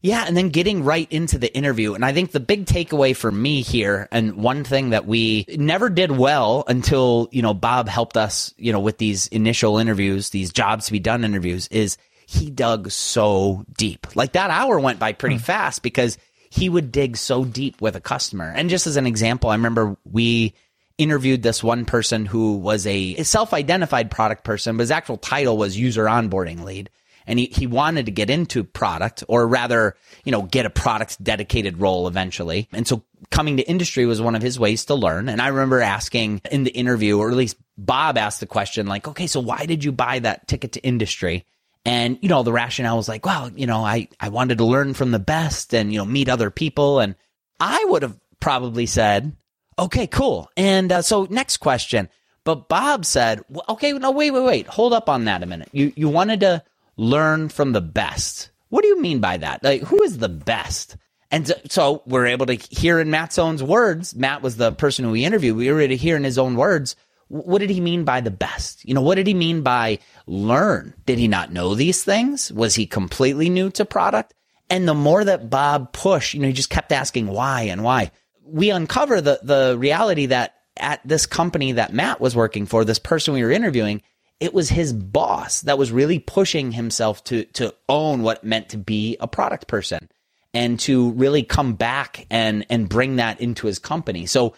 yeah, 0.00 0.24
and 0.26 0.36
then 0.36 0.50
getting 0.50 0.84
right 0.84 1.10
into 1.10 1.38
the 1.38 1.52
interview. 1.54 1.94
And 1.94 2.04
I 2.04 2.12
think 2.12 2.30
the 2.30 2.40
big 2.40 2.66
takeaway 2.66 3.16
for 3.16 3.32
me 3.32 3.62
here, 3.62 4.08
and 4.12 4.36
one 4.36 4.62
thing 4.62 4.90
that 4.90 5.06
we 5.06 5.44
never 5.48 5.90
did 5.90 6.12
well 6.12 6.64
until, 6.68 7.28
you 7.32 7.42
know, 7.42 7.52
Bob 7.54 7.88
helped 7.88 8.16
us, 8.16 8.54
you 8.58 8.72
know, 8.72 8.78
with 8.78 8.98
these 8.98 9.26
initial 9.28 9.78
interviews, 9.78 10.30
these 10.30 10.52
jobs 10.52 10.86
to 10.86 10.92
be 10.92 11.00
done 11.00 11.24
interviews, 11.24 11.66
is 11.68 11.98
he 12.26 12.48
dug 12.48 12.90
so 12.90 13.64
deep. 13.76 14.06
Like 14.14 14.32
that 14.32 14.50
hour 14.50 14.78
went 14.78 15.00
by 15.00 15.14
pretty 15.14 15.36
mm. 15.36 15.40
fast 15.42 15.82
because 15.82 16.16
he 16.50 16.68
would 16.68 16.92
dig 16.92 17.16
so 17.16 17.44
deep 17.44 17.80
with 17.80 17.96
a 17.96 18.00
customer. 18.00 18.52
And 18.54 18.70
just 18.70 18.86
as 18.86 18.96
an 18.96 19.06
example, 19.06 19.50
I 19.50 19.54
remember 19.56 19.96
we 20.04 20.54
interviewed 20.96 21.42
this 21.42 21.62
one 21.62 21.84
person 21.84 22.24
who 22.24 22.58
was 22.58 22.86
a 22.86 23.20
self 23.24 23.52
identified 23.52 24.10
product 24.12 24.44
person, 24.44 24.76
but 24.76 24.82
his 24.82 24.90
actual 24.92 25.16
title 25.16 25.56
was 25.56 25.76
user 25.76 26.04
onboarding 26.04 26.62
lead 26.62 26.90
and 27.28 27.38
he, 27.38 27.46
he 27.46 27.66
wanted 27.66 28.06
to 28.06 28.12
get 28.12 28.30
into 28.30 28.64
product 28.64 29.22
or 29.28 29.46
rather, 29.46 29.94
you 30.24 30.32
know, 30.32 30.42
get 30.42 30.66
a 30.66 30.70
product 30.70 31.22
dedicated 31.22 31.78
role 31.78 32.08
eventually. 32.08 32.68
And 32.72 32.88
so 32.88 33.04
coming 33.30 33.58
to 33.58 33.68
industry 33.68 34.06
was 34.06 34.20
one 34.20 34.34
of 34.34 34.42
his 34.42 34.58
ways 34.58 34.86
to 34.86 34.94
learn. 34.94 35.28
And 35.28 35.40
I 35.40 35.48
remember 35.48 35.82
asking 35.82 36.40
in 36.50 36.64
the 36.64 36.70
interview, 36.70 37.18
or 37.18 37.30
at 37.30 37.36
least 37.36 37.56
Bob 37.76 38.16
asked 38.16 38.40
the 38.40 38.46
question 38.46 38.86
like, 38.86 39.06
okay, 39.06 39.26
so 39.26 39.40
why 39.40 39.66
did 39.66 39.84
you 39.84 39.92
buy 39.92 40.18
that 40.20 40.48
ticket 40.48 40.72
to 40.72 40.80
industry? 40.80 41.44
And, 41.84 42.18
you 42.22 42.30
know, 42.30 42.42
the 42.42 42.52
rationale 42.52 42.96
was 42.96 43.08
like, 43.08 43.26
well, 43.26 43.50
you 43.54 43.66
know, 43.66 43.84
I, 43.84 44.08
I 44.18 44.30
wanted 44.30 44.58
to 44.58 44.64
learn 44.64 44.94
from 44.94 45.10
the 45.10 45.18
best 45.18 45.74
and, 45.74 45.92
you 45.92 45.98
know, 45.98 46.06
meet 46.06 46.30
other 46.30 46.50
people. 46.50 46.98
And 46.98 47.14
I 47.60 47.84
would 47.88 48.02
have 48.02 48.18
probably 48.40 48.86
said, 48.86 49.36
okay, 49.78 50.06
cool. 50.06 50.50
And 50.56 50.90
uh, 50.90 51.02
so 51.02 51.26
next 51.28 51.58
question. 51.58 52.08
But 52.44 52.68
Bob 52.68 53.04
said, 53.04 53.42
well, 53.50 53.66
okay, 53.68 53.92
no, 53.92 54.10
wait, 54.12 54.30
wait, 54.30 54.44
wait. 54.44 54.66
Hold 54.66 54.94
up 54.94 55.10
on 55.10 55.26
that 55.26 55.42
a 55.42 55.46
minute. 55.46 55.68
You, 55.72 55.92
you 55.94 56.08
wanted 56.08 56.40
to 56.40 56.62
learn 56.98 57.48
from 57.48 57.72
the 57.72 57.80
best. 57.80 58.50
What 58.68 58.82
do 58.82 58.88
you 58.88 59.00
mean 59.00 59.20
by 59.20 59.38
that? 59.38 59.64
Like, 59.64 59.82
who 59.82 60.02
is 60.02 60.18
the 60.18 60.28
best? 60.28 60.96
And 61.30 61.50
so 61.70 62.02
we're 62.06 62.26
able 62.26 62.46
to 62.46 62.54
hear 62.54 63.00
in 63.00 63.10
Matt's 63.10 63.38
own 63.38 63.56
words. 63.58 64.14
Matt 64.14 64.42
was 64.42 64.56
the 64.56 64.72
person 64.72 65.04
who 65.04 65.12
we 65.12 65.24
interviewed. 65.24 65.56
We 65.56 65.70
were 65.70 65.80
able 65.80 65.90
to 65.90 65.96
hear 65.96 66.16
in 66.16 66.24
his 66.24 66.38
own 66.38 66.56
words. 66.56 66.96
What 67.28 67.58
did 67.58 67.70
he 67.70 67.80
mean 67.80 68.04
by 68.04 68.20
the 68.20 68.30
best? 68.30 68.84
You 68.86 68.94
know, 68.94 69.02
what 69.02 69.16
did 69.16 69.26
he 69.26 69.34
mean 69.34 69.62
by 69.62 69.98
learn? 70.26 70.94
Did 71.06 71.18
he 71.18 71.28
not 71.28 71.52
know 71.52 71.74
these 71.74 72.02
things? 72.02 72.50
Was 72.52 72.74
he 72.74 72.86
completely 72.86 73.50
new 73.50 73.70
to 73.72 73.84
product? 73.84 74.34
And 74.70 74.88
the 74.88 74.94
more 74.94 75.24
that 75.24 75.50
Bob 75.50 75.92
pushed, 75.92 76.34
you 76.34 76.40
know, 76.40 76.48
he 76.48 76.52
just 76.52 76.70
kept 76.70 76.92
asking 76.92 77.26
why 77.26 77.62
and 77.62 77.84
why. 77.84 78.10
We 78.42 78.70
uncover 78.70 79.20
the, 79.20 79.40
the 79.42 79.76
reality 79.78 80.26
that 80.26 80.54
at 80.78 81.00
this 81.04 81.26
company 81.26 81.72
that 81.72 81.92
Matt 81.92 82.20
was 82.20 82.34
working 82.34 82.64
for, 82.64 82.84
this 82.84 82.98
person 82.98 83.34
we 83.34 83.42
were 83.42 83.50
interviewing, 83.50 84.02
it 84.40 84.54
was 84.54 84.68
his 84.68 84.92
boss 84.92 85.62
that 85.62 85.78
was 85.78 85.90
really 85.90 86.18
pushing 86.18 86.72
himself 86.72 87.24
to 87.24 87.44
to 87.44 87.74
own 87.88 88.22
what 88.22 88.44
meant 88.44 88.68
to 88.70 88.78
be 88.78 89.16
a 89.20 89.26
product 89.28 89.66
person 89.66 90.08
and 90.54 90.78
to 90.80 91.10
really 91.12 91.42
come 91.42 91.74
back 91.74 92.26
and 92.30 92.64
and 92.70 92.88
bring 92.88 93.16
that 93.16 93.40
into 93.40 93.66
his 93.66 93.78
company. 93.78 94.26
So 94.26 94.54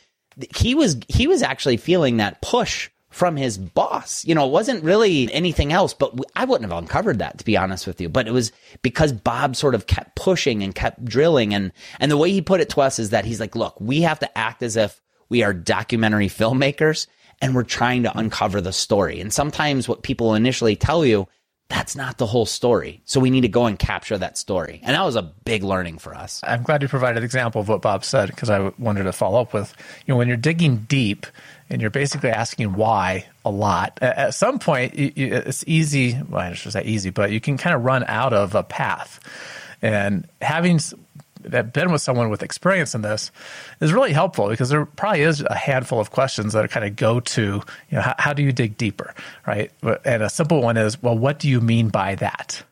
he 0.57 0.75
was 0.75 0.99
he 1.09 1.27
was 1.27 1.43
actually 1.43 1.77
feeling 1.77 2.19
that 2.19 2.43
push 2.43 2.91
from 3.09 3.37
his 3.37 3.59
boss. 3.59 4.25
You 4.25 4.35
know, 4.35 4.47
it 4.47 4.53
wasn't 4.53 4.85
really 4.85 5.33
anything 5.33 5.73
else, 5.73 5.95
but 5.95 6.15
I 6.37 6.45
wouldn't 6.45 6.71
have 6.71 6.79
uncovered 6.79 7.19
that 7.19 7.39
to 7.39 7.45
be 7.45 7.57
honest 7.57 7.87
with 7.87 8.01
you. 8.01 8.09
But 8.09 8.29
it 8.29 8.33
was 8.33 8.53
because 8.83 9.13
Bob 9.13 9.57
sort 9.57 9.75
of 9.75 9.87
kept 9.87 10.15
pushing 10.15 10.63
and 10.63 10.75
kept 10.75 11.05
drilling 11.05 11.55
and 11.55 11.73
and 11.99 12.11
the 12.11 12.17
way 12.17 12.31
he 12.31 12.43
put 12.43 12.61
it 12.61 12.69
to 12.71 12.83
us 12.83 12.99
is 12.99 13.11
that 13.11 13.25
he's 13.25 13.41
like, 13.41 13.57
"Look, 13.57 13.81
we 13.81 14.03
have 14.03 14.21
to 14.21 14.39
act 14.39 14.63
as 14.63 14.77
if 14.77 15.01
we 15.29 15.43
are 15.43 15.53
documentary 15.55 16.29
filmmakers 16.29 17.07
and 17.41 17.55
we're 17.55 17.65
trying 17.65 18.03
to 18.05 18.19
uncover 18.19 18.61
the 18.61 18.73
story. 18.73 19.21
And 19.21 19.33
sometimes 19.33 19.89
what 19.89 20.03
people 20.03 20.35
initially 20.35 20.77
tell 20.77 21.05
you, 21.05 21.27
that's 21.69 21.95
not 21.95 22.19
the 22.19 22.27
whole 22.27 22.47
story. 22.47 23.01
So 23.05 23.21
we 23.21 23.31
need 23.31 23.43
to 23.43 23.49
go 23.49 23.67
and 23.67 23.79
capture 23.79 24.19
that 24.19 24.37
story. 24.37 24.81
And 24.83 24.97
that 24.97 25.05
was 25.05 25.15
a 25.15 25.23
big 25.23 25.63
learning 25.63 25.99
for 25.99 26.15
us. 26.15 26.41
I'm 26.43 26.65
glad 26.65 26.83
you 26.83 26.89
provided 26.89 27.19
an 27.19 27.25
example 27.25 27.61
of 27.61 27.69
what 27.69 27.81
Bob 27.81 28.05
said 28.05 28.29
because 28.29 28.51
I 28.51 28.73
wanted 28.77 29.05
to 29.05 29.13
follow 29.13 29.41
up 29.41 29.53
with, 29.55 29.73
you 30.05 30.13
know, 30.13 30.19
when 30.19 30.27
you're 30.27 30.37
digging 30.37 30.79
deep 30.89 31.27
and 31.71 31.81
you're 31.81 31.91
basically 31.91 32.31
asking 32.31 32.75
why 32.75 33.27
a 33.45 33.51
lot, 33.51 33.99
at 34.03 34.35
some 34.35 34.59
point 34.59 34.95
it's 34.97 35.63
easy, 35.67 36.19
well, 36.29 36.41
I 36.41 36.55
should 36.55 36.73
say 36.73 36.83
easy, 36.83 37.11
but 37.11 37.31
you 37.31 37.41
can 37.41 37.57
kind 37.57 37.77
of 37.77 37.85
run 37.85 38.03
out 38.05 38.33
of 38.33 38.57
a 38.57 38.65
path. 38.65 39.21
And 39.81 40.27
having 40.43 40.81
that 41.45 41.73
been 41.73 41.91
with 41.93 42.03
someone 42.03 42.31
with 42.31 42.43
experience 42.43 42.95
in 42.95 43.03
this 43.03 43.31
is 43.81 43.93
really 43.93 44.13
helpful 44.13 44.49
because 44.49 44.69
there 44.69 44.85
probably 44.85 45.23
is 45.23 45.41
a 45.43 45.55
handful 45.55 46.01
of 46.01 46.11
questions 46.11 46.53
that 46.53 46.71
kind 46.71 46.87
of 46.87 46.97
go 46.97 47.21
to, 47.21 47.43
you 47.43 47.63
know, 47.93 48.01
how, 48.01 48.15
how 48.19 48.33
do 48.33 48.43
you 48.43 48.53
dig 48.53 48.77
deeper, 48.77 49.15
right? 49.47 49.71
And 50.05 50.23
a 50.23 50.31
simple 50.31 50.63
one 50.63 50.77
is, 50.77 51.03
well, 51.03 51.17
what 51.17 51.39
do 51.39 51.49
you 51.49 51.61
mean 51.61 51.89
by 51.89 52.15
that, 52.17 52.63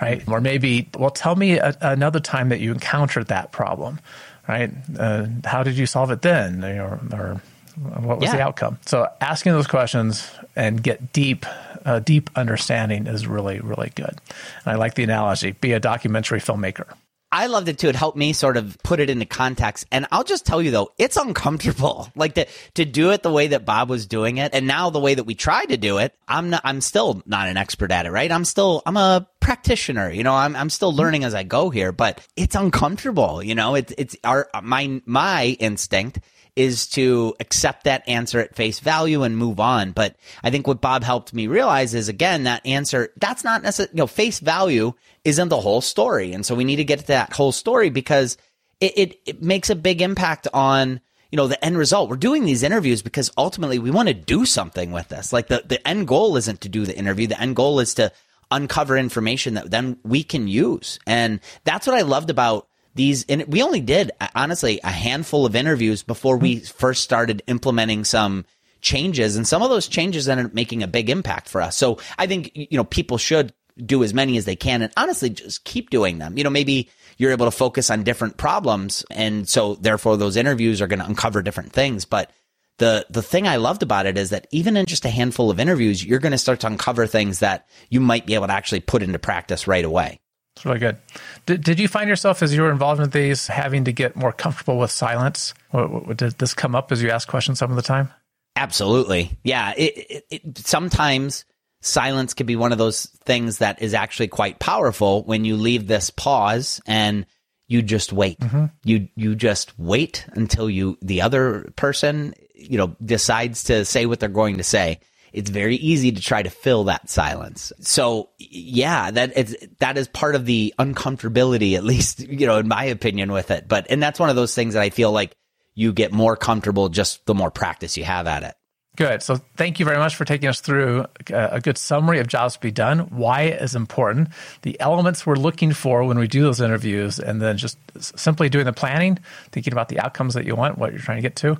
right? 0.00 0.26
Or 0.28 0.40
maybe, 0.40 0.88
well, 0.96 1.10
tell 1.10 1.36
me 1.36 1.58
a, 1.58 1.76
another 1.80 2.20
time 2.20 2.48
that 2.50 2.60
you 2.60 2.72
encountered 2.72 3.28
that 3.28 3.52
problem, 3.52 4.00
right? 4.48 4.70
Uh, 4.98 5.26
how 5.44 5.62
did 5.62 5.76
you 5.76 5.86
solve 5.86 6.10
it 6.10 6.22
then, 6.22 6.64
or, 6.64 7.00
or 7.12 7.40
what 7.76 8.20
was 8.20 8.28
yeah. 8.28 8.36
the 8.36 8.42
outcome? 8.42 8.78
So 8.86 9.08
asking 9.20 9.52
those 9.52 9.66
questions 9.66 10.30
and 10.54 10.82
get 10.82 11.12
deep, 11.12 11.46
uh, 11.84 12.00
deep 12.00 12.30
understanding 12.36 13.06
is 13.06 13.26
really, 13.26 13.60
really 13.60 13.92
good. 13.94 14.20
And 14.64 14.66
I 14.66 14.74
like 14.74 14.94
the 14.94 15.04
analogy: 15.04 15.52
be 15.52 15.72
a 15.72 15.80
documentary 15.80 16.40
filmmaker. 16.40 16.92
I 17.32 17.46
loved 17.46 17.68
it 17.68 17.78
too. 17.78 17.88
It 17.88 17.96
helped 17.96 18.18
me 18.18 18.34
sort 18.34 18.58
of 18.58 18.76
put 18.84 19.00
it 19.00 19.08
into 19.08 19.24
context. 19.24 19.86
And 19.90 20.06
I'll 20.12 20.22
just 20.22 20.44
tell 20.44 20.60
you 20.60 20.70
though, 20.70 20.92
it's 20.98 21.16
uncomfortable. 21.16 22.10
Like 22.14 22.34
to, 22.34 22.46
to 22.74 22.84
do 22.84 23.10
it 23.10 23.22
the 23.22 23.32
way 23.32 23.48
that 23.48 23.64
Bob 23.64 23.88
was 23.88 24.06
doing 24.06 24.36
it. 24.36 24.54
And 24.54 24.66
now 24.66 24.90
the 24.90 25.00
way 25.00 25.14
that 25.14 25.24
we 25.24 25.34
try 25.34 25.64
to 25.64 25.76
do 25.76 25.98
it, 25.98 26.14
I'm 26.28 26.50
not, 26.50 26.60
I'm 26.62 26.80
still 26.80 27.22
not 27.26 27.48
an 27.48 27.56
expert 27.56 27.90
at 27.90 28.06
it, 28.06 28.10
right? 28.10 28.30
I'm 28.30 28.44
still, 28.44 28.82
I'm 28.84 28.96
a 28.96 29.26
practitioner, 29.40 30.10
you 30.10 30.22
know, 30.22 30.34
I'm, 30.34 30.54
I'm 30.54 30.68
still 30.68 30.94
learning 30.94 31.24
as 31.24 31.34
I 31.34 31.42
go 31.42 31.70
here, 31.70 31.90
but 31.90 32.26
it's 32.36 32.54
uncomfortable. 32.54 33.42
You 33.42 33.54
know, 33.54 33.74
it's, 33.76 33.92
it's 33.96 34.16
our, 34.24 34.48
my, 34.62 35.00
my 35.06 35.56
instinct 35.58 36.20
is 36.54 36.86
to 36.86 37.34
accept 37.40 37.84
that 37.84 38.06
answer 38.06 38.38
at 38.38 38.54
face 38.54 38.78
value 38.80 39.22
and 39.22 39.36
move 39.36 39.58
on. 39.58 39.92
But 39.92 40.16
I 40.42 40.50
think 40.50 40.66
what 40.66 40.82
Bob 40.82 41.02
helped 41.02 41.32
me 41.32 41.46
realize 41.46 41.94
is 41.94 42.08
again, 42.08 42.44
that 42.44 42.64
answer, 42.66 43.12
that's 43.16 43.44
not 43.44 43.62
necessarily, 43.62 43.94
you 43.94 44.02
know, 44.02 44.06
face 44.06 44.38
value 44.38 44.92
isn't 45.24 45.48
the 45.48 45.60
whole 45.60 45.80
story. 45.80 46.32
And 46.32 46.44
so 46.44 46.54
we 46.54 46.64
need 46.64 46.76
to 46.76 46.84
get 46.84 47.00
to 47.00 47.06
that 47.06 47.32
whole 47.32 47.52
story 47.52 47.88
because 47.88 48.36
it, 48.80 48.92
it, 48.96 49.20
it 49.24 49.42
makes 49.42 49.70
a 49.70 49.74
big 49.74 50.02
impact 50.02 50.46
on, 50.52 51.00
you 51.30 51.36
know, 51.36 51.48
the 51.48 51.64
end 51.64 51.78
result. 51.78 52.10
We're 52.10 52.16
doing 52.16 52.44
these 52.44 52.62
interviews 52.62 53.00
because 53.00 53.32
ultimately 53.38 53.78
we 53.78 53.90
want 53.90 54.08
to 54.08 54.14
do 54.14 54.44
something 54.44 54.92
with 54.92 55.08
this. 55.08 55.32
Like 55.32 55.48
the, 55.48 55.62
the 55.64 55.86
end 55.88 56.06
goal 56.06 56.36
isn't 56.36 56.60
to 56.60 56.68
do 56.68 56.84
the 56.84 56.96
interview. 56.96 57.26
The 57.26 57.40
end 57.40 57.56
goal 57.56 57.80
is 57.80 57.94
to 57.94 58.12
uncover 58.50 58.98
information 58.98 59.54
that 59.54 59.70
then 59.70 59.98
we 60.04 60.22
can 60.22 60.46
use. 60.46 60.98
And 61.06 61.40
that's 61.64 61.86
what 61.86 61.96
I 61.96 62.02
loved 62.02 62.28
about 62.28 62.68
these 62.94 63.24
and 63.28 63.44
we 63.48 63.62
only 63.62 63.80
did 63.80 64.10
uh, 64.20 64.28
honestly 64.34 64.80
a 64.84 64.90
handful 64.90 65.46
of 65.46 65.56
interviews 65.56 66.02
before 66.02 66.36
we 66.36 66.56
hmm. 66.56 66.64
first 66.64 67.02
started 67.02 67.42
implementing 67.46 68.04
some 68.04 68.44
changes 68.80 69.36
and 69.36 69.46
some 69.46 69.62
of 69.62 69.70
those 69.70 69.88
changes 69.88 70.28
ended 70.28 70.46
up 70.46 70.54
making 70.54 70.82
a 70.82 70.88
big 70.88 71.08
impact 71.08 71.48
for 71.48 71.62
us. 71.62 71.76
So 71.76 71.98
I 72.18 72.26
think, 72.26 72.50
you 72.54 72.76
know, 72.76 72.84
people 72.84 73.16
should 73.16 73.52
do 73.78 74.02
as 74.04 74.12
many 74.12 74.36
as 74.36 74.44
they 74.44 74.56
can 74.56 74.82
and 74.82 74.92
honestly 74.96 75.30
just 75.30 75.64
keep 75.64 75.88
doing 75.88 76.18
them. 76.18 76.36
You 76.36 76.44
know, 76.44 76.50
maybe 76.50 76.90
you're 77.16 77.30
able 77.30 77.46
to 77.46 77.52
focus 77.52 77.90
on 77.90 78.02
different 78.02 78.36
problems. 78.36 79.04
And 79.10 79.48
so 79.48 79.76
therefore 79.76 80.16
those 80.16 80.36
interviews 80.36 80.82
are 80.82 80.86
going 80.86 80.98
to 80.98 81.06
uncover 81.06 81.42
different 81.42 81.72
things. 81.72 82.04
But 82.04 82.30
the, 82.78 83.06
the 83.08 83.22
thing 83.22 83.46
I 83.46 83.56
loved 83.56 83.82
about 83.82 84.06
it 84.06 84.18
is 84.18 84.30
that 84.30 84.46
even 84.50 84.76
in 84.76 84.86
just 84.86 85.04
a 85.04 85.10
handful 85.10 85.50
of 85.50 85.60
interviews, 85.60 86.04
you're 86.04 86.18
going 86.18 86.32
to 86.32 86.38
start 86.38 86.60
to 86.60 86.66
uncover 86.66 87.06
things 87.06 87.38
that 87.38 87.68
you 87.88 88.00
might 88.00 88.26
be 88.26 88.34
able 88.34 88.48
to 88.48 88.52
actually 88.52 88.80
put 88.80 89.02
into 89.02 89.18
practice 89.18 89.66
right 89.66 89.84
away. 89.84 90.20
It's 90.56 90.64
really 90.64 90.78
good. 90.78 90.98
Did, 91.46 91.64
did 91.64 91.80
you 91.80 91.88
find 91.88 92.08
yourself 92.08 92.42
as 92.42 92.54
you 92.54 92.62
were 92.62 92.70
involved 92.70 93.00
in 93.00 93.10
these 93.10 93.46
having 93.46 93.84
to 93.84 93.92
get 93.92 94.16
more 94.16 94.32
comfortable 94.32 94.78
with 94.78 94.90
silence? 94.90 95.54
Did 95.72 96.38
this 96.38 96.54
come 96.54 96.74
up 96.74 96.92
as 96.92 97.02
you 97.02 97.10
ask 97.10 97.26
questions 97.26 97.58
some 97.58 97.70
of 97.70 97.76
the 97.76 97.82
time? 97.82 98.10
Absolutely. 98.54 99.38
Yeah. 99.44 99.72
It, 99.76 100.06
it, 100.10 100.24
it, 100.30 100.58
sometimes 100.58 101.46
silence 101.80 102.34
can 102.34 102.46
be 102.46 102.56
one 102.56 102.72
of 102.72 102.78
those 102.78 103.06
things 103.24 103.58
that 103.58 103.80
is 103.80 103.94
actually 103.94 104.28
quite 104.28 104.58
powerful 104.58 105.22
when 105.24 105.44
you 105.44 105.56
leave 105.56 105.86
this 105.86 106.10
pause 106.10 106.80
and 106.86 107.26
you 107.66 107.80
just 107.80 108.12
wait. 108.12 108.38
Mm-hmm. 108.38 108.66
You 108.84 109.08
you 109.16 109.34
just 109.34 109.78
wait 109.78 110.26
until 110.32 110.68
you 110.68 110.98
the 111.00 111.22
other 111.22 111.72
person, 111.76 112.34
you 112.54 112.76
know, 112.76 112.94
decides 113.02 113.64
to 113.64 113.86
say 113.86 114.04
what 114.04 114.20
they're 114.20 114.28
going 114.28 114.58
to 114.58 114.64
say. 114.64 115.00
It's 115.32 115.50
very 115.50 115.76
easy 115.76 116.12
to 116.12 116.20
try 116.20 116.42
to 116.42 116.50
fill 116.50 116.84
that 116.84 117.08
silence. 117.08 117.72
So 117.80 118.30
yeah, 118.38 119.10
that 119.10 119.36
is 119.36 119.56
that 119.78 119.96
is 119.98 120.08
part 120.08 120.34
of 120.34 120.46
the 120.46 120.74
uncomfortability, 120.78 121.76
at 121.76 121.84
least, 121.84 122.20
you 122.28 122.46
know, 122.46 122.58
in 122.58 122.68
my 122.68 122.84
opinion 122.84 123.32
with 123.32 123.50
it. 123.50 123.68
But 123.68 123.86
and 123.90 124.02
that's 124.02 124.20
one 124.20 124.30
of 124.30 124.36
those 124.36 124.54
things 124.54 124.74
that 124.74 124.82
I 124.82 124.90
feel 124.90 125.12
like 125.12 125.36
you 125.74 125.92
get 125.92 126.12
more 126.12 126.36
comfortable 126.36 126.88
just 126.88 127.24
the 127.26 127.34
more 127.34 127.50
practice 127.50 127.96
you 127.96 128.04
have 128.04 128.26
at 128.26 128.42
it. 128.42 128.54
Good. 128.94 129.22
So 129.22 129.36
thank 129.56 129.78
you 129.78 129.86
very 129.86 129.96
much 129.96 130.16
for 130.16 130.26
taking 130.26 130.50
us 130.50 130.60
through 130.60 131.06
uh, 131.32 131.48
a 131.52 131.60
good 131.62 131.78
summary 131.78 132.18
of 132.18 132.26
jobs 132.26 132.54
to 132.54 132.60
be 132.60 132.70
done, 132.70 132.98
why 133.08 133.42
it 133.42 133.62
is 133.62 133.74
important, 133.74 134.28
the 134.62 134.78
elements 134.80 135.24
we're 135.24 135.36
looking 135.36 135.72
for 135.72 136.04
when 136.04 136.18
we 136.18 136.28
do 136.28 136.42
those 136.42 136.60
interviews, 136.60 137.18
and 137.18 137.40
then 137.40 137.56
just 137.56 137.78
simply 138.18 138.50
doing 138.50 138.66
the 138.66 138.72
planning, 138.72 139.18
thinking 139.50 139.72
about 139.72 139.88
the 139.88 139.98
outcomes 139.98 140.34
that 140.34 140.44
you 140.44 140.54
want, 140.54 140.76
what 140.76 140.92
you're 140.92 141.00
trying 141.00 141.16
to 141.16 141.22
get 141.22 141.36
to. 141.36 141.58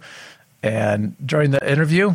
And 0.63 1.17
during 1.27 1.53
the 1.53 1.71
interview, 1.71 2.15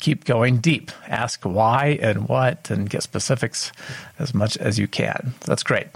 keep 0.00 0.24
going 0.24 0.58
deep. 0.58 0.90
Ask 1.06 1.42
why 1.44 1.98
and 2.00 2.28
what 2.28 2.70
and 2.70 2.88
get 2.88 3.02
specifics 3.02 3.72
as 4.18 4.34
much 4.34 4.56
as 4.56 4.78
you 4.78 4.88
can. 4.88 5.34
That's 5.40 5.62
great. 5.62 5.86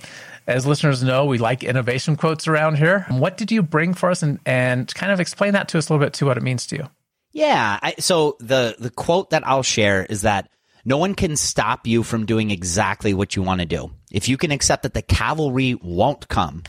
As 0.47 0.67
listeners 0.67 1.03
know, 1.03 1.25
we 1.25 1.39
like 1.39 1.65
innovation 1.65 2.17
quotes 2.17 2.47
around 2.47 2.77
here. 2.77 3.07
What 3.09 3.37
did 3.37 3.51
you 3.51 3.63
bring 3.63 3.95
for 3.95 4.11
us 4.11 4.23
and, 4.23 4.39
and 4.45 4.95
kind 4.95 5.11
of 5.11 5.19
explain 5.19 5.55
that 5.55 5.69
to 5.69 5.79
us 5.79 5.89
a 5.89 5.93
little 5.93 6.05
bit 6.05 6.13
too, 6.13 6.27
what 6.27 6.37
it 6.37 6.43
means 6.43 6.67
to 6.67 6.77
you? 6.77 6.89
Yeah. 7.33 7.79
I, 7.83 7.95
so 7.99 8.37
the 8.41 8.77
the 8.79 8.91
quote 8.91 9.31
that 9.31 9.47
I'll 9.47 9.63
share 9.63 10.05
is 10.05 10.23
that 10.23 10.51
no 10.85 10.99
one 10.99 11.15
can 11.15 11.37
stop 11.37 11.87
you 11.87 12.03
from 12.03 12.27
doing 12.27 12.51
exactly 12.51 13.15
what 13.15 13.35
you 13.37 13.43
want 13.43 13.61
to 13.61 13.67
do. 13.67 13.91
If 14.13 14.29
you 14.29 14.37
can 14.37 14.51
accept 14.51 14.83
that 14.83 14.93
the 14.93 15.03
cavalry 15.03 15.75
won't 15.83 16.29
come, 16.29 16.63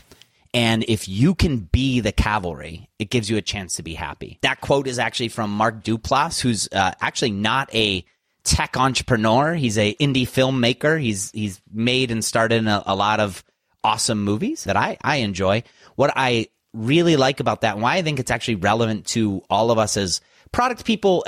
and 0.56 0.86
if 0.88 1.06
you 1.06 1.34
can 1.34 1.58
be 1.58 2.00
the 2.00 2.12
cavalry, 2.12 2.88
it 2.98 3.10
gives 3.10 3.28
you 3.28 3.36
a 3.36 3.42
chance 3.42 3.74
to 3.74 3.82
be 3.82 3.92
happy. 3.92 4.38
That 4.40 4.62
quote 4.62 4.88
is 4.88 4.98
actually 4.98 5.28
from 5.28 5.50
Mark 5.50 5.84
Duplass, 5.84 6.40
who's 6.40 6.66
uh, 6.72 6.92
actually 6.98 7.32
not 7.32 7.72
a 7.74 8.06
tech 8.42 8.74
entrepreneur. 8.78 9.52
He's 9.52 9.76
a 9.76 9.94
indie 9.96 10.22
filmmaker. 10.22 10.98
He's 10.98 11.30
he's 11.32 11.60
made 11.70 12.10
and 12.10 12.24
started 12.24 12.66
a, 12.66 12.82
a 12.90 12.96
lot 12.96 13.20
of 13.20 13.44
awesome 13.84 14.24
movies 14.24 14.64
that 14.64 14.78
I 14.78 14.96
I 15.02 15.16
enjoy. 15.16 15.62
What 15.94 16.14
I 16.16 16.48
really 16.72 17.16
like 17.16 17.40
about 17.40 17.60
that, 17.60 17.74
and 17.74 17.82
why 17.82 17.96
I 17.96 18.02
think 18.02 18.18
it's 18.18 18.30
actually 18.30 18.54
relevant 18.54 19.06
to 19.08 19.42
all 19.50 19.70
of 19.70 19.76
us 19.78 19.98
as 19.98 20.22
product 20.52 20.86
people, 20.86 21.22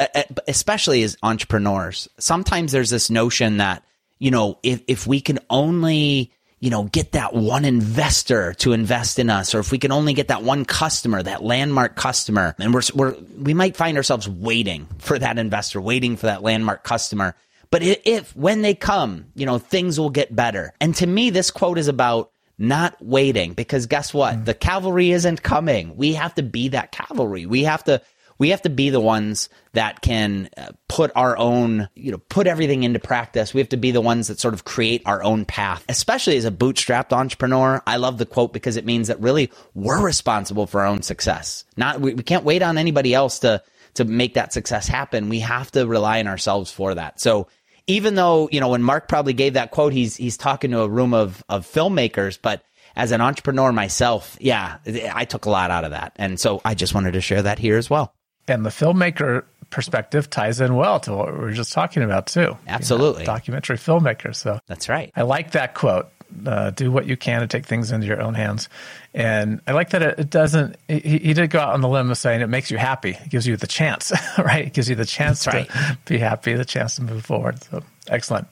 especially 0.47 1.03
as 1.03 1.19
entrepreneurs, 1.23 2.09
sometimes 2.19 2.73
there's 2.73 2.89
this 2.89 3.11
notion 3.11 3.59
that, 3.59 3.85
you 4.19 4.31
know, 4.31 4.59
if, 4.63 4.83
if 4.87 5.07
we 5.07 5.21
can 5.21 5.39
only, 5.51 6.33
you 6.61 6.71
know, 6.71 6.85
get 6.85 7.13
that 7.13 7.35
one 7.35 7.65
investor 7.65 8.53
to 8.55 8.73
invest 8.73 9.19
in 9.19 9.31
us, 9.31 9.55
or 9.55 9.61
if 9.61 9.71
we 9.71 9.79
can 9.79 9.93
only 9.93 10.13
get 10.13 10.29
that 10.29 10.43
one 10.43 10.65
customer, 10.65 11.23
that 11.23 11.43
landmark 11.43 11.95
customer, 11.95 12.55
and 12.59 12.75
we're, 12.75 12.83
we're, 12.95 13.17
we 13.41 13.55
might 13.55 13.77
find 13.77 13.97
ourselves 13.97 14.29
waiting 14.29 14.89
for 14.99 15.19
that 15.19 15.39
investor, 15.39 15.81
waiting 15.81 16.17
for 16.17 16.27
that 16.27 16.43
landmark 16.43 16.83
customer. 16.83 17.35
But 17.71 17.83
if, 17.83 18.35
when 18.35 18.63
they 18.63 18.75
come, 18.75 19.27
you 19.35 19.47
know, 19.47 19.59
things 19.59 20.01
will 20.01 20.11
get 20.11 20.35
better. 20.35 20.73
And 20.81 20.95
to 20.97 21.07
me, 21.07 21.31
this 21.31 21.51
quote 21.51 21.79
is 21.79 21.89
about 21.89 22.31
not 22.59 22.97
waiting 23.01 23.53
because 23.53 23.87
guess 23.87 24.13
what? 24.13 24.35
Mm. 24.35 24.45
The 24.47 24.55
cavalry 24.55 25.13
isn't 25.13 25.43
coming. 25.43 25.97
We 25.97 26.15
have 26.15 26.35
to 26.37 26.43
be 26.43 26.69
that 26.69 26.91
cavalry. 26.93 27.47
We 27.47 27.65
have 27.65 27.85
to 27.85 28.03
we 28.39 28.51
have 28.51 28.63
to 28.63 28.71
be 28.71 28.91
the 28.91 29.01
ones 29.01 29.49
that 29.73 30.01
can 30.01 30.49
uh, 30.57 30.71
put 30.89 31.11
our 31.17 31.37
own, 31.37 31.89
you 31.95 32.13
know, 32.13 32.19
put 32.19 32.47
everything 32.47 32.85
into 32.85 32.99
practice. 32.99 33.53
We 33.53 33.61
have 33.61 33.69
to 33.71 33.77
be 33.77 33.91
the 33.91 34.01
ones 34.01 34.29
that 34.29 34.41
sort 34.41 34.55
of 34.55 34.65
create 34.65 35.03
our 35.07 35.23
own 35.23 35.45
path, 35.45 35.85
especially 35.89 36.37
as 36.37 36.45
a 36.45 36.51
bootstrapped 36.51 37.13
entrepreneur. 37.13 37.83
I 37.87 37.97
love 37.97 38.19
the 38.19 38.27
quote 38.27 38.53
because 38.53 38.77
it 38.77 38.87
means 38.87 39.09
that 39.09 39.21
really 39.21 39.51
we're 39.75 40.03
responsible 40.03 40.67
for 40.67 40.81
our 40.81 40.87
own 40.87 41.03
success. 41.03 41.65
Not, 41.77 42.01
we, 42.01 42.15
we 42.15 42.23
can't 42.23 42.45
wait 42.45 42.63
on 42.63 42.79
anybody 42.79 43.13
else 43.13 43.41
to, 43.41 43.63
to 43.95 44.05
make 44.05 44.35
that 44.35 44.53
success 44.53 44.87
happen. 44.87 45.29
We 45.29 45.41
have 45.41 45.71
to 45.73 45.87
rely 45.87 46.21
on 46.21 46.29
ourselves 46.29 46.71
for 46.71 46.95
that. 46.95 47.21
So 47.21 47.49
even 47.89 48.15
though, 48.15 48.49
you 48.53 48.61
know, 48.61 48.69
when 48.69 48.83
Mark 48.83 49.09
probably 49.09 49.33
gave 49.33 49.55
that 49.55 49.73
quote, 49.73 49.93
he's, 49.93 50.17
he's 50.17 50.37
talking 50.37 50.71
to 50.71 50.81
a 50.81 50.89
room 50.89 51.13
of, 51.13 51.43
of 51.49 51.67
filmmakers, 51.67 52.39
but 52.41 52.63
as 52.95 53.13
an 53.13 53.21
entrepreneur 53.21 53.73
myself, 53.73 54.37
yeah, 54.41 54.79
I 55.13 55.25
took 55.25 55.47
a 55.47 55.51
lot 55.51 55.71
out 55.71 55.85
of 55.85 55.93
that. 55.93 56.13
And 56.17 56.39
so 56.39 56.61
I 56.65 56.75
just 56.75 56.95
wanted 56.95 57.13
to 57.13 57.21
share 57.21 57.43
that 57.43 57.59
here 57.59 57.77
as 57.77 57.89
well 57.89 58.13
and 58.49 58.65
the 58.65 58.71
filmmaker 58.71 59.45
perspective 59.71 60.31
ties 60.31 60.61
in 60.61 60.75
well 60.75 61.01
to 61.01 61.15
what 61.15 61.33
we 61.33 61.39
were 61.39 61.53
just 61.53 61.73
talking 61.73 62.03
about 62.03 62.27
too. 62.27 62.57
Absolutely, 62.67 63.23
you 63.23 63.27
know, 63.27 63.35
documentary 63.35 63.77
filmmaker. 63.77 64.35
So 64.35 64.59
that's 64.67 64.89
right. 64.89 65.13
I 65.15 65.23
like 65.23 65.53
that 65.53 65.75
quote. 65.75 66.09
Uh, 66.45 66.69
do 66.69 66.93
what 66.93 67.07
you 67.07 67.17
can 67.17 67.41
to 67.41 67.47
take 67.47 67.65
things 67.65 67.91
into 67.91 68.07
your 68.07 68.21
own 68.21 68.35
hands, 68.35 68.69
and 69.15 69.63
I 69.67 69.73
like 69.73 69.91
that 69.91 70.03
it, 70.03 70.19
it 70.19 70.31
doesn't. 70.31 70.77
He, 70.87 70.99
he, 70.99 71.33
did 71.33 71.49
go 71.49 71.59
out 71.59 71.73
on 71.73 71.81
the 71.81 71.89
limb 71.89 72.11
of 72.11 72.19
saying 72.19 72.43
it 72.43 72.49
makes 72.49 72.71
you 72.71 72.77
happy. 72.77 73.13
It 73.13 73.31
gives 73.31 73.47
you 73.47 73.57
the 73.57 73.67
chance, 73.67 74.13
right? 74.39 74.67
It 74.67 74.75
gives 74.75 74.91
you 74.91 74.95
the 74.95 75.07
chance 75.07 75.45
to 75.45 75.67
be 76.05 76.19
happy, 76.19 76.53
the 76.53 76.67
chance 76.67 76.97
to 76.97 77.03
move 77.03 77.25
forward. 77.25 77.63
So 77.65 77.83
excellent. 78.09 78.47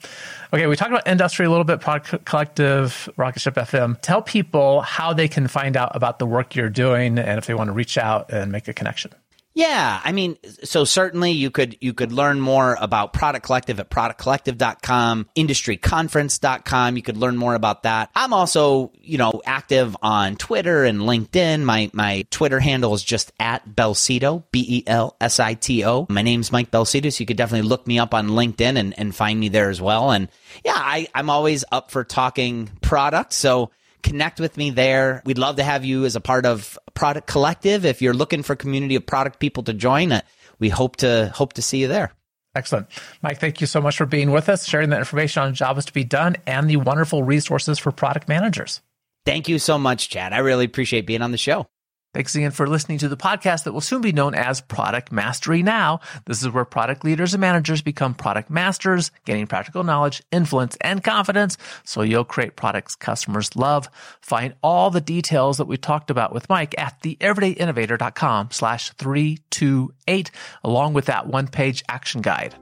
Okay, 0.51 0.65
we 0.65 0.75
talked 0.75 0.91
about 0.91 1.07
industry 1.07 1.45
a 1.45 1.49
little 1.49 1.65
bit, 1.65 1.79
Product 1.79 2.25
Collective, 2.25 3.09
Rocket 3.15 3.41
Ship 3.41 3.53
FM. 3.53 4.01
Tell 4.01 4.23
people 4.23 4.81
how 4.81 5.13
they 5.13 5.27
can 5.27 5.47
find 5.47 5.77
out 5.77 5.95
about 5.95 6.17
the 6.17 6.25
work 6.25 6.55
you're 6.55 6.69
doing 6.69 7.19
and 7.19 7.37
if 7.37 7.45
they 7.45 7.53
want 7.53 7.67
to 7.67 7.73
reach 7.73 7.99
out 7.99 8.31
and 8.31 8.51
make 8.51 8.67
a 8.67 8.73
connection. 8.73 9.11
Yeah, 9.57 9.99
I 10.03 10.11
mean, 10.11 10.37
so 10.65 10.83
certainly 10.83 11.31
you 11.31 11.49
could 11.49 11.77
you 11.81 11.91
could 11.91 12.11
learn 12.11 12.39
more 12.39 12.77
about 12.79 13.11
Product 13.11 13.43
Collective 13.43 13.79
at 13.79 13.89
productcollective.com, 13.89 15.29
industryconference.com. 15.35 16.95
You 16.95 17.01
could 17.01 17.17
learn 17.17 17.37
more 17.37 17.55
about 17.55 17.81
that. 17.81 18.11
I'm 18.13 18.33
also, 18.33 18.91
you 19.01 19.17
know, 19.17 19.41
active 19.47 19.97
on 20.03 20.35
Twitter 20.35 20.83
and 20.83 20.99
LinkedIn. 20.99 21.63
My 21.63 21.89
my 21.91 22.27
Twitter 22.29 22.59
handle 22.59 22.93
is 22.93 23.03
just 23.03 23.31
at 23.39 23.67
Belsito, 23.67 24.43
B 24.51 24.63
E 24.67 24.83
L 24.85 25.15
S 25.19 25.39
I 25.39 25.55
T 25.55 25.83
O. 25.83 26.05
My 26.07 26.21
name's 26.21 26.51
Mike 26.51 26.69
Belsito, 26.69 27.11
so 27.11 27.19
you 27.23 27.25
could 27.25 27.35
definitely 27.37 27.67
look 27.67 27.87
me 27.87 27.97
up 27.97 28.13
on 28.13 28.27
LinkedIn 28.27 28.77
and, 28.77 28.93
and 28.99 29.15
find 29.15 29.39
me 29.39 29.49
there 29.49 29.71
as 29.71 29.81
well. 29.81 30.11
And 30.11 30.27
yeah, 30.63 30.75
I, 30.75 31.07
I'm 31.15 31.31
always 31.31 31.65
up 31.71 31.89
for 31.89 32.03
talking 32.03 32.69
product. 32.81 33.33
So 33.33 33.71
connect 34.03 34.39
with 34.39 34.57
me 34.57 34.69
there. 34.69 35.21
We'd 35.25 35.37
love 35.37 35.57
to 35.57 35.63
have 35.63 35.85
you 35.85 36.05
as 36.05 36.15
a 36.15 36.21
part 36.21 36.45
of 36.45 36.77
Product 36.93 37.27
Collective. 37.27 37.85
If 37.85 38.01
you're 38.01 38.13
looking 38.13 38.43
for 38.43 38.53
a 38.53 38.57
community 38.57 38.95
of 38.95 39.05
product 39.05 39.39
people 39.39 39.63
to 39.63 39.73
join, 39.73 40.11
uh, 40.11 40.21
we 40.59 40.69
hope 40.69 40.97
to 40.97 41.31
hope 41.33 41.53
to 41.53 41.61
see 41.61 41.79
you 41.79 41.87
there. 41.87 42.11
Excellent. 42.55 42.87
Mike, 43.21 43.39
thank 43.39 43.61
you 43.61 43.67
so 43.67 43.81
much 43.81 43.97
for 43.97 44.07
being 44.07 44.31
with 44.31 44.49
us, 44.49 44.65
sharing 44.65 44.89
that 44.89 44.99
information 44.99 45.43
on 45.43 45.53
jobs 45.53 45.85
to 45.85 45.93
be 45.93 46.03
done 46.03 46.37
and 46.47 46.67
the 46.67 46.77
wonderful 46.77 47.21
resources 47.21 47.77
for 47.77 47.91
product 47.91 48.27
managers. 48.27 48.81
Thank 49.25 49.47
you 49.47 49.59
so 49.59 49.77
much, 49.77 50.09
Chad. 50.09 50.33
I 50.33 50.39
really 50.39 50.65
appreciate 50.65 51.05
being 51.05 51.21
on 51.21 51.31
the 51.31 51.37
show. 51.37 51.67
Thanks 52.17 52.33
again 52.33 52.49
for 52.49 52.65
listening 52.65 52.97
to 52.97 53.09
the 53.09 53.15
podcast 53.15 53.65
that 53.65 53.73
will 53.73 53.79
soon 53.79 54.01
be 54.01 54.11
known 54.11 54.33
as 54.33 54.59
Product 54.59 55.11
Mastery 55.11 55.61
Now. 55.61 55.99
This 56.25 56.41
is 56.41 56.49
where 56.49 56.65
product 56.65 57.05
leaders 57.05 57.35
and 57.35 57.41
managers 57.41 57.83
become 57.83 58.15
product 58.15 58.49
masters, 58.49 59.11
gaining 59.23 59.45
practical 59.45 59.83
knowledge, 59.83 60.23
influence, 60.31 60.75
and 60.81 61.03
confidence 61.03 61.59
so 61.83 62.01
you'll 62.01 62.23
create 62.23 62.55
products 62.55 62.95
customers 62.95 63.55
love. 63.55 63.87
Find 64.19 64.55
all 64.63 64.89
the 64.89 64.99
details 64.99 65.57
that 65.57 65.67
we 65.67 65.77
talked 65.77 66.09
about 66.09 66.33
with 66.33 66.49
Mike 66.49 66.73
at 66.79 66.99
theeverydayinnovator.com 67.03 68.49
slash 68.49 68.93
328, 68.93 70.31
along 70.63 70.93
with 70.93 71.05
that 71.05 71.27
one 71.27 71.47
page 71.47 71.83
action 71.87 72.21
guide. 72.21 72.55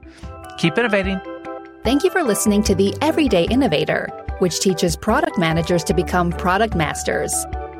Keep 0.58 0.76
innovating. 0.76 1.18
Thank 1.82 2.04
you 2.04 2.10
for 2.10 2.22
listening 2.22 2.62
to 2.64 2.74
The 2.74 2.94
Everyday 3.00 3.44
Innovator, 3.44 4.08
which 4.38 4.60
teaches 4.60 4.96
product 4.96 5.38
managers 5.38 5.82
to 5.84 5.94
become 5.94 6.30
product 6.30 6.74
masters. 6.74 7.32